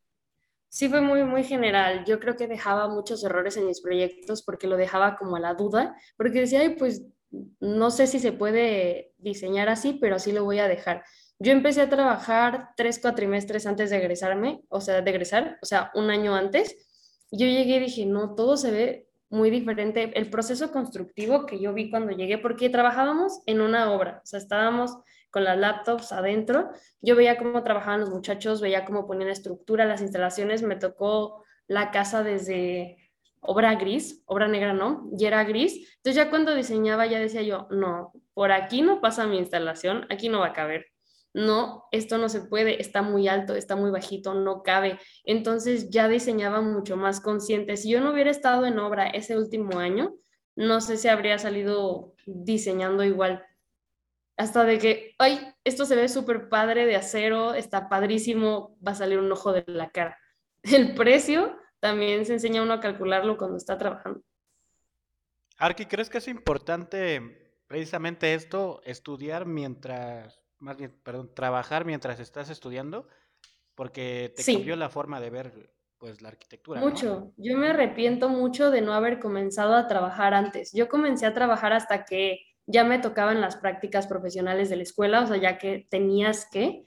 Sí, 0.67 0.89
fue 0.89 0.99
muy, 0.99 1.23
muy 1.23 1.43
general. 1.43 2.03
Yo 2.05 2.19
creo 2.19 2.35
que 2.35 2.47
dejaba 2.47 2.87
muchos 2.89 3.23
errores 3.23 3.55
en 3.55 3.67
mis 3.67 3.81
proyectos 3.81 4.41
porque 4.41 4.65
lo 4.65 4.77
dejaba 4.77 5.15
como 5.15 5.35
a 5.35 5.39
la 5.39 5.53
duda, 5.53 5.95
porque 6.17 6.41
decía, 6.41 6.61
ay, 6.61 6.75
pues 6.75 7.03
no 7.59 7.91
sé 7.91 8.07
si 8.07 8.19
se 8.19 8.31
puede 8.31 9.13
diseñar 9.17 9.69
así, 9.69 9.93
pero 9.93 10.15
así 10.15 10.31
lo 10.31 10.43
voy 10.43 10.57
a 10.57 10.67
dejar. 10.67 11.03
Yo 11.37 11.51
empecé 11.51 11.81
a 11.81 11.89
trabajar 11.89 12.69
tres 12.77 12.99
cuatrimestres 12.99 13.65
antes 13.65 13.89
de 13.89 13.97
egresarme, 13.97 14.61
o 14.69 14.79
sea, 14.79 15.01
de 15.01 15.09
egresar, 15.09 15.59
o 15.61 15.65
sea, 15.65 15.91
un 15.93 16.09
año 16.09 16.33
antes. 16.33 16.75
Yo 17.29 17.45
llegué 17.45 17.75
y 17.75 17.79
dije, 17.81 18.05
no, 18.05 18.35
todo 18.35 18.55
se 18.55 18.71
ve 18.71 19.09
muy 19.29 19.49
diferente. 19.49 20.17
El 20.17 20.29
proceso 20.29 20.71
constructivo 20.71 21.45
que 21.45 21.59
yo 21.59 21.73
vi 21.73 21.89
cuando 21.89 22.13
llegué, 22.13 22.37
porque 22.37 22.69
trabajábamos 22.69 23.41
en 23.47 23.59
una 23.59 23.91
obra, 23.91 24.21
o 24.23 24.25
sea, 24.25 24.39
estábamos 24.39 24.97
con 25.29 25.43
las 25.43 25.57
laptops 25.57 26.13
adentro. 26.13 26.69
Yo 27.01 27.17
veía 27.17 27.37
cómo 27.37 27.61
trabajaban 27.63 27.99
los 27.99 28.09
muchachos, 28.09 28.61
veía 28.61 28.85
cómo 28.85 29.05
ponían 29.05 29.29
estructura, 29.29 29.83
las 29.83 30.01
instalaciones. 30.01 30.61
Me 30.61 30.77
tocó 30.77 31.43
la 31.67 31.91
casa 31.91 32.23
desde 32.23 32.97
obra 33.41 33.75
gris, 33.75 34.23
obra 34.25 34.47
negra 34.47 34.71
no, 34.71 35.09
y 35.17 35.25
era 35.25 35.43
gris. 35.43 35.95
Entonces 35.97 36.15
ya 36.15 36.29
cuando 36.29 36.55
diseñaba 36.55 37.05
ya 37.05 37.19
decía 37.19 37.41
yo, 37.41 37.67
no, 37.69 38.13
por 38.33 38.53
aquí 38.53 38.81
no 38.81 39.01
pasa 39.01 39.27
mi 39.27 39.37
instalación, 39.37 40.07
aquí 40.09 40.29
no 40.29 40.39
va 40.39 40.47
a 40.47 40.53
caber 40.53 40.94
no, 41.35 41.83
esto 41.91 42.17
no 42.17 42.29
se 42.29 42.39
puede, 42.39 42.81
está 42.81 43.01
muy 43.01 43.27
alto, 43.27 43.55
está 43.55 43.75
muy 43.75 43.91
bajito, 43.91 44.33
no 44.33 44.63
cabe. 44.63 44.97
Entonces 45.25 45.89
ya 45.89 46.07
diseñaba 46.07 46.61
mucho 46.61 46.95
más 46.95 47.19
consciente. 47.19 47.75
Si 47.75 47.89
yo 47.89 47.99
no 47.99 48.13
hubiera 48.13 48.31
estado 48.31 48.65
en 48.65 48.79
obra 48.79 49.07
ese 49.07 49.37
último 49.37 49.79
año, 49.79 50.15
no 50.55 50.79
sé 50.79 50.95
si 50.95 51.09
habría 51.09 51.37
salido 51.37 52.15
diseñando 52.25 53.03
igual. 53.03 53.45
Hasta 54.37 54.63
de 54.63 54.79
que, 54.79 55.13
ay, 55.19 55.53
esto 55.65 55.85
se 55.85 55.97
ve 55.97 56.07
súper 56.07 56.47
padre 56.47 56.85
de 56.85 56.95
acero, 56.95 57.53
está 57.53 57.89
padrísimo, 57.89 58.77
va 58.85 58.93
a 58.93 58.95
salir 58.95 59.19
un 59.19 59.29
ojo 59.29 59.51
de 59.51 59.65
la 59.67 59.89
cara. 59.89 60.17
El 60.63 60.95
precio 60.95 61.59
también 61.81 62.25
se 62.25 62.31
enseña 62.31 62.63
uno 62.63 62.75
a 62.75 62.79
calcularlo 62.79 63.37
cuando 63.37 63.57
está 63.57 63.77
trabajando. 63.77 64.21
Arki, 65.57 65.85
¿crees 65.85 66.09
que 66.09 66.19
es 66.19 66.29
importante 66.29 67.59
precisamente 67.67 68.33
esto, 68.33 68.79
estudiar 68.85 69.45
mientras 69.45 70.44
más 70.65 70.77
bien, 70.77 70.91
perdón, 71.03 71.31
trabajar 71.33 71.85
mientras 71.85 72.19
estás 72.19 72.49
estudiando, 72.49 73.07
porque 73.75 74.33
te 74.35 74.43
cambió 74.43 74.75
la 74.75 74.89
forma 74.89 75.21
de 75.21 75.29
ver 75.29 75.69
pues 75.99 76.23
la 76.23 76.29
arquitectura. 76.29 76.81
Mucho. 76.81 77.31
Yo 77.37 77.55
me 77.55 77.69
arrepiento 77.69 78.29
mucho 78.29 78.71
de 78.71 78.81
no 78.81 78.93
haber 78.93 79.19
comenzado 79.19 79.75
a 79.75 79.87
trabajar 79.87 80.33
antes. 80.33 80.73
Yo 80.73 80.89
comencé 80.89 81.27
a 81.27 81.35
trabajar 81.35 81.71
hasta 81.71 82.03
que 82.03 82.39
ya 82.65 82.83
me 82.83 82.97
tocaban 82.97 83.41
las 83.41 83.57
prácticas 83.57 84.07
profesionales 84.07 84.69
de 84.69 84.77
la 84.77 84.83
escuela, 84.83 85.21
o 85.21 85.27
sea, 85.27 85.37
ya 85.37 85.59
que 85.59 85.87
tenías 85.87 86.49
que, 86.49 86.83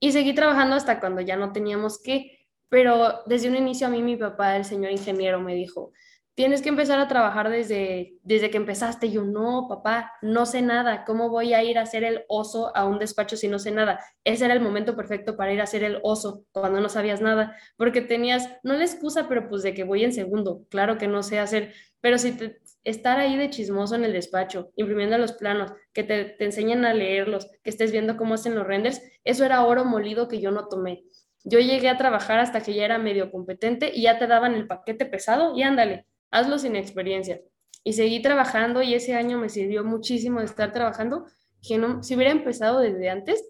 y 0.00 0.12
seguí 0.12 0.34
trabajando 0.34 0.74
hasta 0.74 0.98
cuando 0.98 1.20
ya 1.20 1.36
no 1.36 1.52
teníamos 1.52 2.02
que, 2.02 2.48
pero 2.70 3.22
desde 3.26 3.50
un 3.50 3.56
inicio 3.56 3.86
a 3.86 3.90
mí 3.90 4.02
mi 4.02 4.16
papá, 4.16 4.56
el 4.56 4.64
señor 4.64 4.92
ingeniero, 4.92 5.40
me 5.40 5.54
dijo, 5.54 5.92
tienes 6.40 6.62
que 6.62 6.70
empezar 6.70 6.98
a 6.98 7.06
trabajar 7.06 7.50
desde, 7.50 8.14
desde 8.22 8.48
que 8.48 8.56
empezaste. 8.56 9.10
Yo, 9.10 9.24
no, 9.24 9.66
papá, 9.68 10.14
no 10.22 10.46
sé 10.46 10.62
nada. 10.62 11.04
¿Cómo 11.04 11.28
voy 11.28 11.52
a 11.52 11.62
ir 11.62 11.76
a 11.76 11.82
hacer 11.82 12.02
el 12.02 12.24
oso 12.28 12.74
a 12.74 12.86
un 12.86 12.98
despacho 12.98 13.36
si 13.36 13.46
no 13.46 13.58
sé 13.58 13.72
nada? 13.72 14.00
Ese 14.24 14.46
era 14.46 14.54
el 14.54 14.62
momento 14.62 14.96
perfecto 14.96 15.36
para 15.36 15.52
ir 15.52 15.60
a 15.60 15.64
hacer 15.64 15.84
el 15.84 16.00
oso 16.02 16.46
cuando 16.52 16.80
no 16.80 16.88
sabías 16.88 17.20
nada, 17.20 17.58
porque 17.76 18.00
tenías, 18.00 18.48
no 18.62 18.72
la 18.72 18.84
excusa, 18.84 19.28
pero 19.28 19.50
pues 19.50 19.62
de 19.62 19.74
que 19.74 19.84
voy 19.84 20.02
en 20.02 20.14
segundo. 20.14 20.64
Claro 20.70 20.96
que 20.96 21.08
no 21.08 21.22
sé 21.22 21.38
hacer, 21.38 21.74
pero 22.00 22.16
si 22.16 22.32
te, 22.32 22.62
estar 22.84 23.18
ahí 23.18 23.36
de 23.36 23.50
chismoso 23.50 23.94
en 23.96 24.06
el 24.06 24.14
despacho, 24.14 24.72
imprimiendo 24.76 25.18
los 25.18 25.34
planos, 25.34 25.74
que 25.92 26.04
te, 26.04 26.24
te 26.24 26.46
enseñen 26.46 26.86
a 26.86 26.94
leerlos, 26.94 27.50
que 27.62 27.68
estés 27.68 27.92
viendo 27.92 28.16
cómo 28.16 28.32
hacen 28.32 28.54
los 28.54 28.66
renders, 28.66 29.02
eso 29.24 29.44
era 29.44 29.62
oro 29.66 29.84
molido 29.84 30.26
que 30.26 30.40
yo 30.40 30.52
no 30.52 30.68
tomé. 30.68 31.04
Yo 31.44 31.58
llegué 31.58 31.90
a 31.90 31.98
trabajar 31.98 32.38
hasta 32.38 32.62
que 32.62 32.72
ya 32.72 32.86
era 32.86 32.96
medio 32.96 33.30
competente 33.30 33.92
y 33.94 34.04
ya 34.04 34.18
te 34.18 34.26
daban 34.26 34.54
el 34.54 34.66
paquete 34.66 35.04
pesado 35.04 35.54
y 35.54 35.64
ándale, 35.64 36.06
hazlo 36.30 36.58
sin 36.58 36.76
experiencia. 36.76 37.40
Y 37.84 37.94
seguí 37.94 38.20
trabajando 38.20 38.82
y 38.82 38.94
ese 38.94 39.14
año 39.14 39.38
me 39.38 39.48
sirvió 39.48 39.84
muchísimo 39.84 40.40
de 40.40 40.46
estar 40.46 40.72
trabajando, 40.72 41.26
que 41.62 41.80
si 42.02 42.14
hubiera 42.14 42.30
empezado 42.30 42.80
desde 42.80 43.10
antes, 43.10 43.42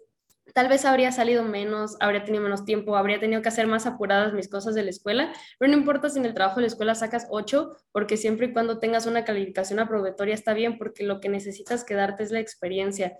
tal 0.52 0.68
vez 0.68 0.84
habría 0.84 1.12
salido 1.12 1.44
menos, 1.44 1.96
habría 2.00 2.24
tenido 2.24 2.42
menos 2.42 2.64
tiempo, 2.64 2.96
habría 2.96 3.20
tenido 3.20 3.42
que 3.42 3.48
hacer 3.48 3.66
más 3.66 3.86
apuradas 3.86 4.32
mis 4.32 4.48
cosas 4.48 4.74
de 4.74 4.82
la 4.82 4.90
escuela, 4.90 5.32
pero 5.58 5.70
no 5.70 5.78
importa 5.78 6.08
si 6.10 6.18
en 6.18 6.26
el 6.26 6.34
trabajo 6.34 6.56
de 6.56 6.62
la 6.62 6.68
escuela 6.68 6.94
sacas 6.94 7.26
8, 7.30 7.76
porque 7.92 8.16
siempre 8.16 8.48
y 8.48 8.52
cuando 8.52 8.78
tengas 8.78 9.06
una 9.06 9.24
calificación 9.24 9.78
aprobatoria 9.78 10.34
está 10.34 10.54
bien, 10.54 10.78
porque 10.78 11.04
lo 11.04 11.20
que 11.20 11.28
necesitas 11.28 11.84
quedarte 11.84 12.22
es 12.22 12.30
la 12.30 12.40
experiencia. 12.40 13.16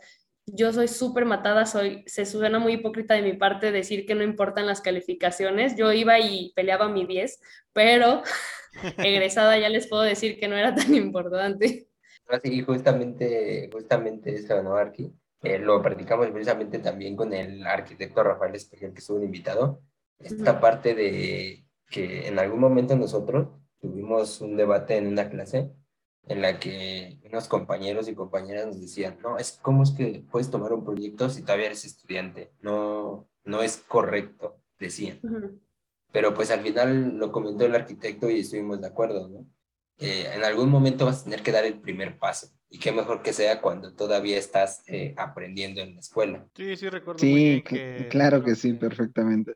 Yo 0.46 0.72
soy 0.72 0.88
súper 0.88 1.26
matada, 1.26 1.66
soy, 1.66 2.02
se 2.06 2.26
suena 2.26 2.58
muy 2.58 2.74
hipócrita 2.74 3.14
de 3.14 3.22
mi 3.22 3.34
parte 3.34 3.70
decir 3.70 4.06
que 4.06 4.16
no 4.16 4.24
importan 4.24 4.66
las 4.66 4.80
calificaciones. 4.80 5.76
Yo 5.76 5.92
iba 5.92 6.18
y 6.18 6.52
peleaba 6.56 6.88
mi 6.88 7.06
10, 7.06 7.40
pero 7.72 8.22
egresada 8.98 9.58
ya 9.58 9.68
les 9.68 9.86
puedo 9.86 10.02
decir 10.02 10.38
que 10.38 10.48
no 10.48 10.56
era 10.56 10.74
tan 10.74 10.94
importante. 10.94 11.88
Sí, 12.42 12.62
justamente, 12.62 13.68
justamente 13.72 14.34
eso, 14.34 14.62
¿no, 14.62 14.76
Arqui? 14.76 15.12
Eh, 15.42 15.58
lo 15.58 15.82
practicamos 15.82 16.28
precisamente 16.30 16.78
también 16.78 17.16
con 17.16 17.32
el 17.32 17.66
arquitecto 17.66 18.22
Rafael 18.22 18.54
Espejel, 18.54 18.92
que 18.92 18.98
estuvo 18.98 19.16
un 19.16 19.24
invitado. 19.24 19.82
Esta 20.18 20.60
parte 20.60 20.94
de 20.94 21.64
que 21.88 22.28
en 22.28 22.38
algún 22.38 22.60
momento 22.60 22.94
nosotros 22.94 23.48
tuvimos 23.80 24.40
un 24.42 24.56
debate 24.56 24.96
en 24.96 25.06
una 25.06 25.30
clase 25.30 25.72
en 26.26 26.42
la 26.42 26.60
que 26.60 27.18
unos 27.24 27.48
compañeros 27.48 28.06
y 28.08 28.14
compañeras 28.14 28.66
nos 28.66 28.80
decían, 28.80 29.18
no, 29.22 29.38
es 29.38 29.58
cómo 29.62 29.82
es 29.82 29.92
que 29.92 30.24
puedes 30.30 30.50
tomar 30.50 30.72
un 30.72 30.84
proyecto 30.84 31.30
si 31.30 31.42
todavía 31.42 31.66
eres 31.66 31.84
estudiante, 31.84 32.52
no, 32.60 33.28
no 33.44 33.62
es 33.62 33.78
correcto, 33.78 34.60
decían. 34.78 35.20
Pero 36.12 36.34
pues 36.34 36.50
al 36.50 36.60
final 36.60 37.16
lo 37.16 37.30
comentó 37.30 37.66
el 37.66 37.74
arquitecto 37.74 38.28
y 38.28 38.40
estuvimos 38.40 38.80
de 38.80 38.88
acuerdo, 38.88 39.28
¿no? 39.28 39.46
Eh, 39.98 40.30
en 40.34 40.42
algún 40.44 40.70
momento 40.70 41.04
vas 41.04 41.20
a 41.20 41.24
tener 41.24 41.42
que 41.42 41.52
dar 41.52 41.64
el 41.66 41.78
primer 41.78 42.18
paso. 42.18 42.48
Y 42.70 42.78
qué 42.78 42.90
mejor 42.90 43.22
que 43.22 43.32
sea 43.32 43.60
cuando 43.60 43.94
todavía 43.94 44.38
estás 44.38 44.82
eh, 44.86 45.14
aprendiendo 45.16 45.82
en 45.82 45.94
la 45.94 46.00
escuela. 46.00 46.46
Sí, 46.54 46.76
sí, 46.76 46.88
recuerdo. 46.88 47.18
Sí, 47.18 47.62
que, 47.66 48.08
claro 48.10 48.42
que 48.42 48.54
sí, 48.54 48.72
perfectamente. 48.72 49.54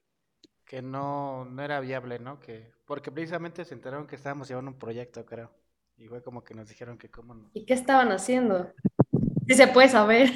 Que 0.66 0.82
no, 0.82 1.44
no 1.46 1.62
era 1.62 1.80
viable, 1.80 2.18
¿no? 2.18 2.40
Que, 2.40 2.72
porque 2.84 3.10
precisamente 3.10 3.64
se 3.64 3.74
enteraron 3.74 4.06
que 4.06 4.16
estábamos 4.16 4.48
llevando 4.48 4.72
un 4.72 4.78
proyecto, 4.78 5.24
creo. 5.24 5.50
Y 5.96 6.08
fue 6.08 6.22
como 6.22 6.42
que 6.42 6.54
nos 6.54 6.68
dijeron 6.68 6.98
que 6.98 7.08
cómo 7.08 7.34
no. 7.34 7.50
¿Y 7.54 7.64
qué 7.64 7.74
estaban 7.74 8.10
haciendo? 8.10 8.72
Si 9.46 9.54
se 9.54 9.68
puede 9.68 9.88
saber. 9.88 10.30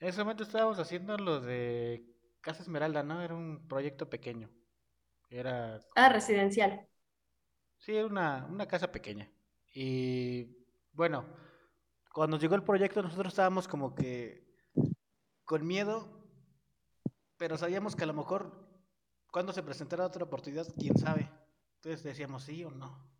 en 0.00 0.08
ese 0.08 0.18
momento 0.18 0.42
estábamos 0.42 0.78
haciendo 0.78 1.16
lo 1.16 1.40
de 1.40 2.04
Casa 2.40 2.62
Esmeralda, 2.62 3.02
¿no? 3.04 3.22
Era 3.22 3.34
un 3.34 3.66
proyecto 3.68 4.10
pequeño. 4.10 4.50
Era... 5.32 5.80
Ah, 5.96 6.10
residencial. 6.10 6.86
Sí, 7.78 7.96
era 7.96 8.06
una, 8.06 8.46
una 8.50 8.66
casa 8.66 8.92
pequeña. 8.92 9.30
Y 9.74 10.46
bueno, 10.92 11.24
cuando 12.12 12.38
llegó 12.38 12.54
el 12.54 12.62
proyecto 12.62 13.02
nosotros 13.02 13.32
estábamos 13.32 13.66
como 13.66 13.94
que 13.94 14.44
con 15.44 15.66
miedo, 15.66 16.06
pero 17.38 17.56
sabíamos 17.56 17.96
que 17.96 18.04
a 18.04 18.06
lo 18.06 18.12
mejor 18.12 18.52
cuando 19.32 19.54
se 19.54 19.62
presentara 19.62 20.04
otra 20.04 20.24
oportunidad, 20.24 20.66
quién 20.78 20.98
sabe. 20.98 21.30
Entonces 21.76 22.02
decíamos 22.02 22.44
sí 22.44 22.62
o 22.64 22.70
no. 22.70 23.10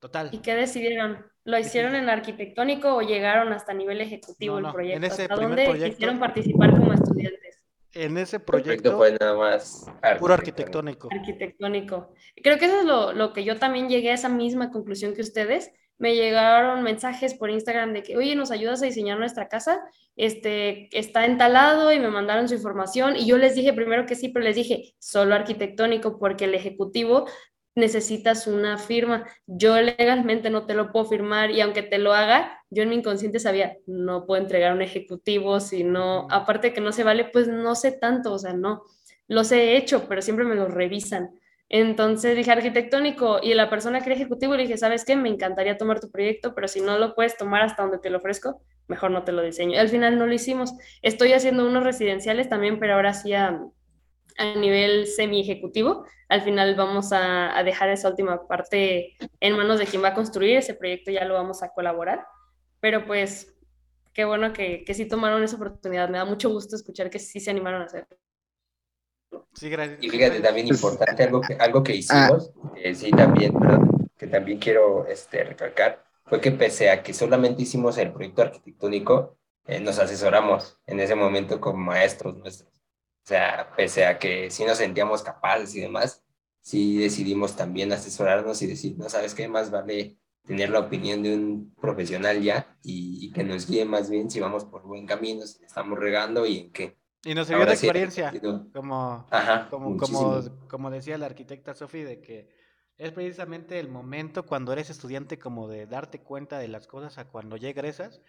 Total. 0.00 0.30
¿Y 0.32 0.38
qué 0.38 0.54
decidieron? 0.54 1.24
¿Lo 1.44 1.56
hicieron 1.56 1.94
en 1.94 2.08
arquitectónico 2.08 2.96
o 2.96 3.02
llegaron 3.02 3.52
hasta 3.52 3.72
nivel 3.72 4.00
ejecutivo 4.00 4.58
el 4.58 4.72
proyecto? 4.72 4.96
En 4.96 5.04
ese 5.04 5.22
¿Hasta 5.22 5.36
dónde 5.36 5.90
quisieron 5.90 6.18
participar 6.18 6.72
como 6.72 6.92
estudiantes? 6.92 7.59
En 7.94 8.16
ese 8.18 8.38
proyecto, 8.38 8.96
fue 8.96 9.16
nada 9.18 9.36
más 9.36 9.86
puro 10.18 10.34
arquitectónico. 10.34 11.08
Arquitectónico. 11.10 12.12
Creo 12.36 12.58
que 12.58 12.66
eso 12.66 12.80
es 12.80 12.84
lo, 12.84 13.12
lo, 13.12 13.32
que 13.32 13.44
yo 13.44 13.58
también 13.58 13.88
llegué 13.88 14.10
a 14.10 14.14
esa 14.14 14.28
misma 14.28 14.70
conclusión 14.70 15.14
que 15.14 15.22
ustedes. 15.22 15.70
Me 15.98 16.14
llegaron 16.14 16.82
mensajes 16.82 17.34
por 17.34 17.50
Instagram 17.50 17.92
de 17.92 18.02
que, 18.02 18.16
oye, 18.16 18.34
¿nos 18.34 18.50
ayudas 18.50 18.82
a 18.82 18.86
diseñar 18.86 19.18
nuestra 19.18 19.48
casa? 19.48 19.80
Este, 20.16 20.88
está 20.96 21.26
entalado 21.26 21.92
y 21.92 21.98
me 21.98 22.08
mandaron 22.08 22.48
su 22.48 22.54
información 22.54 23.16
y 23.16 23.26
yo 23.26 23.38
les 23.38 23.54
dije 23.54 23.72
primero 23.72 24.06
que 24.06 24.14
sí, 24.14 24.28
pero 24.28 24.44
les 24.44 24.56
dije 24.56 24.94
solo 24.98 25.34
arquitectónico 25.34 26.18
porque 26.18 26.44
el 26.44 26.54
ejecutivo 26.54 27.26
necesitas 27.74 28.46
una 28.46 28.78
firma. 28.78 29.26
Yo 29.46 29.80
legalmente 29.80 30.50
no 30.50 30.66
te 30.66 30.74
lo 30.74 30.92
puedo 30.92 31.06
firmar 31.06 31.50
y 31.50 31.60
aunque 31.60 31.82
te 31.82 31.98
lo 31.98 32.12
haga, 32.12 32.62
yo 32.70 32.82
en 32.82 32.90
mi 32.90 32.96
inconsciente 32.96 33.40
sabía, 33.40 33.76
no 33.86 34.26
puedo 34.26 34.40
entregar 34.40 34.72
un 34.72 34.82
ejecutivo, 34.82 35.60
si 35.60 35.84
no, 35.84 36.26
aparte 36.30 36.72
que 36.72 36.80
no 36.80 36.92
se 36.92 37.04
vale, 37.04 37.24
pues 37.24 37.48
no 37.48 37.74
sé 37.74 37.92
tanto, 37.92 38.32
o 38.32 38.38
sea, 38.38 38.52
no, 38.52 38.82
los 39.28 39.52
he 39.52 39.76
hecho, 39.76 40.06
pero 40.08 40.22
siempre 40.22 40.44
me 40.44 40.54
los 40.54 40.72
revisan. 40.72 41.30
Entonces 41.72 42.36
dije 42.36 42.50
arquitectónico 42.50 43.38
y 43.40 43.54
la 43.54 43.70
persona 43.70 44.00
que 44.00 44.06
era 44.06 44.16
ejecutivo 44.16 44.56
le 44.56 44.64
dije, 44.64 44.76
¿sabes 44.76 45.04
qué? 45.04 45.14
Me 45.14 45.28
encantaría 45.28 45.78
tomar 45.78 46.00
tu 46.00 46.10
proyecto, 46.10 46.52
pero 46.52 46.66
si 46.66 46.80
no 46.80 46.98
lo 46.98 47.14
puedes 47.14 47.36
tomar 47.36 47.62
hasta 47.62 47.82
donde 47.82 47.98
te 47.98 48.10
lo 48.10 48.18
ofrezco, 48.18 48.60
mejor 48.88 49.12
no 49.12 49.22
te 49.22 49.30
lo 49.30 49.42
diseño. 49.42 49.78
al 49.78 49.88
final 49.88 50.18
no 50.18 50.26
lo 50.26 50.34
hicimos. 50.34 50.72
Estoy 51.00 51.32
haciendo 51.32 51.64
unos 51.64 51.84
residenciales 51.84 52.48
también, 52.48 52.80
pero 52.80 52.94
ahora 52.94 53.14
sí 53.14 53.34
a, 53.34 53.60
a 54.40 54.54
nivel 54.54 55.06
semi-ejecutivo. 55.06 56.06
Al 56.28 56.40
final 56.40 56.74
vamos 56.74 57.12
a, 57.12 57.56
a, 57.56 57.62
dejar 57.62 57.90
esa 57.90 58.08
última 58.08 58.48
parte 58.48 59.16
en 59.40 59.56
manos 59.56 59.78
de 59.78 59.86
quien 59.86 60.02
va 60.02 60.08
a 60.08 60.14
construir 60.14 60.56
ese 60.56 60.74
proyecto, 60.74 61.10
ya 61.10 61.24
lo 61.26 61.34
vamos 61.34 61.62
a 61.62 61.68
colaborar. 61.72 62.26
Pero 62.80 63.04
pues, 63.06 63.54
qué 64.14 64.24
bueno 64.24 64.52
que, 64.52 64.82
que 64.84 64.94
sí 64.94 65.06
tomaron 65.06 65.42
esa 65.42 65.56
oportunidad. 65.56 66.08
Me 66.08 66.18
da 66.18 66.24
mucho 66.24 66.48
gusto 66.48 66.74
escuchar 66.74 67.10
que 67.10 67.18
sí 67.18 67.38
se 67.38 67.50
animaron 67.50 67.82
a 67.82 67.84
hacerlo. 67.84 68.16
Sí, 69.52 69.68
gracias. 69.68 69.98
Y 70.02 70.08
fíjate, 70.08 70.40
también 70.40 70.68
importante 70.68 71.22
algo 71.22 71.40
que, 71.42 71.54
algo 71.54 71.82
que 71.82 71.96
hicimos, 71.96 72.50
ah. 72.54 72.94
sí, 72.94 73.10
también, 73.10 73.52
perdón, 73.52 74.10
que 74.16 74.26
también 74.26 74.58
quiero 74.58 75.06
este, 75.06 75.44
recalcar, 75.44 76.02
fue 76.24 76.40
que 76.40 76.50
pese 76.50 76.90
a 76.90 77.02
que 77.02 77.12
solamente 77.12 77.62
hicimos 77.62 77.98
el 77.98 78.12
proyecto 78.12 78.42
arquitectónico, 78.42 79.36
eh, 79.66 79.80
nos 79.80 79.98
asesoramos 79.98 80.78
en 80.86 81.00
ese 81.00 81.14
momento 81.14 81.60
con 81.60 81.78
maestros 81.78 82.36
nuestros. 82.36 82.69
O 83.30 83.32
sea, 83.32 83.70
pese 83.76 84.06
a 84.06 84.18
que 84.18 84.50
sí 84.50 84.64
nos 84.64 84.78
sentíamos 84.78 85.22
capaces 85.22 85.72
y 85.76 85.80
demás, 85.80 86.24
sí 86.62 86.98
decidimos 86.98 87.54
también 87.54 87.92
asesorarnos 87.92 88.60
y 88.60 88.66
decir, 88.66 88.98
no 88.98 89.08
sabes 89.08 89.36
qué, 89.36 89.46
más 89.46 89.70
vale 89.70 90.16
tener 90.44 90.70
la 90.70 90.80
opinión 90.80 91.22
de 91.22 91.36
un 91.36 91.72
profesional 91.80 92.42
ya 92.42 92.76
y, 92.82 93.30
que 93.30 93.44
nos 93.44 93.68
guíe 93.68 93.84
más 93.84 94.10
bien 94.10 94.32
si 94.32 94.40
vamos 94.40 94.64
por 94.64 94.82
buen 94.82 95.06
camino, 95.06 95.46
si 95.46 95.64
estamos 95.64 95.96
regando 95.96 96.44
y 96.44 96.58
en 96.58 96.72
qué. 96.72 96.96
Y 97.22 97.36
nos 97.36 97.46
sirvió 97.46 97.66
de 97.66 97.72
experiencia, 97.74 98.32
como, 98.74 99.28
como, 99.70 99.96
como, 99.96 100.40
como, 100.66 100.90
decía 100.90 101.16
la 101.16 101.26
arquitecta 101.26 101.76
Sofi, 101.76 102.02
de 102.02 102.20
que 102.20 102.48
es 102.96 103.12
precisamente 103.12 103.78
el 103.78 103.88
momento 103.88 104.44
cuando 104.44 104.72
eres 104.72 104.90
estudiante 104.90 105.38
como 105.38 105.68
de 105.68 105.86
darte 105.86 106.20
cuenta 106.20 106.58
de 106.58 106.66
las 106.66 106.88
cosas 106.88 107.16
a 107.18 107.28
cuando 107.28 107.56
ya 107.56 107.68
egresas 107.68 108.22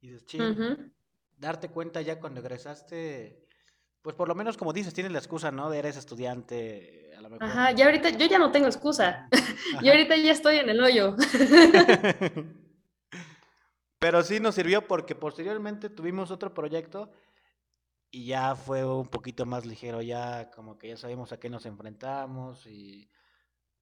y 0.00 0.10
dices, 0.10 0.26
ching, 0.26 0.92
darte 1.38 1.70
cuenta 1.70 2.02
ya 2.02 2.20
cuando 2.20 2.38
egresaste, 2.38 3.43
pues 4.04 4.14
por 4.14 4.28
lo 4.28 4.34
menos 4.34 4.58
como 4.58 4.74
dices, 4.74 4.92
tienes 4.92 5.12
la 5.12 5.18
excusa, 5.18 5.50
¿no? 5.50 5.70
De 5.70 5.78
eres 5.78 5.96
estudiante, 5.96 7.10
a 7.16 7.22
lo 7.22 7.30
mejor. 7.30 7.48
Ajá, 7.48 7.72
ya 7.72 7.86
ahorita 7.86 8.10
yo 8.10 8.26
ya 8.26 8.38
no 8.38 8.52
tengo 8.52 8.66
excusa, 8.66 9.30
yo 9.82 9.90
ahorita 9.90 10.14
ya 10.18 10.30
estoy 10.30 10.58
en 10.58 10.68
el 10.68 10.78
hoyo. 10.82 11.16
Pero 13.98 14.22
sí 14.22 14.40
nos 14.40 14.56
sirvió 14.56 14.86
porque 14.86 15.14
posteriormente 15.14 15.88
tuvimos 15.88 16.30
otro 16.30 16.52
proyecto 16.52 17.10
y 18.10 18.26
ya 18.26 18.54
fue 18.54 18.84
un 18.84 19.08
poquito 19.08 19.46
más 19.46 19.64
ligero, 19.64 20.02
ya 20.02 20.50
como 20.50 20.76
que 20.76 20.88
ya 20.88 20.98
sabemos 20.98 21.32
a 21.32 21.40
qué 21.40 21.48
nos 21.48 21.64
enfrentamos 21.64 22.66
y 22.66 23.08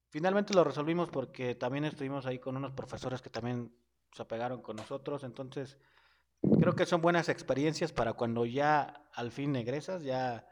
finalmente 0.07 0.53
lo 0.53 0.63
resolvimos 0.63 1.09
porque 1.09 1.53
también 1.55 1.83
estuvimos 1.83 2.25
ahí 2.25 2.39
con 2.39 2.55
unos 2.55 2.71
profesores 2.71 3.21
que 3.21 3.29
también 3.29 3.75
se 4.13 4.21
apegaron 4.21 4.61
con 4.61 4.77
nosotros, 4.77 5.25
entonces 5.25 5.77
creo 6.59 6.75
que 6.75 6.85
son 6.85 7.01
buenas 7.01 7.29
experiencias 7.29 7.91
para 7.91 8.13
cuando 8.13 8.45
ya 8.45 9.05
al 9.13 9.31
fin 9.31 9.55
egresas, 9.55 10.03
ya 10.03 10.47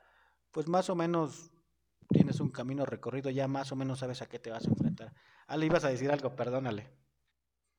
pues 0.51 0.67
más 0.67 0.89
o 0.89 0.95
menos 0.95 1.51
tienes 2.09 2.39
un 2.39 2.49
camino 2.49 2.85
recorrido, 2.85 3.29
ya 3.29 3.47
más 3.47 3.71
o 3.71 3.75
menos 3.75 3.99
sabes 3.99 4.21
a 4.21 4.27
qué 4.27 4.39
te 4.39 4.51
vas 4.51 4.65
a 4.65 4.69
enfrentar. 4.69 5.13
Ale, 5.47 5.65
ibas 5.65 5.83
a 5.83 5.89
decir 5.89 6.11
algo, 6.11 6.35
perdónale. 6.35 7.00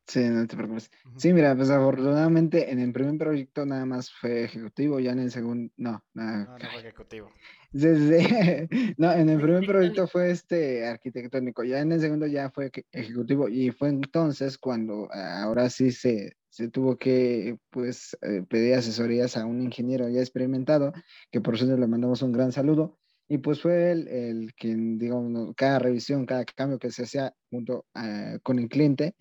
Sí, 0.07 0.20
no 0.28 0.46
te 0.46 0.57
preocupes. 0.57 0.90
Sí, 1.16 1.32
mira, 1.32 1.55
pues 1.55 1.70
afortunadamente 1.70 2.70
en 2.70 2.80
el 2.80 2.92
primer 2.92 3.16
proyecto 3.18 3.64
nada 3.64 3.86
más 3.86 4.11
fue 4.11 4.44
ejecutivo, 4.44 4.98
ya 4.98 5.12
en 5.12 5.20
el 5.20 5.30
segundo, 5.30 5.72
no, 5.76 6.03
nada. 6.12 6.44
No, 6.44 6.59
no 6.59 6.70
fue 6.70 6.80
ejecutivo. 6.80 7.30
no, 8.98 9.12
en 9.12 9.28
el 9.28 9.40
primer 9.40 9.66
proyecto 9.66 10.07
fue 10.07 10.30
este 10.30 10.86
arquitectónico, 10.86 11.64
ya 11.64 11.80
en 11.80 11.92
el 11.92 12.00
segundo 12.00 12.26
ya 12.26 12.50
fue 12.50 12.70
ejecutivo 12.90 13.48
y 13.48 13.70
fue 13.70 13.88
entonces 13.88 14.59
cuando 14.59 15.09
ahora 15.12 15.70
sí 15.70 15.90
se, 15.90 16.36
se 16.50 16.68
tuvo 16.68 16.98
que 16.98 17.57
pues 17.70 18.16
eh, 18.20 18.44
pedir 18.48 18.74
asesorías 18.74 19.38
a 19.38 19.46
un 19.46 19.62
ingeniero 19.62 20.09
ya 20.09 20.20
experimentado, 20.20 20.92
que 21.30 21.40
por 21.40 21.55
eso 21.55 21.64
le 21.64 21.86
mandamos 21.86 22.20
un 22.22 22.32
gran 22.32 22.53
saludo. 22.53 22.98
Y 23.28 23.38
pues 23.38 23.62
fue 23.62 23.92
el, 23.92 24.09
el 24.09 24.53
quien, 24.55 24.98
digamos, 24.98 25.55
cada 25.57 25.78
revisión, 25.78 26.26
cada 26.26 26.44
cambio 26.44 26.78
que 26.78 26.90
se 26.90 27.05
hacía 27.05 27.32
junto 27.50 27.86
eh, 27.94 28.38
con 28.42 28.59
el 28.59 28.68
cliente, 28.68 29.14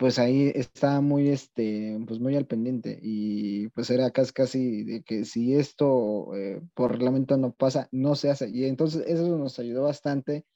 pues 0.00 0.18
ahí 0.18 0.50
estaba 0.54 1.02
muy, 1.02 1.28
este, 1.28 2.02
pues 2.06 2.20
muy 2.20 2.34
al 2.34 2.46
pendiente 2.46 2.98
y 3.02 3.68
pues 3.68 3.90
era 3.90 4.10
casi, 4.10 4.32
casi 4.32 4.82
de 4.82 5.02
que 5.02 5.26
si 5.26 5.54
esto 5.54 6.34
eh, 6.34 6.62
por 6.72 6.92
reglamento 6.92 7.36
no 7.36 7.52
pasa, 7.52 7.86
no 7.92 8.14
se 8.14 8.30
hace. 8.30 8.48
Y 8.48 8.64
entonces 8.64 9.04
eso 9.06 9.36
nos 9.36 9.58
ayudó 9.58 9.82
bastante 9.82 10.46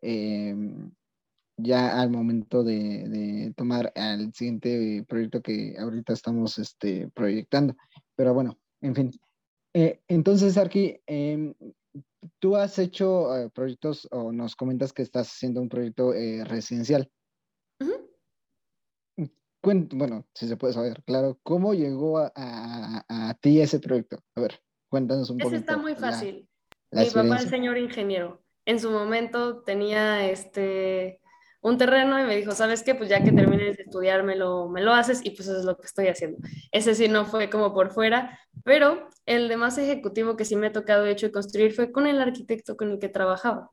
em, 0.00 0.90
ya 1.56 2.00
al 2.02 2.10
momento 2.10 2.64
de, 2.64 3.54
tomar 3.56 3.92
al 3.94 4.34
siguiente 4.34 5.04
proyecto 5.08 5.42
que 5.42 5.76
ahorita 5.78 6.12
estamos 6.12 6.58
este, 6.58 7.08
proyectando. 7.14 7.76
Pero 8.16 8.34
bueno, 8.34 8.58
en 8.80 8.96
fin. 8.96 9.10
Eh, 9.74 10.00
entonces, 10.08 10.58
aquí 10.58 10.98
em, 11.06 11.54
tú 12.40 12.56
has 12.56 12.80
hecho 12.80 13.32
eh, 13.36 13.48
proyectos 13.48 14.08
o 14.10 14.32
nos 14.32 14.56
comentas 14.56 14.92
que 14.92 15.02
estás 15.02 15.28
haciendo 15.28 15.60
un 15.62 15.68
proyecto 15.68 16.10
residencial 16.10 17.08
bueno, 19.62 20.26
si 20.34 20.48
se 20.48 20.56
puede 20.56 20.72
saber, 20.72 21.02
claro, 21.04 21.38
¿cómo 21.42 21.74
llegó 21.74 22.18
a, 22.18 22.32
a, 22.34 23.34
ti 23.40 23.60
ese 23.60 23.78
proyecto? 23.78 24.18
A 24.34 24.40
ver, 24.40 24.60
cuéntanos 24.88 25.30
un 25.30 25.38
poco. 25.38 25.48
Ese 25.48 25.58
está 25.58 25.76
muy 25.76 25.94
fácil. 25.94 26.48
Mi 26.90 27.08
papá 27.10 27.36
es 27.36 27.48
señor 27.48 27.78
ingeniero. 27.78 28.42
En 28.64 28.78
su 28.78 28.90
momento 28.90 29.62
tenía 29.62 30.28
este 30.28 31.20
un 31.62 31.78
terreno 31.78 32.18
y 32.18 32.24
me 32.24 32.36
dijo, 32.36 32.52
¿sabes 32.52 32.82
qué? 32.82 32.96
Pues 32.96 33.08
ya 33.08 33.22
que 33.22 33.30
termines 33.30 33.76
de 33.76 33.84
estudiar, 33.84 34.24
me 34.24 34.34
lo, 34.34 34.68
me 34.68 34.82
lo 34.82 34.92
haces 34.92 35.20
y 35.24 35.30
pues 35.30 35.46
eso 35.46 35.60
es 35.60 35.64
lo 35.64 35.76
que 35.76 35.86
estoy 35.86 36.08
haciendo. 36.08 36.38
Ese 36.72 36.96
sí 36.96 37.06
no 37.06 37.24
fue 37.24 37.48
como 37.50 37.72
por 37.72 37.92
fuera, 37.92 38.36
pero 38.64 39.08
el 39.26 39.48
de 39.48 39.56
más 39.56 39.78
ejecutivo 39.78 40.36
que 40.36 40.44
sí 40.44 40.56
me 40.56 40.66
ha 40.66 40.72
tocado 40.72 41.06
hecho 41.06 41.26
y 41.26 41.30
construir 41.30 41.72
fue 41.72 41.92
con 41.92 42.08
el 42.08 42.20
arquitecto 42.20 42.76
con 42.76 42.90
el 42.90 42.98
que 42.98 43.08
trabajaba. 43.08 43.70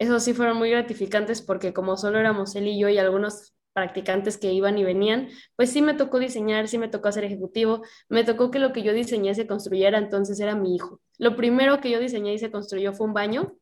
Esos 0.00 0.24
sí 0.24 0.34
fueron 0.34 0.56
muy 0.56 0.70
gratificantes 0.70 1.40
porque 1.40 1.72
como 1.72 1.96
solo 1.96 2.18
éramos 2.18 2.56
él 2.56 2.66
y 2.66 2.78
yo 2.78 2.88
y 2.88 2.98
algunos 2.98 3.54
practicantes 3.78 4.38
que 4.38 4.52
iban 4.52 4.76
y 4.76 4.84
venían, 4.84 5.28
pues 5.56 5.70
sí 5.70 5.82
me 5.82 5.94
tocó 5.94 6.18
diseñar, 6.18 6.68
sí 6.68 6.78
me 6.78 6.88
tocó 6.88 7.08
hacer 7.08 7.24
ejecutivo, 7.24 7.82
me 8.08 8.24
tocó 8.24 8.50
que 8.50 8.58
lo 8.58 8.72
que 8.72 8.82
yo 8.82 8.92
diseñé 8.92 9.34
se 9.34 9.46
construyera, 9.46 9.98
entonces 9.98 10.40
era 10.40 10.54
mi 10.56 10.74
hijo. 10.74 11.00
Lo 11.18 11.36
primero 11.36 11.80
que 11.80 11.90
yo 11.90 12.00
diseñé 12.00 12.34
y 12.34 12.38
se 12.38 12.50
construyó 12.50 12.92
fue 12.92 13.06
un 13.06 13.14
baño. 13.14 13.56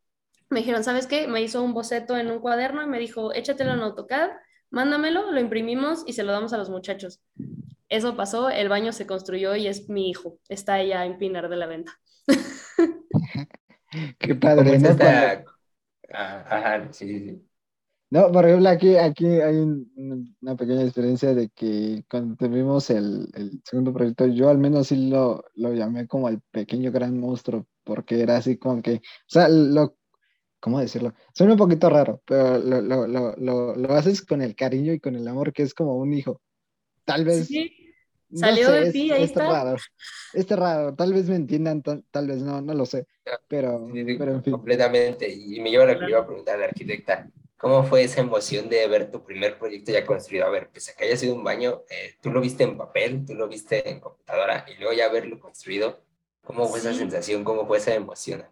Me 0.49 0.61
dijeron, 0.61 0.85
¿sabes 0.85 1.07
qué? 1.07 1.29
Me 1.29 1.43
hizo 1.43 1.63
un 1.63 1.75
boceto 1.75 2.17
en 2.17 2.31
un 2.31 2.39
cuaderno 2.39 2.83
y 2.83 2.87
me 2.87 2.99
dijo, 2.99 3.35
échatelo 3.35 3.73
en 3.75 3.81
AutoCAD, 3.81 4.31
mándamelo, 4.71 5.31
lo 5.33 5.41
imprimimos 5.41 6.03
y 6.07 6.15
se 6.15 6.23
lo 6.23 6.33
damos 6.33 6.53
a 6.53 6.59
los 6.59 6.71
muchachos. 6.71 7.21
Eso 7.89 8.17
pasó, 8.17 8.49
el 8.49 8.69
baño 8.69 8.93
se 8.93 9.07
construyó 9.07 9.55
y 9.55 9.67
es 9.67 9.89
mi 9.89 10.09
hijo. 10.09 10.39
Está 10.49 10.75
allá 10.75 11.05
en 11.05 11.19
Pinar 11.19 11.49
de 11.49 11.57
la 11.57 11.67
Venta. 11.67 11.93
Qué 14.19 14.35
padre, 14.35 14.79
¿no? 14.79 14.97
Ah, 16.13 16.45
ajá, 16.49 16.93
sí, 16.93 17.19
sí. 17.21 17.47
No, 18.09 18.31
por 18.31 18.47
ejemplo, 18.47 18.69
aquí, 18.69 18.97
aquí 18.97 19.27
hay 19.27 19.57
una 19.57 20.57
pequeña 20.57 20.85
diferencia 20.85 21.35
de 21.35 21.49
que 21.49 22.05
cuando 22.09 22.37
tuvimos 22.37 22.89
el, 22.91 23.29
el, 23.35 23.61
segundo 23.65 23.93
proyecto, 23.93 24.27
yo 24.27 24.49
al 24.49 24.59
menos 24.59 24.89
sí 24.89 25.09
lo, 25.09 25.45
lo 25.55 25.73
llamé 25.73 26.07
como 26.07 26.29
el 26.29 26.41
pequeño 26.53 26.93
gran 26.93 27.19
monstruo, 27.19 27.67
porque 27.83 28.21
era 28.21 28.37
así 28.37 28.59
como 28.59 28.81
que, 28.81 28.95
o 28.95 29.01
sea, 29.27 29.49
lo, 29.49 29.97
¿cómo 30.61 30.79
decirlo? 30.79 31.15
Suena 31.35 31.55
un 31.55 31.59
poquito 31.59 31.91
raro, 31.91 32.23
pero 32.25 32.59
lo, 32.59 32.81
lo, 32.81 33.37
lo, 33.37 33.75
lo, 33.75 33.93
haces 33.95 34.23
con 34.23 34.41
el 34.41 34.55
cariño 34.55 34.93
y 34.93 35.01
con 35.01 35.17
el 35.17 35.27
amor 35.27 35.53
que 35.53 35.65
es 35.65 35.75
como 35.75 35.97
un 35.97 36.13
hijo. 36.15 36.41
Tal 37.05 37.25
vez... 37.25 37.49
Sí, 37.49 37.93
salió 38.33 38.71
de 38.71 38.93
ti, 38.93 39.11
ahí 39.11 39.25
está. 39.25 39.51
Raro, 39.51 39.79
es 40.33 40.49
raro, 40.49 40.95
tal 40.95 41.13
vez 41.13 41.29
me 41.29 41.37
entiendan, 41.37 41.83
tal, 41.83 42.29
vez 42.29 42.41
no, 42.41 42.63
no 42.63 42.73
lo 42.73 42.87
sé, 42.87 43.09
pero, 43.49 43.89
pero 43.93 44.33
en 44.33 44.45
fin. 44.45 44.53
Completamente, 44.53 45.29
y 45.29 45.59
me 45.59 45.71
lleva 45.71 45.83
a 45.83 45.93
lo 45.93 45.99
que 45.99 46.09
iba 46.09 46.21
a 46.21 46.27
preguntar 46.27 46.61
la 46.61 46.67
arquitecta 46.67 47.29
¿Cómo 47.59 47.85
fue 47.85 48.05
esa 48.05 48.21
emoción 48.21 48.69
de 48.69 48.87
ver 48.87 49.11
tu 49.11 49.25
primer 49.25 49.59
proyecto 49.59 49.91
ya 49.91 50.05
construido? 50.05 50.45
A 50.45 50.51
ver, 50.51 50.69
pese 50.69 50.93
a 50.93 50.95
que 50.95 51.05
haya 51.05 51.17
sido 51.17 51.35
un 51.35 51.43
baño, 51.43 51.83
eh, 51.89 52.17
tú 52.21 52.31
lo 52.31 52.43
viste 52.43 52.65
en 52.65 52.77
papel, 52.77 53.25
tú 53.25 53.35
lo 53.35 53.49
viste 53.49 53.89
en 53.89 54.01
computadora 54.01 54.67
y 54.69 54.79
luego 54.79 54.93
ya 54.93 55.09
verlo 55.09 55.41
construido. 55.41 56.03
¿Cómo 56.45 56.67
fue 56.69 56.81
esa 56.81 56.93
sensación? 56.93 57.45
¿Cómo 57.45 57.67
fue 57.67 57.79
esa 57.79 57.95
emoción? 57.95 58.45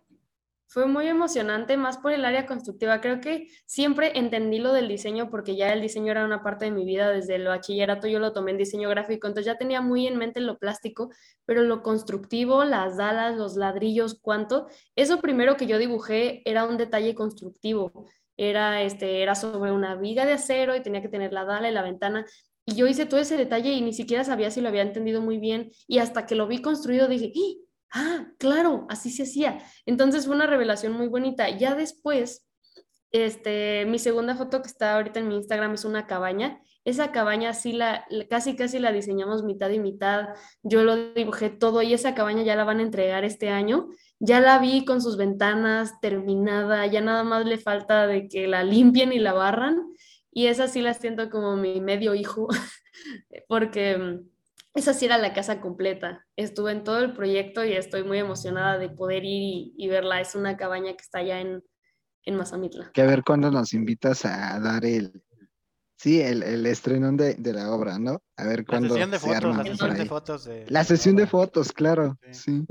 Fue 0.67 0.87
muy 0.87 1.07
emocionante, 1.07 1.77
más 1.77 1.99
por 1.99 2.13
el 2.13 2.25
área 2.25 2.47
constructiva. 2.47 3.03
Creo 3.03 3.21
que 3.21 3.49
siempre 3.67 4.19
entendí 4.19 4.59
lo 4.59 4.73
del 4.73 4.89
diseño 4.89 5.31
porque 5.31 5.55
ya 5.55 5.73
el 5.73 5.83
diseño 5.83 6.11
era 6.11 6.25
una 6.25 6.43
parte 6.43 6.65
de 6.65 6.71
mi 6.71 6.87
vida. 6.87 7.11
Desde 7.11 7.35
el 7.35 7.47
bachillerato 7.47 8.09
yo 8.09 8.19
lo 8.19 8.33
tomé 8.33 8.53
en 8.53 8.59
diseño 8.59 8.89
gráfico, 8.89 9.27
entonces 9.27 9.53
ya 9.53 9.59
tenía 9.59 9.83
muy 9.83 10.07
en 10.07 10.17
mente 10.17 10.41
lo 10.41 10.59
plástico, 10.59 11.11
pero 11.45 11.63
lo 11.63 11.83
constructivo, 11.83 12.65
las 12.65 12.97
dalas, 12.97 13.37
los 13.37 13.55
ladrillos, 13.55 14.19
cuánto, 14.21 14.67
eso 14.97 15.21
primero 15.21 15.57
que 15.59 15.67
yo 15.67 15.79
dibujé 15.79 16.43
era 16.47 16.65
un 16.65 16.79
detalle 16.79 17.15
constructivo 17.15 18.07
era, 18.37 18.83
este, 18.83 19.23
era 19.23 19.35
sobre 19.35 19.73
una 19.73 19.97
viga 19.97 20.27
de 20.27 20.33
acero 20.33 20.77
y 20.77 20.83
tenía 20.83 21.03
que 21.03 21.09
tener 21.09 21.33
la 21.33 21.45
dala 21.45 21.69
y 21.71 21.73
la 21.73 21.83
ventana. 21.83 22.27
Y 22.67 22.75
yo 22.75 22.87
hice 22.87 23.07
todo 23.07 23.21
ese 23.21 23.37
detalle 23.37 23.73
y 23.73 23.81
ni 23.83 23.93
siquiera 23.93 24.25
sabía 24.25 24.51
si 24.51 24.61
lo 24.61 24.69
había 24.69 24.83
entendido 24.83 25.21
muy 25.21 25.39
bien. 25.39 25.71
Y 25.87 25.99
hasta 25.99 26.27
que 26.27 26.35
lo 26.35 26.47
vi 26.47 26.63
construido 26.63 27.09
dije, 27.09 27.33
ah, 27.93 28.27
claro, 28.39 28.87
así 28.89 29.11
se 29.11 29.25
hacía. 29.25 29.59
Entonces 29.87 30.27
fue 30.27 30.35
una 30.35 30.47
revelación 30.47 30.93
muy 30.93 31.09
bonita. 31.09 31.49
Ya 31.51 31.75
después, 31.75 32.47
este, 33.13 33.87
mi 33.87 33.99
segunda 33.99 34.35
foto 34.35 34.63
que 34.63 34.69
está 34.69 34.97
ahorita 34.97 35.21
en 35.21 35.29
mi 35.29 35.37
Instagram 35.37 35.75
es 35.75 35.85
una 35.85 36.07
cabaña 36.07 36.61
esa 36.85 37.13
cabaña 37.13 37.55
sí 37.55 37.73
la, 37.73 38.07
casi 38.29 38.57
casi 38.57 38.79
la 38.79 38.93
diseñamos 38.93 39.43
mitad 39.43 39.71
y 39.71 39.79
mitad, 39.79 40.29
yo 40.63 40.85
lo 40.85 41.15
dibujé 41.15 41.49
todo 41.49 41.81
y 41.83 41.95
esa 41.95 42.15
cabaña 42.15 42.43
ya 42.43 42.57
la 42.57 42.65
van 42.65 42.81
a 42.81 42.83
entregar 42.83 43.25
este 43.25 43.49
año. 43.49 43.89
Ya 44.21 44.41
la 44.41 44.59
vi 44.59 44.85
con 44.85 45.01
sus 45.01 45.17
ventanas 45.17 46.01
terminada, 46.01 46.87
ya 46.87 47.01
nada 47.01 47.25
más 47.25 47.47
le 47.47 47.59
falta 47.59 48.07
de 48.07 48.29
que 48.29 48.47
la 48.47 48.65
limpien 48.65 49.13
y 49.13 49.19
la 49.19 49.33
barran 49.33 49.83
y 50.31 50.49
esa 50.49 50.69
sí 50.69 50.83
la 50.83 50.95
siento 50.95 51.31
como 51.31 51.57
mi 51.57 51.81
medio 51.81 52.15
hijo, 52.15 52.49
porque 53.49 53.97
mm, 53.97 54.29
esa 54.75 54.93
sí 54.93 55.07
era 55.07 55.17
la 55.17 55.33
casa 55.33 55.61
completa. 55.61 56.27
Estuve 56.37 56.73
en 56.73 56.85
todo 56.85 56.99
el 56.99 57.15
proyecto 57.15 57.65
y 57.65 57.73
estoy 57.73 58.03
muy 58.03 58.19
emocionada 58.19 58.77
de 58.79 58.91
poder 58.91 59.25
ir 59.25 59.73
y, 59.77 59.89
verla. 59.89 60.21
Es 60.21 60.35
una 60.35 60.57
cabaña 60.57 60.91
que 60.93 61.03
está 61.03 61.21
allá 61.21 61.41
en, 61.41 61.63
en 62.25 62.37
Mazamitla. 62.37 62.91
Que 62.93 63.07
ver 63.07 63.23
cuándo 63.23 63.51
nos 63.51 63.73
invitas 63.73 64.25
a 64.25 64.59
dar 64.59 64.85
el, 64.85 65.24
Sí, 65.97 66.21
el, 66.21 66.43
el 66.43 66.67
estreno 66.67 67.13
de, 67.13 67.35
de, 67.35 67.53
la 67.53 67.73
obra, 67.73 67.99
¿no? 67.99 68.23
A 68.37 68.45
ver 68.45 68.67
cuándo. 68.67 68.97
La 68.97 69.09
sesión 69.09 69.11
de 69.11 69.19
fotos, 69.19 69.57
la 69.57 69.65
sesión 69.65 69.95
de 69.95 70.07
fotos. 70.07 70.51
la 70.69 70.85
sesión 70.85 71.17
de 71.17 71.27
fotos, 71.27 71.73
claro, 71.73 72.19
sí. 72.31 72.65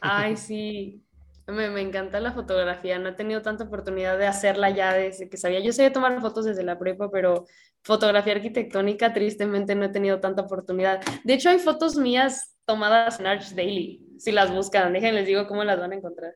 Ay, 0.00 0.36
sí. 0.36 1.04
Me, 1.46 1.68
me, 1.68 1.80
encanta 1.80 2.20
la 2.20 2.32
fotografía. 2.32 2.98
No 2.98 3.08
he 3.08 3.12
tenido 3.12 3.42
tanta 3.42 3.64
oportunidad 3.64 4.16
de 4.18 4.26
hacerla 4.26 4.70
ya 4.70 4.94
desde 4.94 5.28
que 5.28 5.36
sabía. 5.36 5.60
Yo 5.60 5.72
sabía 5.72 5.92
tomar 5.92 6.18
fotos 6.20 6.44
desde 6.44 6.62
la 6.62 6.78
prepa, 6.78 7.10
pero 7.10 7.44
fotografía 7.82 8.34
arquitectónica, 8.34 9.12
tristemente, 9.12 9.74
no 9.74 9.86
he 9.86 9.88
tenido 9.88 10.20
tanta 10.20 10.42
oportunidad. 10.42 11.00
De 11.24 11.34
hecho, 11.34 11.50
hay 11.50 11.58
fotos 11.58 11.96
mías 11.96 12.56
tomadas 12.64 13.18
en 13.18 13.26
Arch 13.26 13.50
Daily. 13.50 14.06
Si 14.18 14.30
las 14.30 14.54
buscan, 14.54 14.92
déjenles 14.92 15.26
digo 15.26 15.48
cómo 15.48 15.64
las 15.64 15.80
van 15.80 15.92
a 15.92 15.96
encontrar. 15.96 16.34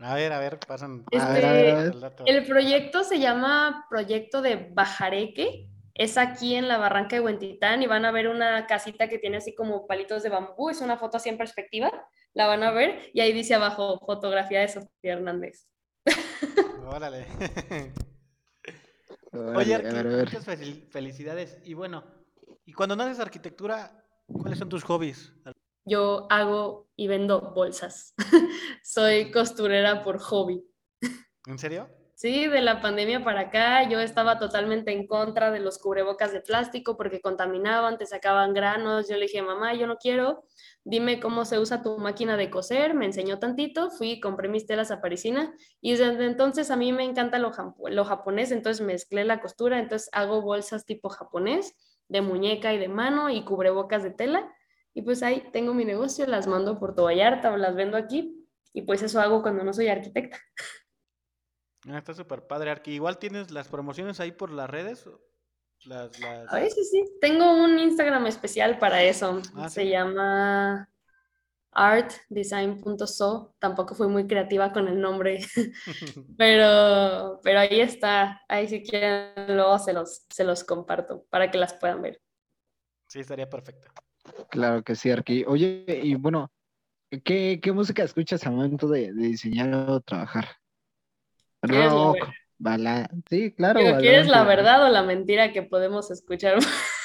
A 0.00 0.14
ver, 0.14 0.32
a 0.32 0.38
ver, 0.38 0.58
pasan. 0.58 1.04
Este, 1.10 1.92
el 2.26 2.44
proyecto 2.46 3.02
se 3.02 3.18
llama 3.18 3.86
Proyecto 3.88 4.42
de 4.42 4.70
Bajareque. 4.72 5.68
Es 5.94 6.18
aquí 6.18 6.54
en 6.54 6.68
la 6.68 6.76
barranca 6.76 7.16
de 7.16 7.22
Huentitán 7.22 7.82
y 7.82 7.86
van 7.86 8.04
a 8.04 8.12
ver 8.12 8.28
una 8.28 8.66
casita 8.66 9.08
que 9.08 9.18
tiene 9.18 9.38
así 9.38 9.54
como 9.54 9.86
palitos 9.86 10.22
de 10.22 10.28
bambú. 10.28 10.68
Es 10.68 10.82
una 10.82 10.98
foto 10.98 11.16
así 11.16 11.30
en 11.30 11.38
perspectiva. 11.38 11.90
La 12.34 12.46
van 12.46 12.62
a 12.62 12.70
ver 12.70 13.10
y 13.14 13.20
ahí 13.20 13.32
dice 13.32 13.54
abajo 13.54 13.98
fotografía 14.04 14.60
de 14.60 14.68
Sofía 14.68 15.14
Hernández. 15.14 15.66
Órale. 16.86 17.26
Oye, 19.32 19.78
muchas 20.04 20.44
felicidades. 20.44 21.58
Y 21.64 21.72
bueno, 21.72 22.04
y 22.66 22.74
cuando 22.74 22.94
no 22.94 23.04
haces 23.04 23.20
arquitectura, 23.20 24.04
¿cuáles 24.26 24.58
son 24.58 24.68
tus 24.68 24.84
hobbies? 24.84 25.32
Yo 25.86 26.26
hago 26.30 26.88
y 26.96 27.06
vendo 27.06 27.52
bolsas. 27.54 28.14
Soy 28.82 29.30
costurera 29.30 30.02
por 30.02 30.18
hobby. 30.18 30.62
¿En 31.46 31.58
serio? 31.58 31.88
Sí, 32.16 32.46
de 32.46 32.62
la 32.62 32.80
pandemia 32.80 33.22
para 33.22 33.40
acá 33.40 33.86
yo 33.90 34.00
estaba 34.00 34.38
totalmente 34.38 34.90
en 34.90 35.06
contra 35.06 35.50
de 35.50 35.60
los 35.60 35.78
cubrebocas 35.78 36.32
de 36.32 36.40
plástico 36.40 36.96
porque 36.96 37.20
contaminaban, 37.20 37.98
te 37.98 38.06
sacaban 38.06 38.54
granos. 38.54 39.06
Yo 39.06 39.16
le 39.16 39.26
dije, 39.26 39.42
mamá, 39.42 39.74
yo 39.74 39.86
no 39.86 39.98
quiero, 39.98 40.44
dime 40.82 41.20
cómo 41.20 41.44
se 41.44 41.58
usa 41.58 41.82
tu 41.82 41.98
máquina 41.98 42.38
de 42.38 42.48
coser. 42.48 42.94
Me 42.94 43.04
enseñó 43.04 43.38
tantito, 43.38 43.90
fui, 43.90 44.18
compré 44.18 44.48
mis 44.48 44.66
telas 44.66 44.90
a 44.90 45.02
Parisina 45.02 45.54
y 45.82 45.94
desde 45.94 46.24
entonces 46.24 46.70
a 46.70 46.76
mí 46.76 46.90
me 46.90 47.04
encanta 47.04 47.38
lo, 47.38 47.52
lo 47.90 48.04
japonés, 48.06 48.50
entonces 48.50 48.84
mezclé 48.84 49.24
la 49.24 49.40
costura, 49.40 49.78
entonces 49.78 50.08
hago 50.12 50.40
bolsas 50.40 50.86
tipo 50.86 51.10
japonés, 51.10 51.76
de 52.08 52.22
muñeca 52.22 52.72
y 52.72 52.78
de 52.78 52.88
mano 52.88 53.28
y 53.28 53.44
cubrebocas 53.44 54.02
de 54.02 54.10
tela 54.10 54.50
y 54.96 55.02
pues 55.02 55.22
ahí 55.22 55.46
tengo 55.52 55.74
mi 55.74 55.84
negocio, 55.84 56.26
las 56.26 56.46
mando 56.46 56.78
por 56.78 56.98
Vallarta 56.98 57.52
o 57.52 57.58
las 57.58 57.74
vendo 57.74 57.98
aquí. 57.98 58.48
Y 58.72 58.80
pues 58.80 59.02
eso 59.02 59.20
hago 59.20 59.42
cuando 59.42 59.62
no 59.62 59.74
soy 59.74 59.88
arquitecta. 59.88 60.38
Ah, 61.86 61.98
está 61.98 62.14
súper 62.14 62.46
padre, 62.46 62.70
Arqui. 62.70 62.92
Igual 62.92 63.18
tienes 63.18 63.50
las 63.50 63.68
promociones 63.68 64.20
ahí 64.20 64.32
por 64.32 64.50
las 64.50 64.70
redes. 64.70 65.06
Las, 65.84 66.18
las... 66.18 66.50
A 66.50 66.60
sí, 66.70 66.82
sí. 66.82 67.04
Tengo 67.20 67.62
un 67.62 67.78
Instagram 67.78 68.26
especial 68.26 68.78
para 68.78 69.02
eso. 69.02 69.42
Ah, 69.54 69.68
Se 69.68 69.86
llama 69.86 70.90
artdesign.so. 71.72 73.54
Tampoco 73.58 73.94
fui 73.94 74.08
muy 74.08 74.26
creativa 74.26 74.72
con 74.72 74.88
el 74.88 74.98
nombre, 74.98 75.40
pero, 76.38 77.38
pero 77.42 77.58
ahí 77.58 77.80
está. 77.80 78.40
Ahí 78.48 78.66
si 78.66 78.82
quieren, 78.82 79.34
luego 79.48 79.78
se 79.78 79.92
los, 79.92 80.24
se 80.30 80.42
los 80.42 80.64
comparto 80.64 81.26
para 81.28 81.50
que 81.50 81.58
las 81.58 81.74
puedan 81.74 82.00
ver. 82.00 82.22
Sí, 83.08 83.20
estaría 83.20 83.46
perfecto. 83.46 83.88
Claro 84.50 84.82
que 84.82 84.94
sí, 84.94 85.10
Arqui. 85.10 85.44
Oye, 85.46 85.84
y 86.02 86.14
bueno, 86.14 86.50
¿qué, 87.24 87.60
qué 87.62 87.72
música 87.72 88.02
escuchas 88.02 88.46
al 88.46 88.54
momento 88.54 88.88
de, 88.88 89.12
diseñar 89.12 89.72
o 89.74 90.00
trabajar? 90.00 90.46
Rock, 91.62 92.28
bala. 92.58 93.10
Sí, 93.28 93.52
claro. 93.52 93.80
¿Quieres 93.98 94.28
la 94.28 94.44
verdad 94.44 94.84
o 94.84 94.88
la 94.88 95.02
mentira 95.02 95.52
que 95.52 95.62
podemos 95.62 96.10
escuchar? 96.10 96.58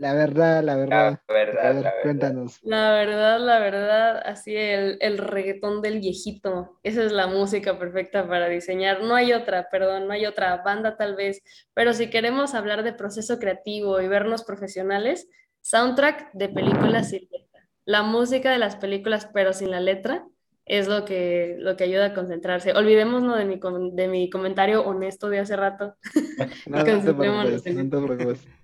La 0.00 0.14
verdad, 0.14 0.64
la 0.64 0.76
verdad. 0.76 1.20
La 1.28 1.34
verdad, 1.34 1.82
la 1.82 1.92
cuéntanos. 2.02 2.58
La 2.62 2.90
verdad, 2.92 3.38
la 3.38 3.58
verdad, 3.58 4.22
así 4.24 4.56
el, 4.56 4.96
el 5.02 5.18
reggaetón 5.18 5.82
del 5.82 6.00
viejito. 6.00 6.78
Esa 6.82 7.04
es 7.04 7.12
la 7.12 7.26
música 7.26 7.78
perfecta 7.78 8.26
para 8.26 8.48
diseñar. 8.48 9.02
No 9.02 9.14
hay 9.14 9.34
otra, 9.34 9.68
perdón, 9.68 10.06
no 10.06 10.14
hay 10.14 10.24
otra 10.24 10.56
banda 10.62 10.96
tal 10.96 11.16
vez. 11.16 11.42
Pero 11.74 11.92
si 11.92 12.08
queremos 12.08 12.54
hablar 12.54 12.82
de 12.82 12.94
proceso 12.94 13.38
creativo 13.38 14.00
y 14.00 14.08
vernos 14.08 14.44
profesionales, 14.44 15.28
Soundtrack 15.62 16.32
de 16.32 16.48
películas 16.48 17.10
sin 17.10 17.28
letra. 17.30 17.68
La 17.84 18.02
música 18.02 18.50
de 18.50 18.58
las 18.58 18.76
películas, 18.76 19.28
pero 19.32 19.52
sin 19.52 19.70
la 19.70 19.80
letra, 19.80 20.26
es 20.70 20.86
lo 20.86 21.04
que, 21.04 21.56
lo 21.58 21.76
que 21.76 21.84
ayuda 21.84 22.06
a 22.06 22.14
concentrarse. 22.14 22.72
Olvidémonos 22.72 23.36
de 23.36 23.44
mi, 23.44 23.60
de 23.92 24.08
mi 24.08 24.30
comentario 24.30 24.84
honesto 24.84 25.28
de 25.28 25.40
hace 25.40 25.56
rato. 25.56 25.96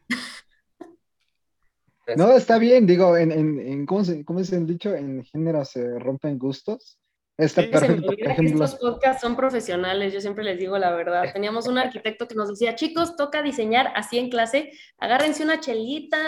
no, 2.17 2.33
está 2.33 2.59
bien, 2.59 2.87
digo, 2.87 3.17
en, 3.17 3.33
en, 3.33 3.59
en 3.59 3.87
¿cómo, 3.87 4.05
se, 4.05 4.25
¿cómo 4.25 4.39
es 4.39 4.53
el 4.53 4.67
dicho? 4.67 4.95
En 4.95 5.25
género 5.25 5.65
se 5.65 5.99
rompen 5.99 6.39
gustos. 6.39 7.01
Está 7.39 7.63
perfecto. 7.71 8.13
estos 8.17 8.77
podcasts 8.77 9.21
son 9.21 9.37
profesionales, 9.37 10.13
yo 10.13 10.21
siempre 10.23 10.43
les 10.43 10.59
digo 10.59 10.79
la 10.79 10.93
verdad. 10.93 11.33
Teníamos 11.35 11.67
un 11.67 11.77
arquitecto 11.77 12.27
que 12.27 12.35
nos 12.35 12.49
decía, 12.49 12.75
chicos, 12.75 13.15
toca 13.17 13.43
diseñar 13.43 13.93
así 13.95 14.19
en 14.19 14.31
clase, 14.31 14.73
agárrense 14.99 15.43
una 15.45 15.61
chelita, 15.61 16.19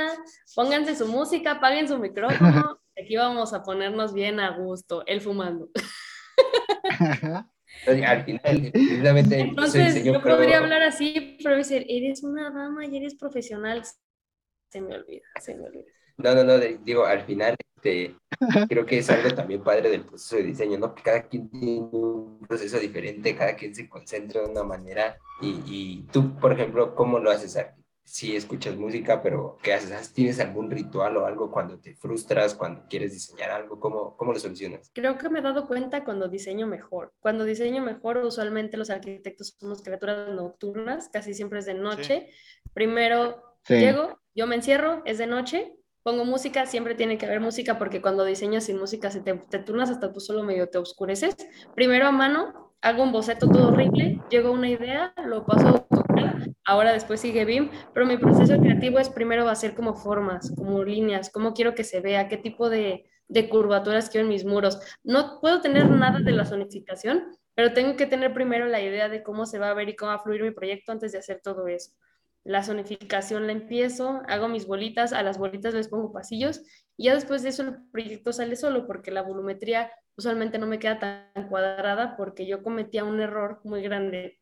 pónganse 0.55 0.95
su 0.95 1.07
música, 1.07 1.53
apaguen 1.53 1.89
su 1.89 1.99
micrófono, 1.99 2.79
aquí 3.03 3.17
vamos 3.17 3.55
a 3.55 3.63
ponernos 3.63 4.13
bien 4.13 4.39
a 4.39 4.59
gusto, 4.59 5.03
él 5.07 5.23
fumando. 5.23 5.71
Al 7.87 8.25
final, 8.25 8.73
Entonces, 8.75 10.05
yo 10.05 10.21
podría 10.21 10.59
hablar 10.59 10.83
así, 10.83 11.39
pero 11.43 11.57
decir, 11.57 11.87
eres 11.89 12.23
una 12.23 12.51
dama 12.51 12.85
y 12.87 12.97
eres 12.97 13.15
profesional. 13.15 13.83
Se 14.69 14.81
me 14.81 14.95
olvida, 14.95 15.23
se 15.41 15.55
me 15.55 15.67
olvida. 15.67 15.85
No, 16.19 16.35
no, 16.35 16.45
no, 16.45 16.59
digo, 16.59 17.05
al 17.07 17.25
final 17.25 17.57
este, 17.77 18.17
creo 18.69 18.85
que 18.85 18.99
es 18.99 19.09
algo 19.09 19.35
también 19.35 19.63
padre 19.63 19.89
del 19.89 20.05
proceso 20.05 20.37
de 20.37 20.43
diseño, 20.43 20.79
¿no? 20.79 20.95
Que 20.95 21.03
cada 21.03 21.23
quien 21.23 21.49
tiene 21.49 21.79
un 21.81 22.41
proceso 22.47 22.79
diferente, 22.79 23.37
cada 23.37 23.55
quien 23.55 23.75
se 23.75 23.89
concentra 23.89 24.43
de 24.43 24.51
una 24.51 24.65
manera 24.65 25.17
y, 25.41 25.63
y 25.67 26.03
tú, 26.13 26.37
por 26.37 26.53
ejemplo, 26.53 26.95
¿cómo 26.97 27.21
lo 27.21 27.31
haces 27.31 27.57
aquí? 27.57 27.81
Si 28.03 28.35
escuchas 28.35 28.75
música, 28.75 29.23
pero 29.23 29.59
¿qué 29.63 29.75
haces? 29.75 30.13
¿Tienes 30.15 30.41
algún 30.41 30.71
ritual 30.71 31.19
o 31.19 31.27
algo 31.27 31.53
cuando 31.53 31.79
te 31.79 31.95
frustras, 31.95 32.55
cuando 32.55 32.85
quieres 32.89 33.13
diseñar 33.13 33.51
algo? 33.51 33.79
¿Cómo, 33.79 34.17
cómo 34.17 34.33
lo 34.33 34.41
solucionas? 34.41 34.91
Creo 34.95 35.19
que 35.19 35.29
me 35.29 35.41
he 35.41 35.43
dado 35.43 35.67
cuenta 35.67 36.05
cuando 36.05 36.27
diseño 36.27 36.67
mejor. 36.67 37.13
Cuando 37.21 37.45
diseño 37.45 37.83
mejor, 37.83 38.17
usualmente 38.19 38.79
los 38.79 38.89
arquitectos 38.89 39.55
somos 39.61 39.83
criaturas 39.83 40.35
nocturnas, 40.35 41.11
casi 41.13 41.35
siempre 41.35 41.59
es 41.59 41.67
de 41.67 41.75
noche. 41.75 42.31
Primero 42.73 43.59
llego, 43.69 44.19
yo 44.35 44.47
me 44.47 44.55
encierro, 44.55 45.03
es 45.05 45.19
de 45.19 45.27
noche, 45.27 45.78
pongo 46.09 46.25
música, 46.25 46.65
siempre 46.65 46.95
tiene 46.95 47.19
que 47.19 47.27
haber 47.27 47.39
música 47.39 47.77
porque 47.77 48.01
cuando 48.01 48.25
diseñas 48.25 48.65
sin 48.65 48.79
música 48.79 49.11
se 49.11 49.21
te, 49.21 49.35
te 49.35 49.59
turnas 49.59 49.91
hasta 49.91 50.11
tú 50.11 50.21
solo 50.21 50.43
medio 50.43 50.67
te 50.71 50.79
oscureces. 50.79 51.37
Primero 51.75 52.07
a 52.07 52.13
mano, 52.13 52.73
hago 52.81 53.03
un 53.03 53.13
boceto 53.13 53.47
todo 53.47 53.69
horrible, 53.69 54.19
llego 54.31 54.49
a 54.49 54.53
una 54.53 54.71
idea, 54.71 55.13
lo 55.27 55.45
paso 55.45 55.69
a 55.69 55.87
tocar, 55.87 56.49
ahora 56.65 56.95
después 56.95 57.21
sigue 57.21 57.45
BIM, 57.45 57.69
pero 57.93 58.07
mi 58.07 58.17
proceso 58.17 58.59
creativo 58.59 58.99
es 58.99 59.11
primero 59.11 59.45
va 59.45 59.51
a 59.51 59.55
ser 59.55 59.75
como 59.75 59.93
formas, 59.93 60.51
como 60.57 60.83
líneas, 60.83 61.29
cómo 61.29 61.53
quiero 61.53 61.75
que 61.75 61.85
se 61.85 62.01
vea, 62.01 62.27
qué 62.27 62.39
tipo 62.39 62.71
de, 62.71 63.05
de 63.29 63.49
curvaturas 63.51 64.09
quiero 64.09 64.25
en 64.25 64.33
mis 64.33 64.47
muros. 64.47 64.81
No 65.05 65.39
puedo 65.43 65.61
tener 65.61 65.91
nada 65.91 66.21
de 66.21 66.33
la 66.33 66.47
zonificación, 66.47 67.37
pero 67.55 67.75
tengo 67.75 67.97
que 67.97 68.07
tener 68.07 68.33
primero 68.33 68.65
la 68.65 68.81
idea 68.81 69.11
de 69.11 69.23
cómo 69.23 69.45
se 69.45 69.59
va 69.59 69.69
a 69.69 69.75
ver 69.75 69.91
y 69.91 69.95
cómo 69.95 70.09
va 70.09 70.15
a 70.15 70.23
fluir 70.23 70.43
mi 70.43 70.53
proyecto 70.53 70.91
antes 70.91 71.13
de 71.13 71.19
hacer 71.19 71.43
todo 71.43 71.69
eso 71.69 71.91
la 72.49 72.63
zonificación 72.63 73.47
la 73.47 73.53
empiezo, 73.53 74.23
hago 74.27 74.49
mis 74.49 74.67
bolitas, 74.67 75.13
a 75.13 75.23
las 75.23 75.37
bolitas 75.37 75.75
les 75.75 75.89
pongo 75.89 76.13
pasillos 76.13 76.63
y 76.97 77.05
ya 77.05 77.15
después 77.15 77.43
de 77.43 77.51
eso 77.51 77.63
el 77.63 77.77
proyecto 77.93 78.33
sale 78.33 78.57
solo 78.57 78.87
porque 78.87 79.11
la 79.11 79.21
volumetría 79.21 79.93
usualmente 80.17 80.59
no 80.59 80.67
me 80.67 80.79
queda 80.79 80.99
tan 80.99 81.49
cuadrada 81.51 82.17
porque 82.17 82.47
yo 82.47 82.63
cometía 82.63 83.05
un 83.05 83.21
error 83.21 83.61
muy 83.65 83.83
grande 83.83 84.39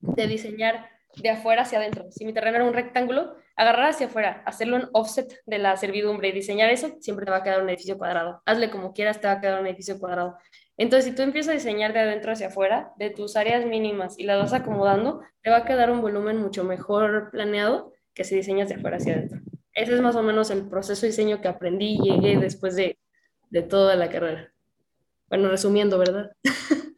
de 0.00 0.26
diseñar 0.26 0.90
de 1.14 1.30
afuera 1.30 1.62
hacia 1.62 1.78
adentro. 1.78 2.10
Si 2.10 2.24
mi 2.24 2.32
terreno 2.32 2.56
era 2.56 2.64
un 2.64 2.74
rectángulo, 2.74 3.36
agarrar 3.54 3.90
hacia 3.90 4.08
afuera, 4.08 4.42
hacerlo 4.44 4.76
en 4.76 4.88
offset 4.92 5.40
de 5.46 5.58
la 5.58 5.76
servidumbre 5.76 6.30
y 6.30 6.32
diseñar 6.32 6.70
eso, 6.70 6.96
siempre 6.98 7.26
te 7.26 7.30
va 7.30 7.36
a 7.36 7.42
quedar 7.44 7.62
un 7.62 7.68
edificio 7.68 7.96
cuadrado. 7.96 8.42
Hazle 8.44 8.70
como 8.70 8.92
quieras, 8.92 9.20
te 9.20 9.28
va 9.28 9.34
a 9.34 9.40
quedar 9.40 9.60
un 9.60 9.68
edificio 9.68 10.00
cuadrado. 10.00 10.36
Entonces, 10.76 11.10
si 11.10 11.14
tú 11.14 11.22
empiezas 11.22 11.50
a 11.50 11.54
diseñar 11.54 11.92
de 11.92 12.00
adentro 12.00 12.32
hacia 12.32 12.48
afuera, 12.48 12.92
de 12.96 13.10
tus 13.10 13.36
áreas 13.36 13.64
mínimas 13.64 14.18
y 14.18 14.24
las 14.24 14.38
vas 14.38 14.52
acomodando, 14.52 15.20
te 15.42 15.50
va 15.50 15.58
a 15.58 15.64
quedar 15.64 15.90
un 15.90 16.00
volumen 16.00 16.38
mucho 16.38 16.64
mejor 16.64 17.30
planeado 17.30 17.92
que 18.12 18.24
si 18.24 18.34
diseñas 18.34 18.68
de 18.68 18.76
afuera 18.76 18.96
hacia 18.96 19.14
adentro. 19.14 19.40
Ese 19.72 19.94
es 19.94 20.00
más 20.00 20.16
o 20.16 20.22
menos 20.22 20.50
el 20.50 20.68
proceso 20.68 21.02
de 21.02 21.08
diseño 21.08 21.40
que 21.40 21.48
aprendí 21.48 21.98
y 22.00 22.20
llegué 22.20 22.38
después 22.38 22.76
de, 22.76 22.98
de 23.50 23.62
toda 23.62 23.96
la 23.96 24.08
carrera. 24.08 24.52
Bueno, 25.28 25.48
resumiendo, 25.48 25.98
¿verdad? 25.98 26.30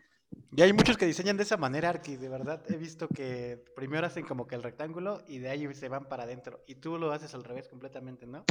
Y 0.57 0.63
hay 0.63 0.73
muchos 0.73 0.97
que 0.97 1.05
diseñan 1.05 1.37
de 1.37 1.43
esa 1.43 1.59
manera, 1.59 1.91
Arki, 1.91 2.17
de 2.17 2.31
verdad. 2.31 2.63
He 2.71 2.79
visto 2.79 3.09
que 3.09 3.63
primero 3.77 4.07
hacen 4.07 4.25
como 4.25 4.47
que 4.47 4.55
el 4.55 4.63
rectángulo 4.63 5.23
y 5.29 5.39
de 5.39 5.51
ahí 5.51 5.75
se 5.75 5.91
van 5.91 6.09
para 6.09 6.23
adentro. 6.23 6.65
Y 6.67 6.77
tú 6.77 6.97
lo 6.97 7.13
haces 7.13 7.35
al 7.35 7.45
revés 7.45 7.69
completamente, 7.69 8.27
¿no? 8.27 8.43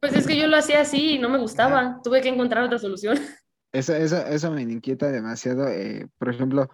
Pues 0.00 0.14
es 0.14 0.26
que 0.26 0.38
yo 0.38 0.46
lo 0.46 0.56
hacía 0.56 0.80
así 0.80 1.16
y 1.16 1.18
no 1.18 1.28
me 1.28 1.36
gustaba. 1.36 2.00
Tuve 2.02 2.22
que 2.22 2.30
encontrar 2.30 2.64
otra 2.64 2.78
solución. 2.78 3.18
Eso, 3.74 3.92
eso, 3.94 4.24
eso 4.26 4.52
me 4.52 4.62
inquieta 4.62 5.10
demasiado. 5.10 5.68
eh, 5.68 6.06
por 6.18 6.28
ejemplo, 6.28 6.70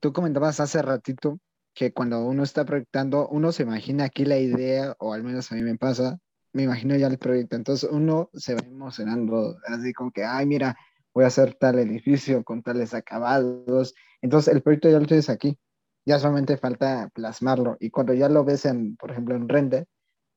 tú 0.00 0.12
comentabas 0.12 0.58
hace 0.60 0.82
ratito 0.82 1.38
que 1.74 1.92
cuando 1.92 2.24
uno 2.26 2.42
está 2.42 2.64
proyectando, 2.64 3.28
uno 3.28 3.52
se 3.52 3.62
imagina 3.62 4.04
aquí 4.04 4.24
la 4.24 4.38
idea, 4.38 4.96
o 4.98 5.12
al 5.14 5.22
menos 5.22 5.52
a 5.52 5.54
mí 5.54 5.62
me 5.62 5.76
pasa, 5.78 6.18
me 6.52 6.64
imagino 6.64 6.96
ya 6.96 7.06
el 7.06 7.18
proyecto. 7.18 7.54
Entonces 7.56 7.88
uno 7.90 8.30
se 8.34 8.54
va 8.54 8.62
emocionando, 8.66 9.56
así 9.68 9.92
como 9.92 10.10
que, 10.10 10.24
ay, 10.24 10.46
mira, 10.46 10.76
voy 11.14 11.22
a 11.24 11.28
hacer 11.28 11.54
tal 11.54 11.78
edificio 11.78 12.42
con 12.42 12.62
tales 12.64 12.94
acabados. 12.94 13.94
Entonces 14.20 14.52
el 14.54 14.62
proyecto 14.62 14.90
ya 14.90 14.98
lo 15.00 15.06
tienes 15.06 15.30
aquí. 15.30 15.56
Ya 16.04 16.18
solamente 16.18 16.56
falta 16.56 17.10
plasmarlo. 17.14 17.76
Y 17.80 17.90
cuando 17.90 18.12
ya 18.12 18.28
lo 18.28 18.44
ves 18.44 18.64
en, 18.66 18.96
por 18.96 19.12
ejemplo, 19.12 19.36
en 19.36 19.48
render, 19.48 19.86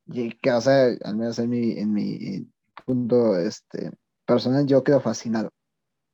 y 0.05 0.31
que, 0.37 0.51
o 0.51 0.61
sea, 0.61 0.89
al 1.03 1.17
menos 1.17 1.39
en 1.39 1.49
mi, 1.49 1.71
en 1.79 1.91
mi 1.93 2.47
punto 2.85 3.37
este, 3.39 3.91
personal, 4.25 4.67
yo 4.67 4.83
quedo 4.83 5.01
fascinado. 5.01 5.51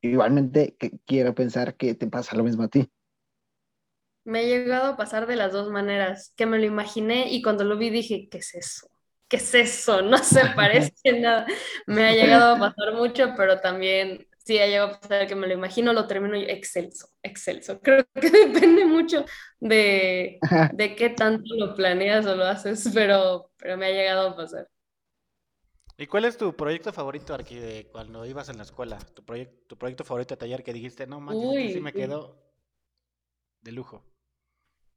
Igualmente, 0.04 0.76
que 0.80 1.00
quiero 1.08 1.34
pensar 1.34 1.76
que 1.78 1.96
te 1.96 2.06
pasa 2.08 2.36
lo 2.36 2.44
mismo 2.44 2.64
a 2.64 2.68
ti. 2.68 2.90
Me 4.26 4.40
ha 4.40 4.44
llegado 4.44 4.94
a 4.94 4.98
pasar 4.98 5.28
de 5.28 5.36
las 5.36 5.52
dos 5.52 5.70
maneras, 5.70 6.34
que 6.38 6.46
me 6.46 6.58
lo 6.60 6.66
imaginé 6.66 7.30
y 7.32 7.42
cuando 7.42 7.66
lo 7.66 7.78
vi 7.78 7.90
dije, 7.90 8.30
¿qué 8.30 8.38
es 8.38 8.56
eso? 8.56 8.88
¿Qué 9.28 9.38
es 9.38 9.54
eso? 9.56 10.02
No 10.02 10.18
se 10.20 10.46
parece 10.56 11.20
nada. 11.20 11.46
Me 11.88 12.06
ha 12.06 12.14
llegado 12.14 12.56
a 12.56 12.60
pasar 12.60 12.94
mucho, 12.96 13.34
pero 13.36 13.60
también 13.60 14.26
sí 14.38 14.60
ha 14.60 14.68
llegado 14.68 14.92
a 14.96 15.00
pasar 15.02 15.28
que 15.28 15.36
me 15.36 15.48
lo 15.48 15.54
imagino, 15.54 15.92
lo 15.94 16.08
termino 16.08 16.38
y 16.38 16.44
excelso, 16.46 17.08
excelso. 17.22 17.82
Creo 17.82 18.06
que 18.14 18.30
depende 18.30 18.86
mucho 18.86 19.26
de, 19.60 20.42
de 20.70 20.96
qué 20.96 21.10
tanto 21.10 21.44
lo 21.58 21.76
planeas 21.76 22.26
o 22.26 22.36
lo 22.36 22.46
haces, 22.46 22.90
pero, 22.94 23.52
pero 23.58 23.76
me 23.78 23.88
ha 23.88 23.92
llegado 23.92 24.30
a 24.30 24.36
pasar. 24.38 24.68
¿Y 25.98 26.08
cuál 26.08 26.26
es 26.26 26.38
tu 26.38 26.56
proyecto 26.56 26.92
favorito, 26.92 27.34
Arki, 27.34 27.56
de 27.56 27.88
cuando 27.92 28.26
ibas 28.26 28.50
en 28.50 28.58
la 28.58 28.64
escuela? 28.64 28.98
Tu, 29.14 29.24
proyecto 29.24 29.68
tu 29.68 29.78
proyecto 29.78 30.04
favorito 30.04 30.34
de 30.34 30.40
taller 30.40 30.64
que 30.64 30.74
dijiste, 30.74 31.06
no 31.06 31.20
manches, 31.20 31.58
este 31.58 31.74
sí 31.74 31.80
me 31.80 31.94
quedó 31.94 32.44
de 33.62 33.72
lujo. 33.72 34.04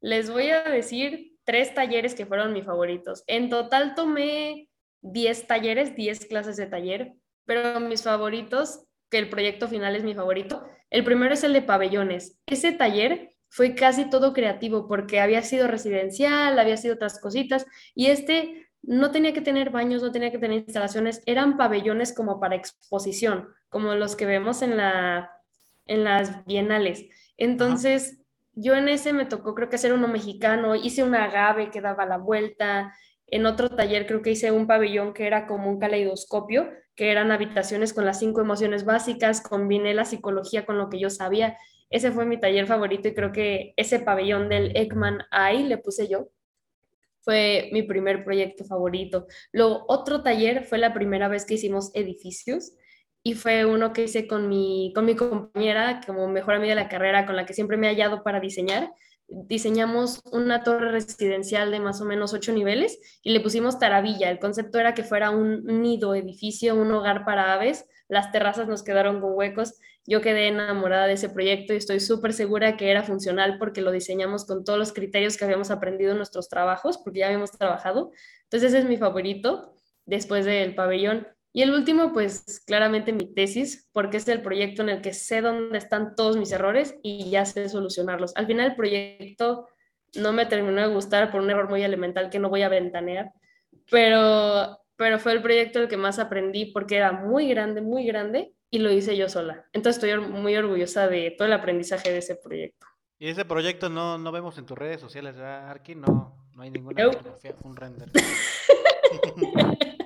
Les 0.00 0.30
voy 0.30 0.50
a 0.50 0.62
decir 0.64 1.38
tres 1.44 1.74
talleres 1.74 2.14
que 2.14 2.26
fueron 2.26 2.52
mis 2.52 2.64
favoritos. 2.64 3.24
En 3.26 3.50
total 3.50 3.94
tomé 3.94 4.70
10 5.02 5.46
talleres, 5.46 5.94
10 5.94 6.26
clases 6.26 6.56
de 6.56 6.66
taller, 6.66 7.14
pero 7.44 7.80
mis 7.80 8.02
favoritos, 8.02 8.84
que 9.10 9.18
el 9.18 9.28
proyecto 9.28 9.68
final 9.68 9.94
es 9.96 10.02
mi 10.02 10.14
favorito, 10.14 10.66
el 10.90 11.04
primero 11.04 11.34
es 11.34 11.44
el 11.44 11.52
de 11.52 11.62
pabellones. 11.62 12.40
Ese 12.46 12.72
taller 12.72 13.30
fue 13.48 13.74
casi 13.74 14.10
todo 14.10 14.32
creativo 14.32 14.88
porque 14.88 15.20
había 15.20 15.42
sido 15.42 15.68
residencial, 15.68 16.58
había 16.58 16.76
sido 16.76 16.94
otras 16.94 17.20
cositas 17.20 17.66
y 17.94 18.06
este 18.06 18.65
no 18.86 19.10
tenía 19.10 19.32
que 19.32 19.40
tener 19.40 19.70
baños, 19.70 20.02
no 20.02 20.12
tenía 20.12 20.30
que 20.30 20.38
tener 20.38 20.58
instalaciones, 20.58 21.22
eran 21.26 21.56
pabellones 21.56 22.14
como 22.14 22.40
para 22.40 22.54
exposición, 22.54 23.48
como 23.68 23.94
los 23.94 24.16
que 24.16 24.26
vemos 24.26 24.62
en, 24.62 24.76
la, 24.76 25.30
en 25.86 26.04
las 26.04 26.44
bienales. 26.46 27.06
Entonces, 27.36 28.22
yo 28.54 28.74
en 28.74 28.88
ese 28.88 29.12
me 29.12 29.26
tocó 29.26 29.54
creo 29.54 29.68
que 29.68 29.76
hacer 29.76 29.92
uno 29.92 30.08
mexicano, 30.08 30.74
hice 30.76 31.02
un 31.02 31.14
agave 31.14 31.70
que 31.70 31.80
daba 31.80 32.06
la 32.06 32.16
vuelta, 32.16 32.94
en 33.26 33.44
otro 33.44 33.68
taller 33.68 34.06
creo 34.06 34.22
que 34.22 34.30
hice 34.30 34.52
un 34.52 34.68
pabellón 34.68 35.12
que 35.12 35.26
era 35.26 35.46
como 35.46 35.68
un 35.68 35.80
caleidoscopio, 35.80 36.70
que 36.94 37.10
eran 37.10 37.32
habitaciones 37.32 37.92
con 37.92 38.04
las 38.04 38.20
cinco 38.20 38.40
emociones 38.40 38.84
básicas, 38.84 39.40
combiné 39.40 39.94
la 39.94 40.04
psicología 40.04 40.64
con 40.64 40.78
lo 40.78 40.88
que 40.88 41.00
yo 41.00 41.10
sabía. 41.10 41.58
Ese 41.90 42.12
fue 42.12 42.24
mi 42.24 42.38
taller 42.38 42.66
favorito 42.66 43.08
y 43.08 43.14
creo 43.14 43.32
que 43.32 43.74
ese 43.76 43.98
pabellón 43.98 44.48
del 44.48 44.76
Ekman 44.76 45.22
Eye 45.30 45.64
le 45.64 45.78
puse 45.78 46.08
yo. 46.08 46.28
Fue 47.26 47.70
mi 47.72 47.82
primer 47.82 48.24
proyecto 48.24 48.64
favorito. 48.64 49.26
Luego, 49.50 49.84
otro 49.88 50.22
taller 50.22 50.64
fue 50.64 50.78
la 50.78 50.94
primera 50.94 51.26
vez 51.26 51.44
que 51.44 51.54
hicimos 51.54 51.90
edificios 51.92 52.72
y 53.24 53.34
fue 53.34 53.64
uno 53.64 53.92
que 53.92 54.04
hice 54.04 54.28
con 54.28 54.48
mi, 54.48 54.92
con 54.94 55.04
mi 55.04 55.16
compañera, 55.16 56.00
como 56.06 56.28
mejor 56.28 56.54
amiga 56.54 56.76
de 56.76 56.82
la 56.82 56.88
carrera, 56.88 57.26
con 57.26 57.34
la 57.34 57.44
que 57.44 57.52
siempre 57.52 57.76
me 57.76 57.88
he 57.88 57.90
hallado 57.90 58.22
para 58.22 58.38
diseñar. 58.38 58.92
Diseñamos 59.26 60.20
una 60.30 60.62
torre 60.62 60.92
residencial 60.92 61.72
de 61.72 61.80
más 61.80 62.00
o 62.00 62.04
menos 62.04 62.32
ocho 62.32 62.52
niveles 62.52 63.00
y 63.24 63.32
le 63.32 63.40
pusimos 63.40 63.80
taravilla. 63.80 64.30
El 64.30 64.38
concepto 64.38 64.78
era 64.78 64.94
que 64.94 65.02
fuera 65.02 65.30
un 65.30 65.64
nido, 65.64 66.14
edificio, 66.14 66.76
un 66.76 66.92
hogar 66.92 67.24
para 67.24 67.52
aves. 67.54 67.86
Las 68.08 68.30
terrazas 68.30 68.68
nos 68.68 68.84
quedaron 68.84 69.20
con 69.20 69.32
huecos. 69.34 69.74
Yo 70.06 70.20
quedé 70.20 70.48
enamorada 70.48 71.06
de 71.06 71.14
ese 71.14 71.28
proyecto 71.28 71.74
y 71.74 71.78
estoy 71.78 71.98
súper 71.98 72.32
segura 72.32 72.76
que 72.76 72.90
era 72.90 73.02
funcional 73.02 73.58
porque 73.58 73.80
lo 73.80 73.90
diseñamos 73.90 74.46
con 74.46 74.64
todos 74.64 74.78
los 74.78 74.92
criterios 74.92 75.36
que 75.36 75.44
habíamos 75.44 75.70
aprendido 75.70 76.12
en 76.12 76.18
nuestros 76.18 76.48
trabajos, 76.48 76.98
porque 76.98 77.20
ya 77.20 77.26
habíamos 77.26 77.50
trabajado. 77.50 78.12
Entonces 78.44 78.72
ese 78.72 78.78
es 78.78 78.84
mi 78.84 78.96
favorito 78.96 79.74
después 80.04 80.44
del 80.44 80.74
pabellón. 80.76 81.26
Y 81.52 81.62
el 81.62 81.72
último, 81.72 82.12
pues 82.12 82.62
claramente 82.66 83.12
mi 83.12 83.32
tesis, 83.34 83.88
porque 83.92 84.18
es 84.18 84.28
el 84.28 84.42
proyecto 84.42 84.82
en 84.82 84.90
el 84.90 85.00
que 85.00 85.12
sé 85.12 85.40
dónde 85.40 85.78
están 85.78 86.14
todos 86.14 86.36
mis 86.36 86.52
errores 86.52 86.94
y 87.02 87.30
ya 87.30 87.44
sé 87.44 87.68
solucionarlos. 87.68 88.36
Al 88.36 88.46
final 88.46 88.70
el 88.70 88.76
proyecto 88.76 89.66
no 90.14 90.32
me 90.32 90.46
terminó 90.46 90.80
de 90.82 90.94
gustar 90.94 91.32
por 91.32 91.40
un 91.40 91.50
error 91.50 91.68
muy 91.68 91.82
elemental 91.82 92.30
que 92.30 92.38
no 92.38 92.48
voy 92.48 92.62
a 92.62 92.68
ventanear, 92.68 93.32
pero, 93.90 94.78
pero 94.96 95.18
fue 95.18 95.32
el 95.32 95.42
proyecto 95.42 95.80
el 95.80 95.88
que 95.88 95.96
más 95.96 96.18
aprendí 96.18 96.66
porque 96.66 96.96
era 96.96 97.12
muy 97.12 97.48
grande, 97.48 97.80
muy 97.80 98.06
grande 98.06 98.55
y 98.70 98.78
lo 98.78 98.90
hice 98.90 99.16
yo 99.16 99.28
sola. 99.28 99.66
Entonces 99.72 100.02
estoy 100.02 100.18
muy 100.28 100.56
orgullosa 100.56 101.08
de 101.08 101.32
todo 101.36 101.46
el 101.46 101.54
aprendizaje 101.54 102.12
de 102.12 102.18
ese 102.18 102.36
proyecto. 102.36 102.86
Y 103.18 103.28
ese 103.28 103.44
proyecto 103.44 103.88
no, 103.88 104.18
no 104.18 104.32
vemos 104.32 104.58
en 104.58 104.66
tus 104.66 104.76
redes 104.76 105.00
sociales, 105.00 105.36
¿verdad, 105.36 105.70
Arki? 105.70 105.94
No, 105.94 106.36
no 106.54 106.62
hay 106.62 106.70
ninguna 106.70 107.04
fotografía, 107.04 107.54
un 107.62 107.76
render. 107.76 108.10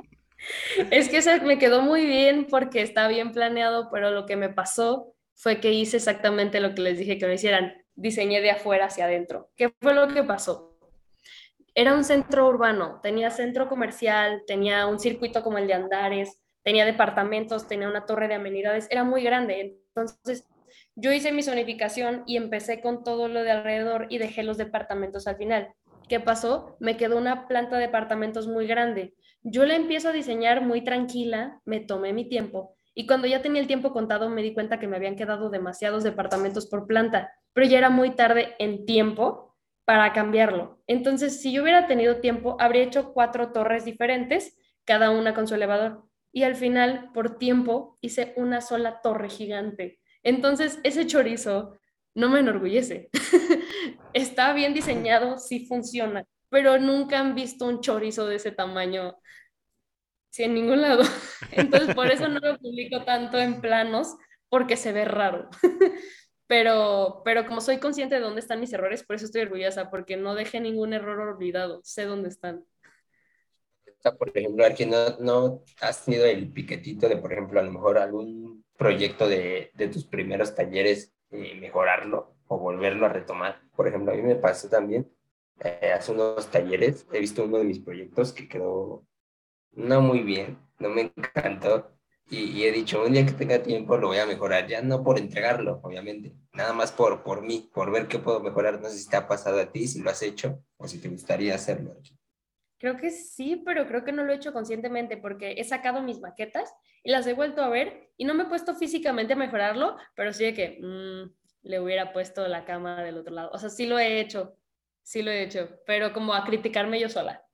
Es 0.91 1.09
que 1.09 1.19
ese 1.19 1.41
me 1.41 1.59
quedó 1.59 1.83
muy 1.83 2.07
bien 2.07 2.47
porque 2.49 2.83
está 2.83 3.07
bien 3.09 3.33
planeado, 3.33 3.91
pero 3.91 4.11
lo 4.11 4.27
que 4.27 4.37
me 4.37 4.49
pasó 4.49 5.15
fue 5.35 5.61
que 5.61 5.73
hice 5.73 5.97
exactamente 5.99 6.61
lo 6.61 6.75
que 6.75 6.83
les 6.83 6.99
dije 6.99 7.19
que 7.19 7.27
no 7.27 7.33
hicieran. 7.33 7.75
Diseñé 7.95 8.41
de 8.41 8.51
afuera 8.51 8.87
hacia 8.87 9.05
adentro. 9.05 9.51
¿Qué 9.57 9.71
fue 9.81 9.95
lo 9.95 10.09
que 10.09 10.23
pasó? 10.23 10.79
Era 11.75 11.95
un 11.95 12.05
centro 12.05 12.49
urbano, 12.49 13.01
tenía 13.03 13.31
centro 13.31 13.69
comercial, 13.69 14.43
tenía 14.47 14.87
un 14.87 14.99
circuito 14.99 15.43
como 15.43 15.59
el 15.59 15.67
de 15.67 15.75
Andares, 15.75 16.41
tenía 16.63 16.85
departamentos, 16.85 17.69
tenía 17.69 17.89
una 17.89 18.07
torre 18.07 18.29
de 18.29 18.35
amenidades, 18.35 18.89
era 18.91 19.05
muy 19.05 19.23
grande. 19.23 19.79
Entonces, 19.95 20.47
yo 20.95 21.13
hice 21.13 21.33
mi 21.33 21.43
zonificación 21.43 22.23
y 22.27 22.37
empecé 22.37 22.81
con 22.81 23.05
todo 23.05 23.29
lo 23.29 23.43
de 23.43 23.51
alrededor 23.51 24.07
y 24.11 24.19
dejé 24.19 24.43
los 24.43 24.59
departamentos 24.59 25.27
al 25.27 25.37
final. 25.37 25.75
¿Qué 26.09 26.21
pasó? 26.21 26.77
Me 26.81 26.97
quedó 26.97 27.17
una 27.17 27.47
planta 27.47 27.77
de 27.77 27.83
departamentos 27.83 28.49
muy 28.49 28.67
grande. 28.67 29.15
Yo 29.43 29.65
la 29.65 29.77
empiezo 29.77 30.09
a 30.09 30.13
diseñar 30.13 30.61
muy 30.63 30.83
tranquila, 30.83 31.61
me 31.65 31.81
tomé 31.81 32.13
mi 32.13 32.29
tiempo 32.29 32.75
y 32.95 33.07
cuando 33.07 33.27
ya 33.27 33.41
tenía 33.41 33.63
el 33.63 33.67
tiempo 33.67 33.93
contado 33.93 34.29
me 34.29 34.43
di 34.43 34.53
cuenta 34.53 34.79
que 34.79 34.89
me 34.89 34.97
habían 34.97 35.17
quedado 35.17 35.49
demasiados 35.49 36.03
departamentos 36.03 36.67
por 36.67 36.87
planta, 36.87 37.33
pero 37.53 37.67
ya 37.67 37.79
era 37.79 37.91
muy 37.91 38.11
tarde 38.11 38.55
en 38.59 38.85
tiempo 38.85 39.57
para 39.85 40.13
cambiarlo. 40.13 40.83
Entonces, 40.87 41.41
si 41.41 41.53
yo 41.53 41.63
hubiera 41.63 41.87
tenido 41.87 42.21
tiempo, 42.21 42.57
habría 42.61 42.83
hecho 42.83 43.13
cuatro 43.13 43.53
torres 43.53 43.85
diferentes, 43.85 44.57
cada 44.85 45.11
una 45.11 45.35
con 45.35 45.47
su 45.47 45.55
elevador. 45.55 46.05
Y 46.33 46.45
al 46.45 46.55
final, 46.55 47.11
por 47.12 47.39
tiempo, 47.39 47.99
hice 48.01 48.35
una 48.37 48.61
sola 48.61 49.01
torre 49.03 49.28
gigante. 49.28 50.01
Entonces, 50.22 50.78
ese 50.85 51.07
chorizo 51.07 51.78
no 52.14 52.28
me 52.28 52.41
enorgullece. 52.41 53.11
Está 54.12 54.53
bien 54.53 54.74
diseñado, 54.74 55.39
sí 55.39 55.66
funciona, 55.66 56.24
pero 56.49 56.78
nunca 56.78 57.20
han 57.20 57.35
visto 57.35 57.66
un 57.66 57.81
chorizo 57.81 58.26
de 58.26 58.37
ese 58.37 58.53
tamaño, 58.53 59.16
sí, 60.31 60.45
en 60.45 60.55
ningún 60.55 60.83
lado. 60.83 61.03
Entonces, 61.53 61.95
por 61.95 62.11
eso 62.11 62.28
no 62.28 62.41
lo 62.41 62.59
publico 62.59 63.05
tanto 63.05 63.39
en 63.39 63.61
planos, 63.61 64.16
porque 64.49 64.76
se 64.76 64.93
ve 64.93 65.05
raro. 65.05 65.49
Pero, 66.47 67.22
pero 67.24 67.47
como 67.47 67.61
soy 67.61 67.78
consciente 67.78 68.16
de 68.16 68.20
dónde 68.20 68.41
están 68.41 68.59
mis 68.59 68.72
errores, 68.72 69.05
por 69.05 69.14
eso 69.14 69.24
estoy 69.24 69.43
orgullosa, 69.43 69.89
porque 69.89 70.16
no 70.16 70.35
dejé 70.35 70.59
ningún 70.59 70.93
error 70.93 71.20
olvidado, 71.20 71.81
sé 71.85 72.07
dónde 72.07 72.28
están. 72.28 72.64
Sea, 74.01 74.13
por 74.13 74.37
ejemplo, 74.37 74.65
aquí 74.65 74.87
no, 74.87 75.19
no 75.19 75.63
has 75.81 76.05
tenido 76.05 76.25
el 76.25 76.51
piquetito 76.51 77.09
de, 77.09 77.19
por 77.19 77.33
ejemplo, 77.33 77.61
a 77.61 77.63
lo 77.63 77.71
mejor 77.73 77.99
algún 77.99 78.65
proyecto 78.77 79.29
de, 79.29 79.71
de 79.75 79.89
tus 79.89 80.07
primeros 80.07 80.55
talleres, 80.55 81.13
eh, 81.31 81.55
mejorarlo 81.61 82.35
o 82.49 82.59
volverlo 82.59 83.07
a 83.07 83.11
retomar. 83.11 83.61
Por 83.77 83.89
ejemplo, 83.89 84.13
a 84.13 84.17
mí 84.17 84.23
me 84.23 84.37
pasó 84.37 84.69
también, 84.71 85.13
eh, 85.61 85.93
hace 85.95 86.13
unos 86.13 86.51
talleres, 86.51 87.07
he 87.13 87.21
visto 87.21 87.45
uno 87.45 87.59
de 87.59 87.65
mis 87.65 87.81
proyectos 87.81 88.33
que 88.33 88.49
quedó 88.49 89.05
no 89.73 90.01
muy 90.01 90.23
bien, 90.23 90.59
no 90.79 90.89
me 90.89 91.13
encantó. 91.17 91.93
y, 92.31 92.63
he 92.65 92.73
dicho, 92.73 93.05
un 93.05 93.13
día 93.13 93.27
que 93.27 93.33
tenga 93.33 93.63
tiempo 93.63 93.97
lo 93.97 94.09
voy 94.09 94.19
a 94.19 94.27
mejorar, 94.27 94.67
ya 94.67 94.83
no 94.83 95.03
por 95.03 95.19
entregarlo, 95.19 95.81
obviamente, 95.83 96.33
nada 96.55 96.73
más 96.73 96.93
por, 96.93 97.23
por 97.23 97.43
mí, 97.43 97.71
por 97.75 97.91
ver 97.91 98.09
qué 98.09 98.19
puedo 98.19 98.41
mejorar. 98.41 98.81
No 98.81 98.89
sé 98.89 98.99
si 98.99 99.09
te 99.09 99.17
ha 99.17 99.29
pasado 99.29 99.61
a 99.61 99.71
ti, 99.73 99.87
si 99.89 100.01
lo 100.01 100.11
has 100.11 100.23
hecho 100.23 100.63
o 100.77 100.89
si 100.89 100.99
te 100.99 101.09
gustaría 101.09 101.55
hacerlo. 101.55 101.97
Creo 102.81 102.97
que 102.97 103.11
sí, 103.11 103.62
pero 103.64 103.87
creo 103.87 104.05
que 104.05 104.11
no 104.11 104.24
lo 104.24 104.33
he 104.33 104.37
hecho 104.37 104.55
conscientemente 104.55 105.18
porque 105.18 105.55
he 105.59 105.64
sacado 105.64 106.03
mis 106.03 106.18
maquetas 106.18 106.72
y 107.05 107.11
las 107.11 107.26
he 107.26 107.35
vuelto 107.35 107.62
a 107.62 107.68
ver 107.68 108.11
y 108.16 108.24
no 108.24 108.33
me 108.33 108.45
he 108.45 108.47
puesto 108.47 108.74
físicamente 108.74 109.35
a 109.35 109.37
mejorarlo, 109.37 109.99
pero 110.16 110.33
sí 110.33 110.45
de 110.45 110.55
que 110.55 110.78
mm, 110.81 111.31
le 111.68 111.78
hubiera 111.78 112.14
puesto 112.14 112.49
la 112.49 112.64
cama 112.64 113.03
del 113.03 113.18
otro 113.18 113.35
lado. 113.35 113.51
O 113.53 113.59
sea, 113.59 113.68
sí 113.68 113.85
lo 113.85 113.99
he 113.99 114.18
hecho, 114.18 114.57
sí 115.03 115.20
lo 115.20 115.31
he 115.31 115.43
hecho, 115.43 115.68
pero 115.87 116.14
como 116.14 116.33
a 116.33 116.43
criticarme 116.43 116.99
yo 116.99 117.11
sola. 117.11 117.45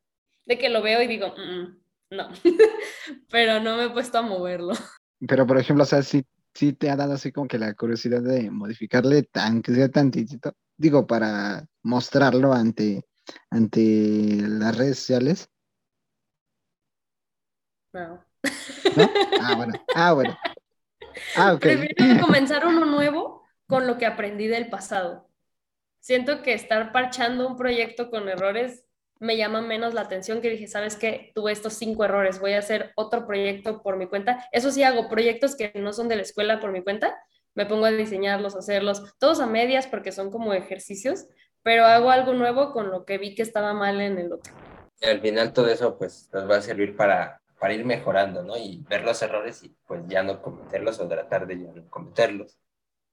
De 0.44 0.58
que 0.58 0.68
lo 0.68 0.80
veo 0.80 1.02
y 1.02 1.08
digo, 1.08 1.34
mm, 1.36 1.60
mm, 1.60 1.80
no, 2.10 2.28
pero 3.28 3.58
no 3.58 3.76
me 3.76 3.86
he 3.86 3.90
puesto 3.90 4.18
a 4.18 4.22
moverlo. 4.22 4.74
Pero, 5.26 5.44
por 5.44 5.58
ejemplo, 5.58 5.82
o 5.82 5.86
sea, 5.86 6.02
sí, 6.02 6.24
sí 6.54 6.72
te 6.72 6.88
ha 6.88 6.94
dado 6.94 7.14
así 7.14 7.32
como 7.32 7.48
que 7.48 7.58
la 7.58 7.74
curiosidad 7.74 8.22
de 8.22 8.48
modificarle 8.48 9.24
tan, 9.24 9.60
que 9.60 9.74
sea 9.74 9.88
tantito, 9.88 10.52
digo, 10.76 11.04
para 11.04 11.66
mostrarlo 11.82 12.52
ante, 12.52 13.02
ante 13.50 13.80
las 14.40 14.76
redes 14.76 14.98
sociales. 14.98 15.48
No. 17.92 18.24
¿No? 18.96 19.10
Ah, 19.40 19.54
bueno. 19.56 19.72
Ah, 19.94 20.12
bueno. 20.12 20.38
Ah, 21.36 21.54
ok. 21.54 21.60
Prefiero 21.60 22.20
comenzar 22.26 22.66
uno 22.66 22.84
nuevo 22.84 23.42
con 23.66 23.86
lo 23.86 23.98
que 23.98 24.06
aprendí 24.06 24.46
del 24.46 24.68
pasado. 24.68 25.28
Siento 26.00 26.42
que 26.42 26.52
estar 26.52 26.92
parchando 26.92 27.48
un 27.48 27.56
proyecto 27.56 28.10
con 28.10 28.28
errores 28.28 28.86
me 29.18 29.36
llama 29.36 29.62
menos 29.62 29.94
la 29.94 30.02
atención 30.02 30.40
que 30.40 30.50
dije, 30.50 30.66
¿sabes 30.66 30.96
qué? 30.96 31.32
Tuve 31.34 31.52
estos 31.52 31.74
cinco 31.74 32.04
errores, 32.04 32.38
voy 32.38 32.52
a 32.52 32.58
hacer 32.58 32.92
otro 32.96 33.26
proyecto 33.26 33.82
por 33.82 33.96
mi 33.96 34.06
cuenta. 34.06 34.46
Eso 34.52 34.70
sí, 34.70 34.82
hago 34.82 35.08
proyectos 35.08 35.56
que 35.56 35.72
no 35.74 35.92
son 35.92 36.08
de 36.08 36.16
la 36.16 36.22
escuela 36.22 36.60
por 36.60 36.72
mi 36.72 36.82
cuenta, 36.82 37.16
me 37.54 37.64
pongo 37.64 37.86
a 37.86 37.90
diseñarlos, 37.90 38.54
a 38.54 38.58
hacerlos, 38.58 39.16
todos 39.18 39.40
a 39.40 39.46
medias 39.46 39.86
porque 39.86 40.12
son 40.12 40.30
como 40.30 40.52
ejercicios, 40.52 41.26
pero 41.66 41.84
hago 41.84 42.12
algo 42.12 42.32
nuevo 42.32 42.72
con 42.72 42.92
lo 42.92 43.04
que 43.04 43.18
vi 43.18 43.34
que 43.34 43.42
estaba 43.42 43.74
mal 43.74 44.00
en 44.00 44.20
el 44.20 44.32
otro. 44.32 44.54
Y 45.00 45.06
al 45.06 45.20
final 45.20 45.52
todo 45.52 45.66
eso 45.66 45.98
pues 45.98 46.30
nos 46.32 46.48
va 46.48 46.58
a 46.58 46.62
servir 46.62 46.94
para, 46.94 47.42
para 47.58 47.74
ir 47.74 47.84
mejorando, 47.84 48.44
¿no? 48.44 48.56
Y 48.56 48.84
ver 48.88 49.02
los 49.02 49.20
errores 49.20 49.64
y 49.64 49.76
pues 49.84 50.02
ya 50.06 50.22
no 50.22 50.40
cometerlos 50.40 51.00
o 51.00 51.08
tratar 51.08 51.44
de 51.48 51.58
ya 51.58 51.72
no 51.72 51.90
cometerlos. 51.90 52.56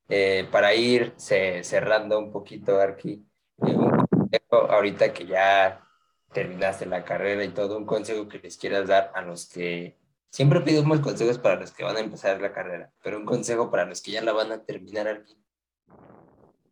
Eh, 0.08 0.47
para 0.51 0.76
ir 0.76 1.16
cerrando 1.18 2.20
un 2.20 2.32
poquito, 2.32 2.80
Arki, 2.80 3.26
un 3.58 4.06
ahorita 4.51 5.14
que 5.14 5.26
ya 5.26 5.84
terminaste 6.32 6.86
la 6.86 7.04
carrera 7.04 7.43
y 7.43 7.49
todo, 7.49 7.76
un 7.76 7.88
consejo 7.88 8.28
que 8.28 8.38
les 8.38 8.56
quieras 8.58 8.88
dar 8.88 9.12
a 9.16 9.24
los 9.24 9.49
que 9.49 9.97
siempre 10.30 10.62
pedimos 10.62 10.99
consejos 10.99 11.39
para 11.39 11.60
los 11.60 11.72
que 11.72 11.84
van 11.84 11.97
a 11.97 12.01
empezar 12.01 12.39
la 12.39 12.54
carrera, 12.54 12.91
pero 13.01 13.18
un 13.18 13.26
consejo 13.26 13.72
para 13.72 13.86
los 13.86 14.04
que 14.04 14.12
ya 14.12 14.22
la 14.22 14.32
van 14.32 14.51
a 14.51 14.64
terminar 14.64 15.08
aquí. 15.08 15.43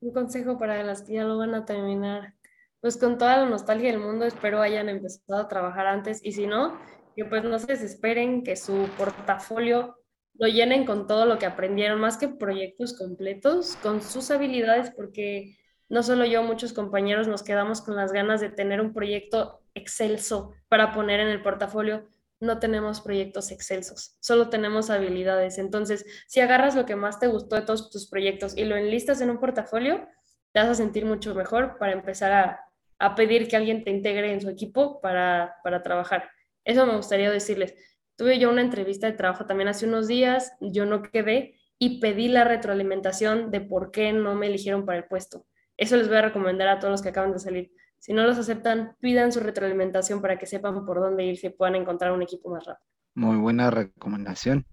Un 0.01 0.11
consejo 0.11 0.57
para 0.57 0.83
los 0.83 1.03
que 1.03 1.13
ya 1.13 1.23
lo 1.23 1.37
van 1.37 1.53
a 1.55 1.65
terminar. 1.65 2.33
Pues 2.79 2.97
con 2.97 3.17
toda 3.17 3.37
la 3.37 3.45
nostalgia 3.45 3.91
del 3.91 4.01
mundo, 4.01 4.25
espero 4.25 4.59
hayan 4.61 4.89
empezado 4.89 5.39
a 5.39 5.47
trabajar 5.47 5.85
antes 5.85 6.19
y 6.25 6.31
si 6.31 6.47
no, 6.47 6.79
que 7.15 7.25
pues 7.25 7.43
no 7.43 7.59
se 7.59 7.67
desesperen, 7.67 8.43
que 8.43 8.55
su 8.55 8.89
portafolio 8.97 9.95
lo 10.33 10.47
llenen 10.47 10.85
con 10.85 11.05
todo 11.05 11.27
lo 11.27 11.37
que 11.37 11.45
aprendieron, 11.45 11.99
más 11.99 12.17
que 12.17 12.27
proyectos 12.27 12.97
completos, 12.97 13.75
con 13.83 14.01
sus 14.01 14.31
habilidades, 14.31 14.89
porque 14.89 15.55
no 15.87 16.01
solo 16.01 16.25
yo, 16.25 16.41
muchos 16.41 16.73
compañeros 16.73 17.27
nos 17.27 17.43
quedamos 17.43 17.81
con 17.81 17.95
las 17.95 18.11
ganas 18.11 18.41
de 18.41 18.49
tener 18.49 18.81
un 18.81 18.93
proyecto 18.93 19.61
excelso 19.75 20.53
para 20.67 20.93
poner 20.93 21.19
en 21.19 21.27
el 21.27 21.43
portafolio. 21.43 22.07
No 22.41 22.59
tenemos 22.59 22.99
proyectos 22.99 23.51
excelsos, 23.51 24.17
solo 24.19 24.49
tenemos 24.49 24.89
habilidades. 24.89 25.57
Entonces, 25.57 26.05
si 26.27 26.41
agarras 26.41 26.75
lo 26.75 26.85
que 26.85 26.95
más 26.95 27.19
te 27.19 27.27
gustó 27.27 27.55
de 27.55 27.61
todos 27.61 27.89
tus 27.89 28.09
proyectos 28.09 28.57
y 28.57 28.65
lo 28.65 28.75
enlistas 28.75 29.21
en 29.21 29.29
un 29.29 29.39
portafolio, 29.39 30.07
te 30.51 30.59
vas 30.59 30.69
a 30.69 30.75
sentir 30.75 31.05
mucho 31.05 31.33
mejor 31.35 31.77
para 31.77 31.93
empezar 31.93 32.31
a, 32.33 32.65
a 32.99 33.15
pedir 33.15 33.47
que 33.47 33.55
alguien 33.55 33.83
te 33.83 33.91
integre 33.91 34.33
en 34.33 34.41
su 34.41 34.49
equipo 34.49 34.99
para, 35.01 35.55
para 35.63 35.81
trabajar. 35.81 36.29
Eso 36.65 36.85
me 36.85 36.95
gustaría 36.95 37.31
decirles. 37.31 37.73
Tuve 38.15 38.37
yo 38.37 38.49
una 38.49 38.61
entrevista 38.61 39.07
de 39.07 39.13
trabajo 39.13 39.45
también 39.45 39.69
hace 39.69 39.87
unos 39.87 40.07
días, 40.07 40.53
yo 40.59 40.85
no 40.85 41.01
quedé 41.01 41.55
y 41.79 41.99
pedí 41.99 42.27
la 42.27 42.43
retroalimentación 42.43 43.49
de 43.49 43.61
por 43.61 43.91
qué 43.91 44.13
no 44.13 44.35
me 44.35 44.47
eligieron 44.47 44.85
para 44.85 44.99
el 44.99 45.05
puesto. 45.05 45.47
Eso 45.77 45.97
les 45.97 46.07
voy 46.07 46.17
a 46.17 46.21
recomendar 46.21 46.67
a 46.67 46.77
todos 46.77 46.91
los 46.91 47.01
que 47.01 47.09
acaban 47.09 47.31
de 47.31 47.39
salir. 47.39 47.71
Si 48.01 48.13
no 48.13 48.23
los 48.23 48.39
aceptan, 48.39 48.95
pidan 48.99 49.31
su 49.31 49.41
retroalimentación 49.41 50.21
para 50.21 50.39
que 50.39 50.47
sepan 50.47 50.85
por 50.85 50.99
dónde 50.99 51.23
ir 51.23 51.39
y 51.43 51.49
puedan 51.49 51.75
encontrar 51.75 52.11
un 52.11 52.23
equipo 52.23 52.49
más 52.49 52.65
rápido. 52.65 52.89
Muy 53.13 53.37
buena 53.37 53.69
recomendación. 53.69 54.65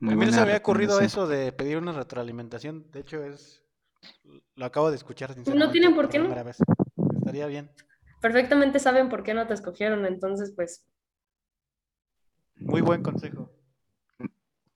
Muy 0.00 0.14
a 0.14 0.16
mí 0.16 0.26
no 0.26 0.32
se 0.32 0.40
había 0.40 0.56
ocurrido 0.56 1.00
eso 1.00 1.28
de 1.28 1.52
pedir 1.52 1.78
una 1.78 1.92
retroalimentación. 1.92 2.90
De 2.90 2.98
hecho, 2.98 3.22
es 3.22 3.62
lo 4.56 4.64
acabo 4.64 4.90
de 4.90 4.96
escuchar. 4.96 5.36
No 5.54 5.70
tienen 5.70 5.94
por 5.94 6.08
qué 6.08 6.18
no. 6.18 6.34
Estaría 7.14 7.46
bien. 7.46 7.70
Perfectamente 8.20 8.80
saben 8.80 9.08
por 9.08 9.22
qué 9.22 9.32
no 9.32 9.46
te 9.46 9.54
escogieron, 9.54 10.04
entonces 10.04 10.52
pues. 10.56 10.84
Muy 12.56 12.80
buen 12.80 13.04
consejo. 13.04 13.48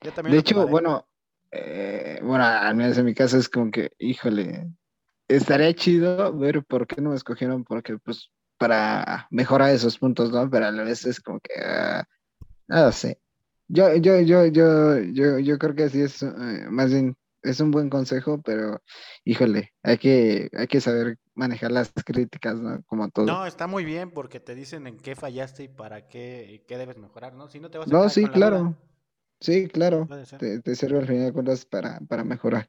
de 0.00 0.38
hecho, 0.38 0.68
bueno, 0.68 1.08
eh, 1.50 2.20
bueno, 2.22 2.44
al 2.44 2.76
menos 2.76 2.96
en 2.98 3.04
mi 3.04 3.14
caso 3.14 3.36
es 3.36 3.48
como 3.48 3.72
que, 3.72 3.90
híjole, 3.98 4.68
estaría 5.28 5.74
chido 5.74 6.36
ver 6.36 6.64
por 6.64 6.86
qué 6.86 7.00
no 7.00 7.10
me 7.10 7.16
escogieron, 7.16 7.64
porque 7.64 7.98
pues 7.98 8.30
para 8.58 9.26
mejorar 9.30 9.70
esos 9.70 9.98
puntos, 9.98 10.30
¿no? 10.30 10.48
Pero 10.48 10.66
a 10.66 10.70
la 10.70 10.82
vez 10.82 11.04
es 11.04 11.20
como 11.20 11.40
que, 11.40 11.52
uh, 11.60 12.02
no 12.68 12.92
sé. 12.92 13.20
Yo, 13.68 13.94
yo, 13.96 14.20
yo, 14.20 14.46
yo, 14.46 14.98
yo, 14.98 15.38
yo 15.38 15.58
creo 15.58 15.74
que 15.74 15.88
sí 15.88 16.00
es, 16.00 16.22
eh, 16.22 16.66
más 16.70 16.90
bien, 16.90 17.16
es 17.42 17.60
un 17.60 17.70
buen 17.70 17.90
consejo, 17.90 18.40
pero 18.42 18.80
híjole, 19.24 19.72
hay 19.82 19.98
que, 19.98 20.48
hay 20.56 20.66
que 20.66 20.80
saber 20.80 21.18
manejar 21.34 21.72
las 21.72 21.92
críticas, 21.92 22.56
¿no? 22.56 22.82
Como 22.84 23.08
todo. 23.10 23.26
No, 23.26 23.46
está 23.46 23.66
muy 23.66 23.84
bien 23.84 24.10
porque 24.10 24.40
te 24.40 24.54
dicen 24.54 24.86
en 24.86 24.96
qué 24.96 25.14
fallaste 25.14 25.64
y 25.64 25.68
para 25.68 26.08
qué, 26.08 26.64
qué 26.66 26.78
debes 26.78 26.96
mejorar, 26.96 27.34
¿no? 27.34 27.48
Si 27.48 27.60
no 27.60 27.70
te 27.70 27.78
vas 27.78 27.88
a 27.88 27.90
No, 27.90 28.08
sí, 28.08 28.26
claro. 28.26 28.76
Sí, 29.40 29.68
claro. 29.68 30.08
Te, 30.38 30.60
te, 30.60 30.74
sirve 30.74 30.98
al 30.98 31.06
final 31.06 31.26
de 31.26 31.32
cuentas 31.32 31.66
para, 31.66 32.00
para 32.00 32.24
mejorar. 32.24 32.66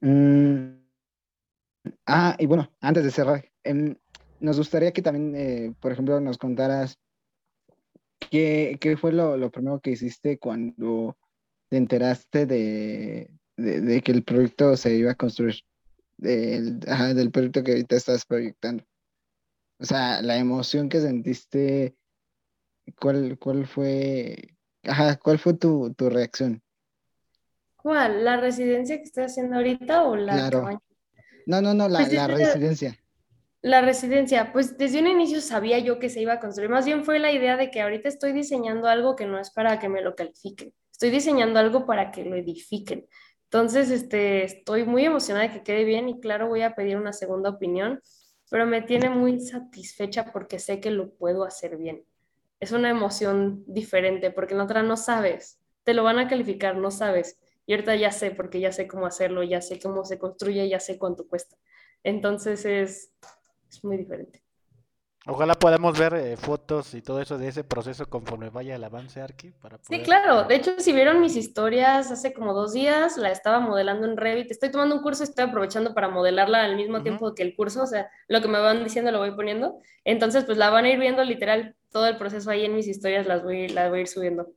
Mm, 0.00 0.79
Ah, 2.06 2.36
y 2.38 2.46
bueno, 2.46 2.70
antes 2.80 3.04
de 3.04 3.10
cerrar, 3.10 3.50
em, 3.64 3.96
nos 4.40 4.58
gustaría 4.58 4.92
que 4.92 5.02
también, 5.02 5.34
eh, 5.36 5.74
por 5.80 5.92
ejemplo, 5.92 6.20
nos 6.20 6.38
contaras 6.38 6.98
qué, 8.30 8.78
qué 8.80 8.96
fue 8.96 9.12
lo, 9.12 9.36
lo, 9.36 9.50
primero 9.50 9.80
que 9.80 9.90
hiciste 9.90 10.38
cuando 10.38 11.16
te 11.68 11.76
enteraste 11.76 12.46
de, 12.46 13.30
de, 13.56 14.02
que 14.02 14.12
el 14.12 14.24
proyecto 14.24 14.76
se 14.76 14.94
iba 14.94 15.12
a 15.12 15.14
construir, 15.14 15.56
del, 16.16 16.80
del 16.80 17.30
proyecto 17.30 17.62
que 17.62 17.72
ahorita 17.72 17.96
estás 17.96 18.26
proyectando. 18.26 18.84
O 19.78 19.84
sea, 19.84 20.20
la 20.20 20.36
emoción 20.36 20.88
que 20.88 21.00
sentiste, 21.00 21.96
¿cuál, 23.00 23.38
cuál 23.38 23.66
fue, 23.66 24.56
ajá, 24.82 25.16
cuál 25.16 25.38
fue 25.38 25.54
tu, 25.54 25.94
tu 25.94 26.10
reacción? 26.10 26.62
¿Cuál? 27.76 28.24
¿La 28.24 28.38
residencia 28.38 28.98
que 28.98 29.04
estoy 29.04 29.24
haciendo 29.24 29.56
ahorita 29.56 30.04
o 30.04 30.16
la 30.16 30.32
claro. 30.34 30.82
No, 31.46 31.60
no, 31.60 31.74
no, 31.74 31.88
la, 31.88 31.98
pues 31.98 32.26
residencia. 32.26 32.98
La 33.62 33.82
residencia, 33.82 34.52
pues 34.52 34.78
desde 34.78 35.00
un 35.00 35.06
inicio 35.06 35.40
sabía 35.40 35.78
yo 35.78 35.98
que 35.98 36.08
se 36.08 36.20
iba 36.20 36.34
a 36.34 36.40
construir. 36.40 36.70
Más 36.70 36.86
bien 36.86 37.04
fue 37.04 37.18
la 37.18 37.30
idea 37.30 37.56
de 37.56 37.70
que 37.70 37.82
ahorita 37.82 38.08
estoy 38.08 38.32
diseñando 38.32 38.88
algo 38.88 39.16
que 39.16 39.26
no 39.26 39.38
es 39.38 39.50
para 39.50 39.78
que 39.78 39.88
me 39.88 40.00
lo 40.00 40.14
califiquen. 40.14 40.72
Estoy 40.90 41.10
diseñando 41.10 41.58
algo 41.58 41.84
para 41.84 42.10
que 42.10 42.24
lo 42.24 42.36
edifiquen. 42.36 43.06
Entonces, 43.44 43.90
este, 43.90 44.44
estoy 44.44 44.84
muy 44.84 45.04
emocionada 45.04 45.48
de 45.48 45.52
que 45.52 45.62
quede 45.62 45.84
bien 45.84 46.08
y 46.08 46.20
claro, 46.20 46.48
voy 46.48 46.62
a 46.62 46.74
pedir 46.74 46.96
una 46.96 47.12
segunda 47.12 47.50
opinión, 47.50 48.00
pero 48.48 48.64
me 48.64 48.80
tiene 48.80 49.10
muy 49.10 49.40
satisfecha 49.40 50.32
porque 50.32 50.58
sé 50.58 50.80
que 50.80 50.90
lo 50.90 51.10
puedo 51.14 51.44
hacer 51.44 51.76
bien. 51.76 52.04
Es 52.60 52.72
una 52.72 52.90
emoción 52.90 53.64
diferente 53.66 54.30
porque 54.30 54.54
en 54.54 54.58
la 54.58 54.64
otra 54.64 54.82
no 54.82 54.96
sabes, 54.96 55.58
te 55.84 55.94
lo 55.94 56.04
van 56.04 56.18
a 56.18 56.28
calificar, 56.28 56.76
no 56.76 56.90
sabes. 56.90 57.38
Y 57.66 57.74
ahorita 57.74 57.96
ya 57.96 58.10
sé, 58.10 58.30
porque 58.30 58.60
ya 58.60 58.72
sé 58.72 58.88
cómo 58.88 59.06
hacerlo, 59.06 59.42
ya 59.42 59.60
sé 59.60 59.80
cómo 59.80 60.04
se 60.04 60.18
construye, 60.18 60.68
ya 60.68 60.80
sé 60.80 60.98
cuánto 60.98 61.26
cuesta. 61.28 61.56
Entonces 62.02 62.64
es, 62.64 63.12
es 63.68 63.84
muy 63.84 63.96
diferente. 63.96 64.42
Ojalá 65.26 65.54
podamos 65.54 65.98
ver 65.98 66.14
eh, 66.14 66.36
fotos 66.38 66.94
y 66.94 67.02
todo 67.02 67.20
eso 67.20 67.36
de 67.36 67.48
ese 67.48 67.62
proceso 67.62 68.06
conforme 68.08 68.48
vaya 68.48 68.76
el 68.76 68.84
avance. 68.84 69.22
Para 69.60 69.78
Sí, 69.82 70.00
claro. 70.00 70.44
De 70.44 70.54
hecho, 70.54 70.72
si 70.78 70.92
vieron 70.92 71.20
mis 71.20 71.36
historias 71.36 72.10
hace 72.10 72.32
como 72.32 72.54
dos 72.54 72.72
días, 72.72 73.18
la 73.18 73.30
estaba 73.30 73.60
modelando 73.60 74.06
en 74.06 74.16
Revit. 74.16 74.50
Estoy 74.50 74.70
tomando 74.70 74.96
un 74.96 75.02
curso 75.02 75.22
y 75.22 75.24
estoy 75.24 75.44
aprovechando 75.44 75.92
para 75.92 76.08
modelarla 76.08 76.64
al 76.64 76.74
mismo 76.74 77.02
tiempo 77.02 77.34
que 77.34 77.42
el 77.42 77.54
curso. 77.54 77.82
O 77.82 77.86
sea, 77.86 78.10
lo 78.28 78.40
que 78.40 78.48
me 78.48 78.60
van 78.60 78.82
diciendo 78.82 79.12
lo 79.12 79.18
voy 79.18 79.32
poniendo. 79.32 79.78
Entonces, 80.04 80.44
pues 80.44 80.56
la 80.56 80.70
van 80.70 80.86
a 80.86 80.90
ir 80.90 80.98
viendo 80.98 81.22
literal 81.22 81.76
todo 81.90 82.06
el 82.06 82.16
proceso 82.16 82.50
ahí 82.50 82.64
en 82.64 82.74
mis 82.74 82.88
historias, 82.88 83.26
las 83.26 83.42
voy, 83.42 83.68
las 83.68 83.90
voy 83.90 83.98
a 83.98 84.02
ir 84.02 84.08
subiendo. 84.08 84.48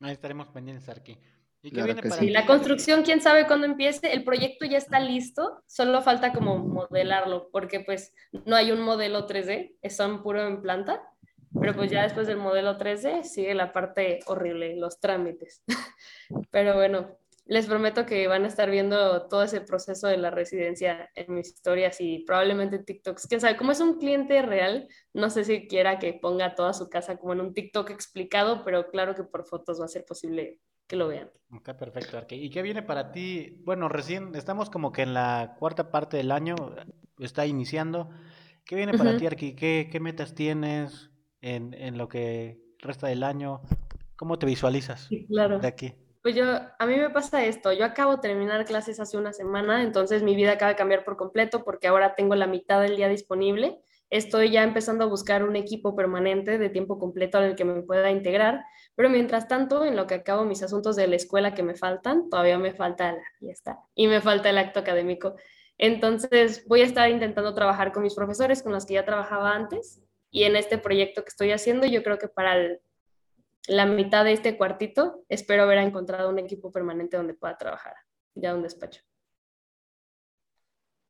Ahí 0.00 0.12
estaremos 0.12 0.48
pendientes, 0.48 0.88
Arki. 0.88 1.18
¿Y 1.62 2.30
La 2.30 2.44
construcción, 2.44 3.02
quién 3.02 3.20
sabe 3.20 3.46
cuándo 3.46 3.66
empiece, 3.66 4.12
el 4.12 4.24
proyecto 4.24 4.64
ya 4.64 4.78
está 4.78 4.98
listo, 4.98 5.62
solo 5.66 6.02
falta 6.02 6.32
como 6.32 6.58
modelarlo, 6.58 7.48
porque 7.52 7.80
pues 7.80 8.12
no 8.44 8.56
hay 8.56 8.72
un 8.72 8.80
modelo 8.80 9.28
3D, 9.28 9.76
son 9.88 10.22
puro 10.22 10.46
en 10.46 10.60
planta. 10.60 11.02
Pero 11.60 11.74
pues 11.74 11.90
ya 11.90 12.02
después 12.02 12.26
del 12.26 12.38
modelo 12.38 12.78
3D 12.78 13.24
sigue 13.24 13.54
la 13.54 13.72
parte 13.72 14.20
horrible, 14.26 14.74
los 14.76 15.00
trámites. 15.00 15.62
Pero 16.50 16.74
bueno, 16.74 17.18
les 17.44 17.66
prometo 17.66 18.06
que 18.06 18.28
van 18.28 18.44
a 18.44 18.48
estar 18.48 18.70
viendo 18.70 19.26
todo 19.26 19.42
ese 19.42 19.60
proceso 19.60 20.06
de 20.06 20.16
la 20.16 20.30
residencia 20.30 21.10
en 21.14 21.34
mis 21.34 21.48
historias 21.48 22.00
y 22.00 22.20
probablemente 22.20 22.78
TikToks. 22.78 23.26
Quién 23.26 23.40
sabe, 23.40 23.56
como 23.56 23.72
es 23.72 23.80
un 23.80 23.98
cliente 23.98 24.42
real, 24.42 24.88
no 25.12 25.28
sé 25.28 25.44
si 25.44 25.66
quiera 25.66 25.98
que 25.98 26.14
ponga 26.14 26.54
toda 26.54 26.72
su 26.72 26.88
casa 26.88 27.16
como 27.16 27.32
en 27.32 27.40
un 27.40 27.54
TikTok 27.54 27.90
explicado, 27.90 28.64
pero 28.64 28.90
claro 28.90 29.14
que 29.14 29.24
por 29.24 29.44
fotos 29.44 29.80
va 29.80 29.86
a 29.86 29.88
ser 29.88 30.04
posible 30.04 30.60
que 30.86 30.96
lo 30.96 31.08
vean. 31.08 31.30
Ok, 31.50 31.70
perfecto, 31.74 32.18
¿Y 32.30 32.50
qué 32.50 32.62
viene 32.62 32.82
para 32.82 33.12
ti? 33.12 33.60
Bueno, 33.64 33.88
recién 33.88 34.34
estamos 34.34 34.70
como 34.70 34.92
que 34.92 35.02
en 35.02 35.14
la 35.14 35.56
cuarta 35.58 35.90
parte 35.90 36.16
del 36.16 36.30
año, 36.30 36.54
está 37.18 37.46
iniciando. 37.46 38.10
¿Qué 38.64 38.76
viene 38.76 38.96
para 38.96 39.16
ti, 39.16 39.26
Arqui? 39.26 39.54
¿Qué, 39.54 39.88
¿Qué, 39.90 40.00
metas 40.00 40.34
tienes 40.34 41.10
en, 41.40 41.74
en, 41.74 41.98
lo 41.98 42.08
que 42.08 42.60
resta 42.78 43.08
del 43.08 43.22
año? 43.22 43.60
¿Cómo 44.16 44.38
te 44.38 44.46
visualizas 44.46 45.08
claro. 45.28 45.58
de 45.58 45.68
aquí? 45.68 45.94
Pues 46.22 46.36
yo, 46.36 46.44
a 46.78 46.86
mí 46.86 46.96
me 46.96 47.10
pasa 47.10 47.44
esto, 47.44 47.72
yo 47.72 47.84
acabo 47.84 48.12
de 48.12 48.22
terminar 48.22 48.64
clases 48.64 49.00
hace 49.00 49.16
una 49.18 49.32
semana, 49.32 49.82
entonces 49.82 50.22
mi 50.22 50.36
vida 50.36 50.52
acaba 50.52 50.70
de 50.70 50.76
cambiar 50.76 51.04
por 51.04 51.16
completo 51.16 51.64
porque 51.64 51.88
ahora 51.88 52.14
tengo 52.14 52.36
la 52.36 52.46
mitad 52.46 52.80
del 52.80 52.96
día 52.96 53.08
disponible. 53.08 53.80
Estoy 54.08 54.50
ya 54.52 54.62
empezando 54.62 55.02
a 55.04 55.08
buscar 55.08 55.42
un 55.42 55.56
equipo 55.56 55.96
permanente 55.96 56.58
de 56.58 56.68
tiempo 56.68 56.98
completo 57.00 57.38
en 57.38 57.44
el 57.44 57.56
que 57.56 57.64
me 57.64 57.82
pueda 57.82 58.10
integrar, 58.12 58.62
pero 58.94 59.10
mientras 59.10 59.48
tanto, 59.48 59.84
en 59.84 59.96
lo 59.96 60.06
que 60.06 60.14
acabo 60.14 60.44
mis 60.44 60.62
asuntos 60.62 60.94
de 60.94 61.08
la 61.08 61.16
escuela 61.16 61.54
que 61.54 61.64
me 61.64 61.74
faltan, 61.74 62.30
todavía 62.30 62.56
me 62.58 62.72
falta 62.72 63.10
la 63.10 63.22
fiesta 63.40 63.80
y 63.96 64.06
me 64.06 64.20
falta 64.20 64.50
el 64.50 64.58
acto 64.58 64.78
académico. 64.78 65.34
Entonces 65.76 66.64
voy 66.68 66.82
a 66.82 66.84
estar 66.84 67.10
intentando 67.10 67.52
trabajar 67.52 67.90
con 67.90 68.04
mis 68.04 68.14
profesores 68.14 68.62
con 68.62 68.70
los 68.70 68.86
que 68.86 68.94
ya 68.94 69.04
trabajaba 69.04 69.56
antes 69.56 70.00
y 70.30 70.44
en 70.44 70.54
este 70.54 70.78
proyecto 70.78 71.24
que 71.24 71.30
estoy 71.30 71.50
haciendo, 71.50 71.86
yo 71.88 72.04
creo 72.04 72.18
que 72.18 72.28
para 72.28 72.54
el 72.56 72.80
la 73.68 73.86
mitad 73.86 74.24
de 74.24 74.32
este 74.32 74.56
cuartito, 74.56 75.24
espero 75.28 75.62
haber 75.62 75.78
encontrado 75.78 76.28
un 76.30 76.38
equipo 76.38 76.72
permanente 76.72 77.16
donde 77.16 77.34
pueda 77.34 77.56
trabajar, 77.56 77.94
ya 78.34 78.54
un 78.54 78.62
despacho. 78.62 79.02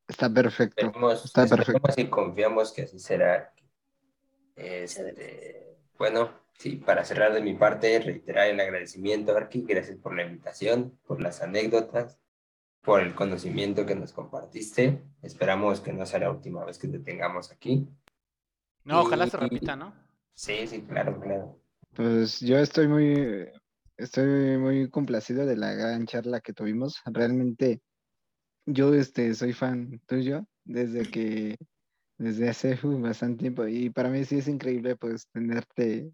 Está 0.07 0.29
perfecto. 0.29 0.91
está 1.11 1.47
perfecto. 1.47 1.93
Y 1.97 2.07
confiamos 2.07 2.71
que 2.71 2.83
así 2.83 2.99
será. 2.99 3.53
Este, 4.55 5.77
bueno, 5.97 6.29
sí, 6.59 6.75
para 6.75 7.05
cerrar 7.05 7.33
de 7.33 7.41
mi 7.41 7.53
parte, 7.53 7.99
reiterar 7.99 8.47
el 8.47 8.59
agradecimiento, 8.59 9.35
Arki. 9.35 9.63
Gracias 9.67 9.97
por 9.97 10.15
la 10.15 10.23
invitación, 10.23 10.99
por 11.07 11.21
las 11.21 11.41
anécdotas, 11.41 12.19
por 12.81 13.01
el 13.01 13.15
conocimiento 13.15 13.85
que 13.85 13.95
nos 13.95 14.11
compartiste. 14.11 15.01
Esperamos 15.21 15.79
que 15.79 15.93
no 15.93 16.05
sea 16.05 16.19
la 16.19 16.31
última 16.31 16.65
vez 16.65 16.77
que 16.77 16.89
te 16.89 16.99
tengamos 16.99 17.51
aquí. 17.51 17.87
No, 18.83 19.01
ojalá 19.01 19.27
se 19.27 19.37
repita, 19.37 19.75
¿no? 19.75 19.95
Sí, 20.33 20.67
sí, 20.67 20.81
claro, 20.81 21.19
claro. 21.19 21.62
Pues 21.95 22.39
yo 22.39 22.57
estoy 22.57 22.87
muy, 22.87 23.47
estoy 23.97 24.57
muy 24.57 24.89
complacido 24.89 25.45
de 25.45 25.55
la 25.55 25.73
gran 25.73 26.07
charla 26.07 26.41
que 26.41 26.51
tuvimos. 26.51 26.99
Realmente 27.05 27.81
yo 28.65 28.93
este, 28.95 29.33
soy 29.35 29.53
fan 29.53 30.01
tuyo 30.07 30.47
desde 30.63 31.03
que, 31.03 31.55
desde 32.17 32.49
hace 32.49 32.79
bastante 32.83 33.41
tiempo 33.41 33.67
y 33.67 33.91
para 33.91 34.09
mí 34.09 34.25
sí 34.25 34.39
es 34.39 34.47
increíble 34.47 34.95
pues 34.95 35.27
tenerte, 35.31 36.11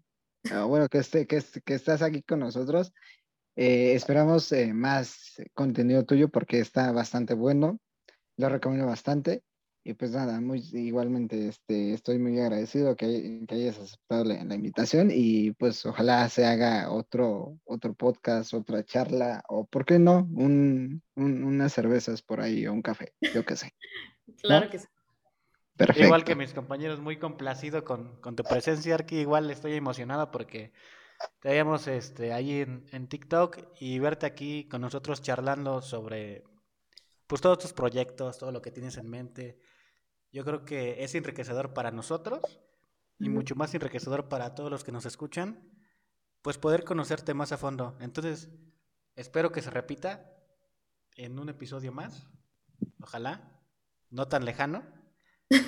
ah, 0.50 0.64
bueno, 0.64 0.88
que, 0.88 0.98
esté, 0.98 1.26
que, 1.26 1.42
que 1.64 1.74
estás 1.74 2.02
aquí 2.02 2.22
con 2.22 2.40
nosotros. 2.40 2.92
Eh, 3.56 3.94
esperamos 3.94 4.52
eh, 4.52 4.72
más 4.74 5.36
contenido 5.54 6.04
tuyo 6.04 6.28
porque 6.28 6.60
está 6.60 6.92
bastante 6.92 7.32
bueno, 7.32 7.80
lo 8.36 8.48
recomiendo 8.50 8.86
bastante. 8.86 9.42
Y 9.82 9.94
pues 9.94 10.10
nada, 10.10 10.40
muy 10.40 10.62
igualmente 10.72 11.48
este, 11.48 11.94
estoy 11.94 12.18
muy 12.18 12.38
agradecido 12.38 12.96
que, 12.96 13.44
que 13.48 13.54
hayas 13.54 13.78
aceptado 13.78 14.24
la, 14.24 14.54
invitación 14.54 15.10
y 15.10 15.52
pues 15.52 15.86
ojalá 15.86 16.28
se 16.28 16.44
haga 16.44 16.90
otro, 16.90 17.58
otro 17.64 17.94
podcast, 17.94 18.52
otra 18.52 18.84
charla 18.84 19.42
o, 19.48 19.64
¿por 19.64 19.86
qué 19.86 19.98
no? 19.98 20.28
Un, 20.34 21.02
unas 21.16 21.72
cervezas 21.72 22.20
por 22.20 22.42
ahí 22.42 22.66
o 22.66 22.74
un 22.74 22.82
café, 22.82 23.14
yo 23.34 23.44
qué 23.46 23.56
sé. 23.56 23.72
claro 24.42 24.68
que 24.68 24.80
sí. 24.80 24.86
Perfecto. 25.76 26.04
Igual 26.04 26.24
que 26.24 26.34
mis 26.34 26.52
compañeros, 26.52 27.00
muy 27.00 27.16
complacido 27.16 27.82
con, 27.84 28.20
con 28.20 28.36
tu 28.36 28.42
presencia, 28.42 28.94
Arki. 28.94 29.20
Igual 29.20 29.50
estoy 29.50 29.72
emocionado 29.72 30.30
porque 30.30 30.72
te 31.40 31.48
veíamos 31.48 31.86
este, 31.86 32.34
ahí 32.34 32.60
en, 32.60 32.84
en 32.92 33.08
TikTok 33.08 33.56
y 33.80 33.98
verte 33.98 34.26
aquí 34.26 34.68
con 34.68 34.82
nosotros 34.82 35.22
charlando 35.22 35.80
sobre 35.80 36.44
pues 37.30 37.40
todos 37.40 37.60
tus 37.60 37.72
proyectos, 37.72 38.38
todo 38.38 38.50
lo 38.50 38.60
que 38.60 38.72
tienes 38.72 38.96
en 38.96 39.08
mente. 39.08 39.60
Yo 40.32 40.44
creo 40.44 40.64
que 40.64 41.04
es 41.04 41.14
enriquecedor 41.14 41.72
para 41.72 41.92
nosotros 41.92 42.40
y 43.20 43.28
mucho 43.28 43.54
más 43.54 43.72
enriquecedor 43.72 44.28
para 44.28 44.56
todos 44.56 44.68
los 44.68 44.82
que 44.82 44.90
nos 44.90 45.06
escuchan, 45.06 45.70
pues 46.42 46.58
poder 46.58 46.82
conocerte 46.82 47.32
más 47.32 47.52
a 47.52 47.56
fondo. 47.56 47.96
Entonces, 48.00 48.50
espero 49.14 49.52
que 49.52 49.62
se 49.62 49.70
repita 49.70 50.28
en 51.14 51.38
un 51.38 51.48
episodio 51.48 51.92
más, 51.92 52.26
ojalá, 53.00 53.62
no 54.10 54.26
tan 54.26 54.44
lejano. 54.44 54.82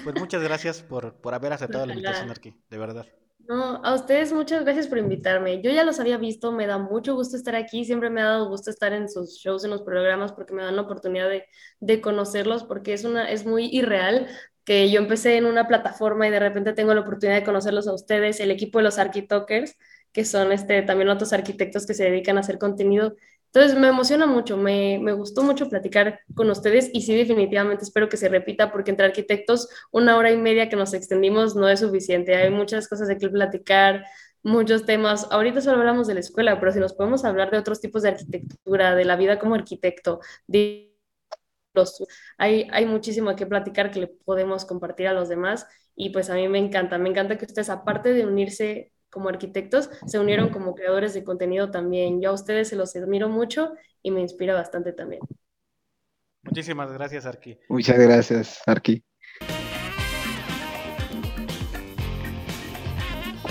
Pues 0.03 0.17
muchas 0.19 0.43
gracias 0.43 0.83
por, 0.83 1.21
por 1.21 1.33
haber 1.33 1.53
aceptado 1.53 1.87
la 1.87 1.93
invitación 1.93 2.33
aquí, 2.33 2.61
de 2.71 2.79
verdad. 2.79 3.07
No, 3.49 3.81
a 3.85 3.95
ustedes 3.95 4.33
muchas 4.33 4.63
gracias 4.65 4.87
por 4.87 4.99
invitarme. 4.99 5.61
Yo 5.63 5.71
ya 5.71 5.85
los 5.85 5.99
había 6.01 6.17
visto, 6.17 6.53
me 6.53 6.67
da 6.67 6.79
mucho 6.79 7.15
gusto 7.15 7.37
estar 7.37 7.55
aquí, 7.57 7.85
siempre 7.85 8.09
me 8.09 8.21
ha 8.23 8.25
dado 8.27 8.49
gusto 8.49 8.71
estar 8.71 8.93
en 8.93 9.09
sus 9.09 9.37
shows, 9.39 9.65
en 9.65 9.71
los 9.71 9.83
programas, 9.83 10.33
porque 10.33 10.55
me 10.55 10.63
dan 10.63 10.77
la 10.77 10.83
oportunidad 10.83 11.29
de, 11.29 11.45
de 11.81 12.01
conocerlos, 12.01 12.65
porque 12.65 12.93
es, 12.95 13.05
una, 13.05 13.31
es 13.31 13.45
muy 13.45 13.67
irreal 13.67 14.29
que 14.65 14.91
yo 14.91 15.01
empecé 15.01 15.37
en 15.37 15.47
una 15.47 15.67
plataforma 15.67 16.27
y 16.29 16.31
de 16.31 16.39
repente 16.39 16.73
tengo 16.73 16.95
la 16.95 17.01
oportunidad 17.01 17.37
de 17.39 17.45
conocerlos 17.45 17.89
a 17.89 17.95
ustedes, 17.95 18.39
el 18.41 18.51
equipo 18.53 18.79
de 18.79 18.85
los 18.85 18.99
Arquitokers, 18.99 19.77
que 20.13 20.25
son 20.25 20.53
este, 20.53 20.81
también 20.83 21.09
otros 21.11 21.33
arquitectos 21.33 21.85
que 21.87 21.95
se 21.95 22.05
dedican 22.05 22.37
a 22.37 22.41
hacer 22.41 22.59
contenido. 22.59 23.17
Entonces 23.53 23.79
me 23.79 23.89
emociona 23.89 24.27
mucho, 24.27 24.57
me, 24.57 24.99
me, 24.99 25.13
gustó 25.13 25.43
mucho 25.43 25.69
platicar 25.69 26.21
con 26.35 26.49
ustedes 26.51 26.91
y 26.93 27.03
sí 27.03 27.15
definitivamente 27.15 27.85
espero 27.85 28.09
que 28.09 28.17
se 28.17 28.29
repita 28.31 28.73
porque 28.73 28.91
entre 28.91 29.07
arquitectos 29.07 29.69
una 29.91 30.17
hora 30.17 30.31
y 30.31 30.39
media 30.39 30.71
que 30.71 30.77
nos 30.77 30.95
extendimos 30.95 31.55
no 31.55 31.69
es 31.69 31.81
suficiente, 31.81 32.35
hay 32.35 32.51
muchas 32.51 32.89
cosas 32.89 33.09
de 33.09 33.19
que 33.19 33.29
platicar, 33.29 34.05
muchos 34.43 34.85
temas. 34.87 35.29
Ahorita 35.31 35.61
solo 35.61 35.79
hablamos 35.79 36.07
de 36.07 36.15
la 36.15 36.21
escuela, 36.21 36.59
pero 36.59 36.73
si 36.73 36.81
nos 36.81 36.95
podemos 36.95 37.25
hablar 37.25 37.51
de 37.51 37.59
otros 37.59 37.81
tipos 37.81 38.03
de 38.03 38.11
arquitectura, 38.11 38.95
de 38.95 39.05
la 39.05 39.17
vida 39.17 39.39
como 39.39 39.55
arquitecto, 39.55 40.21
de 40.47 40.93
los, 41.75 42.05
hay, 42.39 42.69
hay 42.73 42.87
muchísimo 42.87 43.35
que 43.37 43.47
platicar 43.47 43.91
que 43.91 44.01
le 44.01 44.07
podemos 44.09 44.65
compartir 44.65 45.09
a 45.09 45.15
los 45.15 45.29
demás 45.29 45.67
y 45.97 46.11
pues 46.11 46.31
a 46.31 46.35
mí 46.35 46.49
me 46.49 46.59
encanta, 46.59 46.99
me 46.99 47.09
encanta 47.11 47.39
que 47.39 47.47
ustedes 47.47 47.71
aparte 47.71 48.13
de 48.13 48.27
unirse 48.27 48.93
como 49.13 49.29
arquitectos, 49.29 49.91
se 50.07 50.19
unieron 50.19 50.49
como 50.49 50.75
creadores 50.75 51.13
de 51.13 51.23
contenido 51.23 51.71
también. 51.71 52.23
Yo 52.23 52.31
a 52.31 52.33
ustedes 52.33 52.69
se 52.69 52.77
los 52.77 52.97
admiro 52.97 53.29
mucho 53.29 53.75
y 54.03 54.11
me 54.11 54.21
inspira 54.21 54.55
bastante 54.55 54.93
también. 54.93 55.21
Muchísimas 56.43 56.91
gracias, 56.91 57.27
Arqui. 57.27 57.59
Muchas 57.69 57.99
gracias, 57.99 58.63
Arqui. 58.67 59.05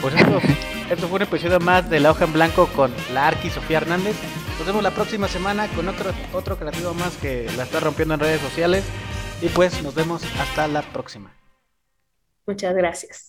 Pues 0.02 0.16
esto, 0.16 0.40
esto, 0.90 1.08
fue 1.08 1.18
un 1.18 1.22
episodio 1.22 1.60
más 1.60 1.88
de 1.88 2.00
La 2.00 2.10
Hoja 2.10 2.26
en 2.26 2.34
Blanco 2.34 2.68
con 2.76 2.92
la 3.14 3.28
Arqui 3.28 3.52
Sofía 3.52 3.78
Hernández. 3.78 4.16
Nos 4.58 4.66
vemos 4.66 4.82
la 4.82 4.92
próxima 4.92 5.28
semana 5.28 5.68
con 5.76 5.88
otro, 5.88 6.12
otro 6.34 6.58
creativo 6.58 6.96
más 6.96 7.16
que 7.18 7.46
la 7.56 7.64
está 7.64 7.80
rompiendo 7.80 8.16
en 8.16 8.20
redes 8.20 8.42
sociales. 8.42 8.84
Y 9.44 9.50
pues 9.50 9.82
nos 9.84 9.94
vemos 9.94 10.24
hasta 10.40 10.68
la 10.68 10.82
próxima. 10.82 11.32
Muchas 12.48 12.76
gracias. 12.76 13.20